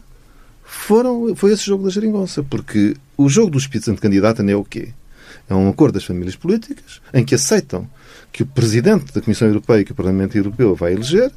foram, 0.63 1.35
foi 1.35 1.51
esse 1.51 1.65
jogo 1.65 1.83
da 1.83 1.89
geringonça, 1.89 2.43
porque 2.43 2.95
o 3.17 3.27
jogo 3.27 3.51
do 3.51 3.59
Spitzencandidata 3.59 4.43
é 4.43 4.55
o 4.55 4.63
quê? 4.63 4.89
É 5.49 5.55
um 5.55 5.69
acordo 5.69 5.93
das 5.93 6.03
famílias 6.03 6.35
políticas 6.35 7.01
em 7.13 7.23
que 7.23 7.35
aceitam 7.35 7.87
que 8.31 8.43
o 8.43 8.45
Presidente 8.45 9.13
da 9.13 9.21
Comissão 9.21 9.47
Europeia 9.47 9.81
e 9.81 9.85
que 9.85 9.91
o 9.91 9.95
Parlamento 9.95 10.37
Europeu 10.37 10.75
vai 10.75 10.93
eleger 10.93 11.31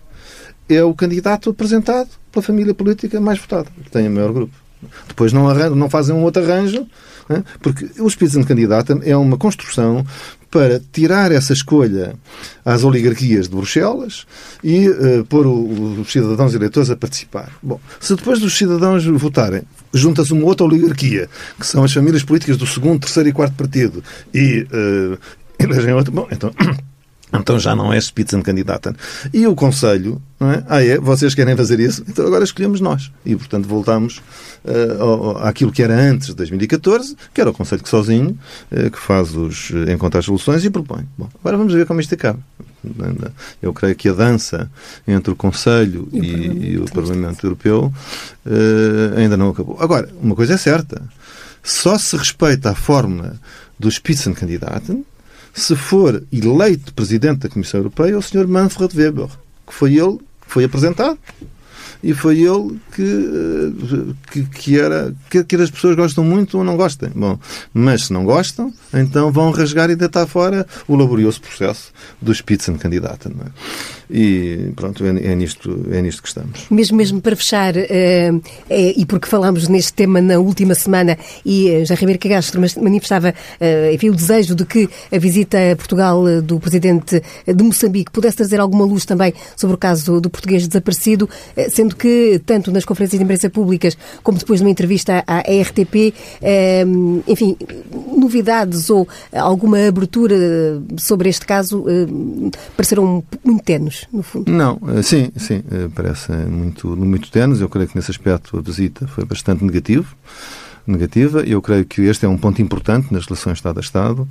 é 0.71 0.85
o 0.85 0.95
candidato 0.95 1.51
apresentado 1.51 2.09
pela 2.31 2.43
família 2.43 2.75
política 2.75 3.21
mais 3.21 3.39
votada, 3.39 3.69
que 3.83 3.91
tem 3.91 4.09
o 4.09 4.11
maior 4.11 4.33
grupo. 4.33 4.55
Depois 5.09 5.33
não, 5.33 5.49
arranjam, 5.49 5.77
não 5.77 5.91
fazem 5.91 6.15
um 6.15 6.23
outro 6.23 6.43
arranjo, 6.43 6.87
né? 7.29 7.45
porque 7.61 7.89
o 8.01 8.09
Spitzenkandidaten 8.09 9.01
é 9.05 9.17
uma 9.17 9.37
construção 9.37 10.05
para 10.51 10.81
tirar 10.93 11.31
essa 11.31 11.53
escolha 11.53 12.15
às 12.65 12.83
oligarquias 12.83 13.49
de 13.49 13.55
Bruxelas 13.55 14.27
e 14.65 14.89
uh, 14.89 15.25
pôr 15.27 15.47
o, 15.47 16.01
os 16.01 16.11
cidadãos 16.11 16.55
eleitores 16.55 16.91
a 16.91 16.97
participar. 16.97 17.53
Bom, 17.63 17.81
se 18.01 18.17
depois 18.17 18.41
dos 18.41 18.57
cidadãos 18.57 19.05
votarem, 19.05 19.63
junta-se 19.95 20.33
uma 20.33 20.45
outra 20.45 20.67
oligarquia, 20.67 21.29
que 21.59 21.67
são 21.67 21.85
as 21.85 21.93
famílias 21.93 22.25
políticas 22.25 22.57
do 22.57 22.67
segundo, 22.67 23.01
terceiro 23.01 23.29
e 23.29 23.33
quarto 23.33 23.55
partido, 23.55 24.03
e 24.35 24.67
uh, 24.73 25.19
elegem 25.59 25.95
outro, 25.95 26.11
bom, 26.11 26.27
então 26.33 26.53
então 27.33 27.59
já 27.59 27.75
não 27.77 27.93
é 27.93 28.01
Spitzenkandidaten. 28.01 28.95
E 29.33 29.47
o 29.47 29.55
Conselho, 29.55 30.21
não 30.39 30.51
é? 30.51 30.65
Ah, 30.69 30.83
é? 30.83 30.99
Vocês 30.99 31.35
querem 31.35 31.57
fazer 31.57 31.79
isso? 31.79 32.05
Então 32.09 32.27
agora 32.27 32.43
escolhemos 32.43 32.81
nós. 32.81 33.11
E, 33.25 33.37
portanto, 33.37 33.69
voltamos 33.69 34.21
uh, 34.65 35.39
àquilo 35.43 35.71
que 35.71 35.83
era 35.83 35.95
antes 35.95 36.29
de 36.29 36.35
2014, 36.35 37.17
que 37.33 37.41
era 37.41 37.51
o 37.51 37.53
Conselho 37.53 37.83
que 37.83 37.89
sozinho, 37.89 38.39
uh, 38.73 38.91
que 38.91 38.99
faz 38.99 39.35
os, 39.35 39.71
uh, 39.71 39.91
encontra 39.91 40.19
as 40.19 40.25
soluções 40.25 40.65
e 40.65 40.71
propõe. 40.71 41.07
Bom, 41.17 41.29
agora 41.41 41.57
vamos 41.57 41.73
ver 41.73 41.87
como 41.87 42.01
isto 42.01 42.15
acaba. 42.15 42.41
Eu 43.61 43.75
creio 43.75 43.95
que 43.95 44.09
a 44.09 44.15
dança 44.15 44.71
entre 45.07 45.31
o 45.33 45.37
Conselho 45.37 46.09
e, 46.13 46.19
e, 46.19 46.23
o, 46.23 46.25
Parlamento, 46.25 46.65
e 46.65 46.79
o 46.79 46.85
Parlamento 46.87 47.47
Europeu 47.47 47.93
ainda 49.19 49.37
não 49.37 49.51
acabou. 49.51 49.77
Agora, 49.79 50.09
uma 50.23 50.35
coisa 50.35 50.55
é 50.55 50.57
certa. 50.57 51.03
Só 51.63 51.99
se 51.99 52.17
respeita 52.17 52.71
a 52.71 52.75
fórmula 52.75 53.39
do 53.79 53.91
Spitzenkandidaten 53.91 55.05
se 55.55 55.75
for 55.77 56.23
eleito 56.33 56.95
presidente 56.95 57.41
da 57.41 57.49
Comissão 57.49 57.81
Europeia 57.81 58.19
o 58.19 58.23
Sr. 58.23 58.47
Manfred 58.47 58.97
Weber, 58.97 59.29
que 59.67 59.75
foi 59.75 59.97
ele 59.97 60.19
que 60.19 60.49
foi 60.49 60.65
apresentado 60.65 61.19
e 62.03 62.15
foi 62.15 62.41
ele 62.41 62.79
que, 62.95 63.03
eh, 63.03 64.15
que, 64.33 64.43
que 64.45 64.81
era 64.81 65.15
que, 65.29 65.45
que, 65.45 65.57
as 65.57 65.71
pessoas 65.71 65.97
gostam 65.97 66.25
muito 66.25 66.59
ou 66.59 66.65
não 66.65 66.77
gostem. 66.77 67.11
Bom, 67.15 67.39
mas 67.73 68.07
se 68.07 68.13
não 68.13 68.25
gostam, 68.25 68.73
então 68.93 69.31
vão 69.31 69.51
rasgar 69.51 69.91
e 69.91 69.97
deitar 69.97 70.27
fora 70.27 70.67
o 70.89 70.97
laborioso 70.97 71.41
processo 71.41 71.93
do 72.21 72.35
Spitzenkandidaten. 72.35 73.33
Não 73.37 73.47
é? 73.47 73.51
E 74.13 74.73
pronto, 74.75 75.05
é, 75.05 75.09
é, 75.09 75.35
nisto, 75.35 75.87
é 75.91 76.03
nisto 76.03 76.23
que 76.23 76.29
estamos. 76.29 76.67
Mesmo, 76.71 76.97
mesmo 76.97 77.21
para 77.21 77.37
fechar, 77.37 77.75
é, 77.77 78.33
e 78.69 79.07
porque 79.07 79.29
falámos 79.29 79.69
neste 79.69 79.93
tema 79.93 80.21
na 80.21 80.39
última 80.39 80.75
semana, 80.75 81.17
e 81.45 81.85
já 81.85 81.95
Ribeiro 81.95 82.19
Cagastro 82.19 82.61
manifestava 82.83 83.35
enfim, 83.93 84.11
o 84.11 84.15
desejo 84.15 84.55
de 84.55 84.65
que 84.65 84.89
a 85.13 85.19
visita 85.19 85.59
a 85.73 85.77
Portugal 85.77 86.25
do 86.43 86.59
presidente 86.59 87.23
de 87.47 87.63
Moçambique 87.63 88.11
pudesse 88.11 88.39
trazer 88.39 88.59
alguma 88.59 88.85
luz 88.85 89.05
também 89.05 89.33
sobre 89.57 89.77
o 89.77 89.79
caso 89.79 90.21
do 90.21 90.29
português 90.29 90.67
desaparecido, 90.67 91.29
sendo 91.71 91.90
que, 91.97 92.41
tanto 92.45 92.71
nas 92.71 92.85
conferências 92.85 93.19
de 93.19 93.25
imprensa 93.25 93.51
públicas 93.51 93.97
como 94.23 94.39
depois 94.39 94.61
numa 94.61 94.71
entrevista 94.71 95.25
à 95.27 95.41
RTP, 95.41 96.15
enfim, 97.27 97.57
novidades 98.17 98.91
ou 98.91 99.09
alguma 99.33 99.87
abertura 99.87 100.37
sobre 100.99 101.29
este 101.29 101.47
caso 101.47 101.85
pareceram 102.77 103.25
muito 103.45 103.65
tenos 103.65 104.07
no 104.13 104.23
fundo. 104.23 104.51
Não, 104.51 104.81
eh, 104.97 105.03
sim, 105.03 105.31
sim, 105.37 105.63
eh, 105.71 105.89
parece 105.95 106.33
muito, 106.33 106.89
muito 106.97 107.31
tenos. 107.31 107.61
Eu 107.61 107.69
creio 107.69 107.89
que 107.89 107.97
nesse 107.97 108.11
aspecto 108.11 108.59
a 108.59 108.61
visita 108.61 109.07
foi 109.07 109.25
bastante 109.25 109.65
negativo 109.65 110.17
negativa. 110.91 111.41
Eu 111.41 111.63
creio 111.63 111.85
que 111.85 112.03
este 112.03 112.25
é 112.27 112.29
um 112.29 112.37
ponto 112.37 112.61
importante 112.61 113.13
nas 113.13 113.27
relações 113.27 113.59
Estado 113.59 113.79
a 113.79 113.81
Estado. 113.81 114.29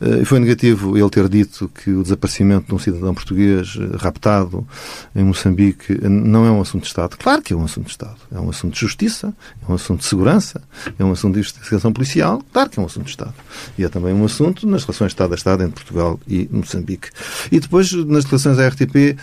Eh, 0.00 0.22
e 0.22 0.24
foi 0.24 0.38
negativo 0.38 0.96
ele 0.96 1.08
ter 1.10 1.28
dito 1.28 1.68
que 1.68 1.90
o 1.90 2.02
desaparecimento 2.02 2.66
de 2.66 2.74
um 2.74 2.78
cidadão 2.78 3.14
português 3.14 3.76
eh, 3.78 3.96
raptado 3.98 4.66
em 5.14 5.24
Moçambique 5.24 5.92
eh, 5.92 6.08
não 6.08 6.44
é 6.44 6.50
um 6.50 6.60
assunto 6.60 6.82
de 6.82 6.88
Estado. 6.88 7.16
Claro 7.16 7.42
que 7.42 7.52
é 7.52 7.56
um 7.56 7.64
assunto 7.64 7.86
de 7.86 7.92
Estado. 7.92 8.16
É 8.30 8.38
um 8.38 8.50
assunto 8.50 8.74
de 8.74 8.80
justiça, 8.80 9.34
é 9.66 9.70
um 9.70 9.74
assunto 9.74 10.00
de 10.00 10.06
segurança, 10.06 10.62
é 10.98 11.04
um 11.04 11.12
assunto 11.12 11.34
de 11.34 11.40
investigação 11.40 11.92
policial. 11.92 12.42
Claro 12.52 12.70
que 12.70 12.78
é 12.78 12.82
um 12.82 12.86
assunto 12.86 13.04
de 13.04 13.10
Estado. 13.10 13.34
E 13.78 13.84
é 13.84 13.88
também 13.88 14.12
um 14.14 14.24
assunto 14.24 14.66
nas 14.66 14.84
relações 14.84 15.12
Estado 15.12 15.32
a 15.32 15.36
Estado 15.36 15.62
entre 15.62 15.74
Portugal 15.82 16.20
e 16.28 16.48
Moçambique. 16.50 17.08
E 17.50 17.58
depois, 17.58 17.92
nas 17.92 18.24
declarações 18.24 18.56
da 18.56 18.68
RTP, 18.68 19.16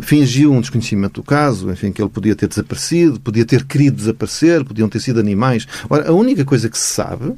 fingiu 0.00 0.50
um 0.50 0.60
desconhecimento 0.60 1.20
do 1.20 1.22
caso, 1.22 1.70
enfim, 1.70 1.92
que 1.92 2.00
ele 2.00 2.08
podia 2.08 2.34
ter 2.34 2.48
desaparecido, 2.48 3.20
podia 3.20 3.44
ter 3.44 3.64
querido 3.64 3.96
desaparecer, 3.96 4.64
podiam 4.64 4.88
ter 4.88 5.00
sido 5.00 5.20
animais. 5.44 5.66
Ora, 5.88 6.08
a 6.08 6.12
única 6.12 6.44
coisa 6.44 6.68
que 6.68 6.78
se 6.78 6.94
sabe 6.94 7.34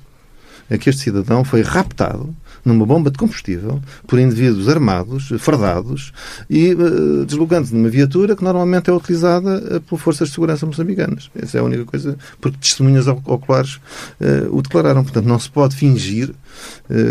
é 0.68 0.76
que 0.76 0.90
este 0.90 1.02
cidadão 1.02 1.44
foi 1.44 1.62
raptado 1.62 2.34
numa 2.64 2.84
bomba 2.84 3.10
de 3.10 3.18
combustível 3.18 3.80
por 4.06 4.18
indivíduos 4.18 4.68
armados, 4.68 5.32
fardados 5.38 6.12
e 6.50 6.74
uh, 6.74 7.24
deslocando-se 7.24 7.72
numa 7.72 7.88
viatura 7.88 8.34
que 8.34 8.42
normalmente 8.42 8.90
é 8.90 8.92
utilizada 8.92 9.76
uh, 9.76 9.80
por 9.82 10.00
forças 10.00 10.28
de 10.28 10.34
segurança 10.34 10.66
moçambicanas. 10.66 11.30
Essa 11.40 11.58
é 11.58 11.60
a 11.60 11.64
única 11.64 11.84
coisa, 11.84 12.18
porque 12.40 12.58
testemunhas 12.58 13.06
oculares 13.06 13.76
uh, 14.20 14.50
o 14.50 14.60
declararam. 14.60 15.04
Portanto, 15.04 15.26
não 15.26 15.38
se 15.38 15.48
pode 15.48 15.76
fingir 15.76 16.34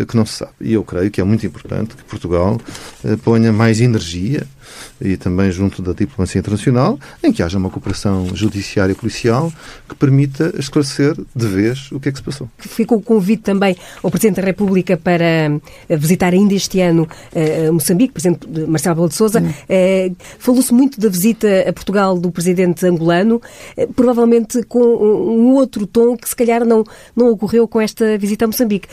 que 0.08 0.16
não 0.16 0.26
se 0.26 0.34
sabe. 0.34 0.52
E 0.62 0.74
eu 0.74 0.84
creio 0.84 1.12
que 1.12 1.22
é 1.22 1.24
muito 1.24 1.46
importante 1.46 1.96
que 1.96 2.04
Portugal 2.04 2.60
ponha 3.24 3.52
mais 3.52 3.82
energia 3.82 4.46
e 5.00 5.18
também 5.18 5.52
junto 5.52 5.82
da 5.82 5.94
diplomacia 5.94 6.40
internacional, 6.40 7.00
em 7.24 7.32
que 7.32 7.44
haja 7.44 7.58
uma 7.58 7.70
cooperação 7.70 8.28
judiciária 8.34 8.94
e 8.94 8.96
policial 8.96 9.52
que 9.88 9.96
permita 9.96 10.54
esclarecer 10.58 11.16
de 11.36 11.48
vez 11.48 11.92
o 11.92 12.00
que 12.00 12.10
é 12.10 12.12
que 12.12 12.18
se 12.18 12.24
passou. 12.24 12.50
Ficou 12.58 12.98
o 12.98 13.02
convite 13.02 13.44
também 13.44 13.76
ao 14.02 14.10
Presidente 14.10 14.38
da 14.38 14.44
República 14.44 14.98
para 14.98 15.26
eh, 15.90 15.98
visitar 15.98 16.34
ainda 16.34 16.54
este 16.54 16.80
ano 16.82 17.08
Moçambique, 17.74 18.14
Presidente 18.14 18.48
Marcelo 18.68 18.96
Rebelo 18.96 19.10
de 19.10 19.16
Sousa. 19.16 19.44
Falou-se 20.40 20.74
muito 20.74 21.00
da 21.00 21.10
visita 21.10 21.48
a 21.68 21.74
Portugal 21.74 22.18
do 22.18 22.32
Presidente 22.32 22.86
angolano, 22.86 23.42
provavelmente 23.96 24.64
com 24.64 24.80
um 24.80 25.54
outro 25.56 25.86
tom 25.86 26.16
que 26.16 26.28
se 26.28 26.36
calhar 26.36 26.66
não, 26.66 26.84
não 27.16 27.30
ocorreu 27.30 27.68
com 27.68 27.82
esta 27.82 28.18
visita 28.18 28.46
a 28.46 28.48
Moçambique. 28.48 28.88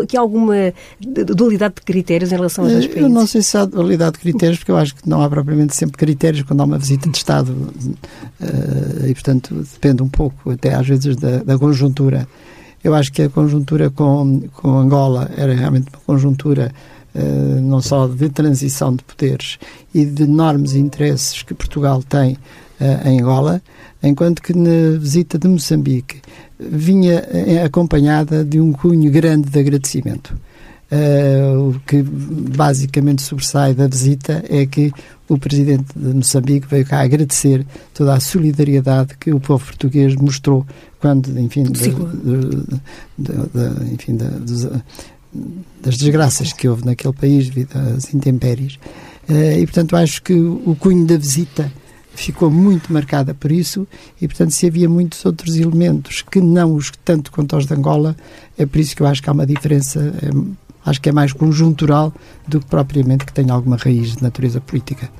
Há 0.00 0.04
aqui 0.04 0.16
alguma 0.16 0.72
dualidade 1.00 1.74
de 1.76 1.82
critérios 1.82 2.32
em 2.32 2.36
relação 2.36 2.64
aos 2.64 2.72
dois 2.72 2.86
países? 2.86 3.02
Eu 3.02 3.08
não 3.08 3.26
sei 3.26 3.42
se 3.42 3.56
há 3.56 3.64
dualidade 3.64 4.12
de 4.12 4.18
critérios, 4.20 4.58
porque 4.58 4.70
eu 4.70 4.76
acho 4.76 4.94
que 4.94 5.08
não 5.08 5.22
há 5.22 5.28
propriamente 5.28 5.74
sempre 5.74 5.96
critérios 5.96 6.42
quando 6.42 6.60
há 6.60 6.64
uma 6.64 6.78
visita 6.78 7.08
de 7.08 7.16
Estado 7.16 7.50
uh, 7.50 9.06
e, 9.06 9.12
portanto, 9.14 9.54
depende 9.72 10.02
um 10.02 10.08
pouco 10.08 10.50
até 10.50 10.74
às 10.74 10.86
vezes 10.86 11.16
da, 11.16 11.38
da, 11.38 11.58
conjuntura. 11.58 12.26
Eu 12.82 12.94
acho 12.94 13.12
que 13.12 13.22
a 13.22 13.28
conjuntura 13.28 13.90
com, 13.90 14.42
com 14.52 14.78
Angola 14.78 15.30
era 15.36 15.54
realmente 15.54 15.88
uma 15.92 16.00
conjuntura 16.06 16.72
uh, 17.14 17.60
não 17.60 17.80
só 17.80 18.06
de 18.06 18.28
transição 18.28 18.94
de 18.94 19.02
poderes 19.02 19.58
e 19.94 20.04
de 20.04 20.22
enormes 20.24 20.74
interesses 20.74 21.42
que 21.42 21.54
Portugal 21.54 22.02
tem 22.02 22.36
uh, 22.80 23.08
em 23.08 23.20
Angola, 23.20 23.62
enquanto 24.02 24.42
que 24.42 24.56
na 24.56 24.98
visita 24.98 25.38
de 25.38 25.48
Moçambique 25.48 26.20
vinha 26.58 27.22
acompanhada 27.64 28.44
de 28.44 28.60
um 28.60 28.72
cunho 28.72 29.10
grande 29.10 29.50
de 29.50 29.58
agradecimento. 29.58 30.36
Uh, 30.90 31.70
o 31.70 31.80
que 31.80 32.00
basicamente 32.00 33.20
sobressai 33.20 33.74
da 33.74 33.88
visita 33.88 34.44
é 34.48 34.64
que 34.66 34.92
o 35.28 35.36
presidente 35.36 35.86
de 35.96 36.14
Moçambique 36.14 36.68
veio 36.68 36.86
cá 36.86 37.00
agradecer 37.00 37.66
toda 37.92 38.14
a 38.14 38.20
solidariedade 38.20 39.16
que 39.18 39.32
o 39.32 39.40
povo 39.40 39.64
português 39.64 40.14
mostrou 40.14 40.64
quando, 41.00 41.36
enfim, 41.40 41.64
de, 41.64 41.90
de, 41.90 41.92
de, 43.18 43.92
enfim 43.92 44.16
das 45.82 45.96
desgraças 45.98 46.52
que 46.52 46.68
houve 46.68 46.84
naquele 46.84 47.12
país 47.12 47.46
devido 47.48 47.76
às 47.76 48.14
intempéries. 48.14 48.76
Uh, 49.28 49.58
e, 49.58 49.66
portanto, 49.66 49.96
acho 49.96 50.22
que 50.22 50.34
o 50.34 50.76
cunho 50.78 51.04
da 51.04 51.16
visita 51.16 51.70
ficou 52.16 52.50
muito 52.50 52.92
marcada 52.92 53.34
por 53.34 53.52
isso 53.52 53.86
e, 54.20 54.26
portanto, 54.26 54.50
se 54.50 54.66
havia 54.66 54.88
muitos 54.88 55.24
outros 55.24 55.56
elementos 55.56 56.22
que 56.22 56.40
não 56.40 56.74
os 56.74 56.90
tanto 57.04 57.30
quanto 57.30 57.56
os 57.56 57.66
de 57.66 57.74
Angola, 57.74 58.16
é 58.58 58.66
por 58.66 58.78
isso 58.78 58.96
que 58.96 59.02
eu 59.02 59.06
acho 59.06 59.22
que 59.22 59.28
há 59.28 59.32
uma 59.32 59.46
diferença 59.46 60.00
é, 60.00 60.30
acho 60.84 61.00
que 61.00 61.08
é 61.08 61.12
mais 61.12 61.32
conjuntural 61.32 62.12
do 62.46 62.60
que 62.60 62.66
propriamente 62.66 63.24
que 63.24 63.32
tenha 63.32 63.52
alguma 63.52 63.76
raiz 63.76 64.16
de 64.16 64.22
natureza 64.22 64.60
política. 64.60 65.10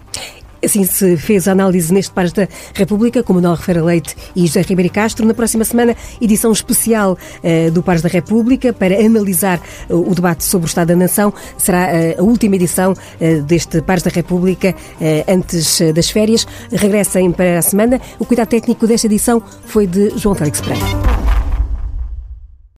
Assim 0.65 0.85
se 0.85 1.17
fez 1.17 1.47
a 1.47 1.53
análise 1.53 1.93
neste 1.93 2.13
Pares 2.13 2.33
da 2.33 2.49
República, 2.75 3.23
com 3.23 3.35
Manuel 3.35 3.57
Ferreira 3.57 3.85
Leite 3.85 4.17
e 4.35 4.47
José 4.47 4.63
Ribeiro 4.63 4.93
Castro. 4.93 5.27
Na 5.27 5.35
próxima 5.35 5.65
semana, 5.65 5.97
edição 6.21 6.51
especial 6.53 7.13
uh, 7.13 7.71
do 7.71 7.83
Pares 7.83 8.03
da 8.03 8.09
República 8.09 8.73
para 8.73 8.99
analisar 8.99 9.61
uh, 9.89 10.11
o 10.11 10.15
debate 10.15 10.45
sobre 10.45 10.67
o 10.67 10.69
Estado 10.69 10.89
da 10.89 10.97
Nação. 10.97 11.33
Será 11.59 11.89
uh, 11.89 12.21
a 12.21 12.23
última 12.23 12.57
edição 12.57 12.95
deste 13.47 13.81
Pares 13.83 14.03
da 14.03 14.11
República 14.11 14.75
antes 15.29 15.81
das 15.95 16.11
férias. 16.11 16.47
Regressem 16.73 17.31
para 17.33 17.59
a 17.59 17.63
semana. 17.63 18.01
O 18.19 18.25
cuidado 18.25 18.49
técnico 18.49 18.87
desta 18.87 19.07
edição 19.07 19.43
foi 19.67 19.87
de 19.87 20.11
João 20.19 20.35
Félix 20.35 20.61
Pereira. 20.61 21.46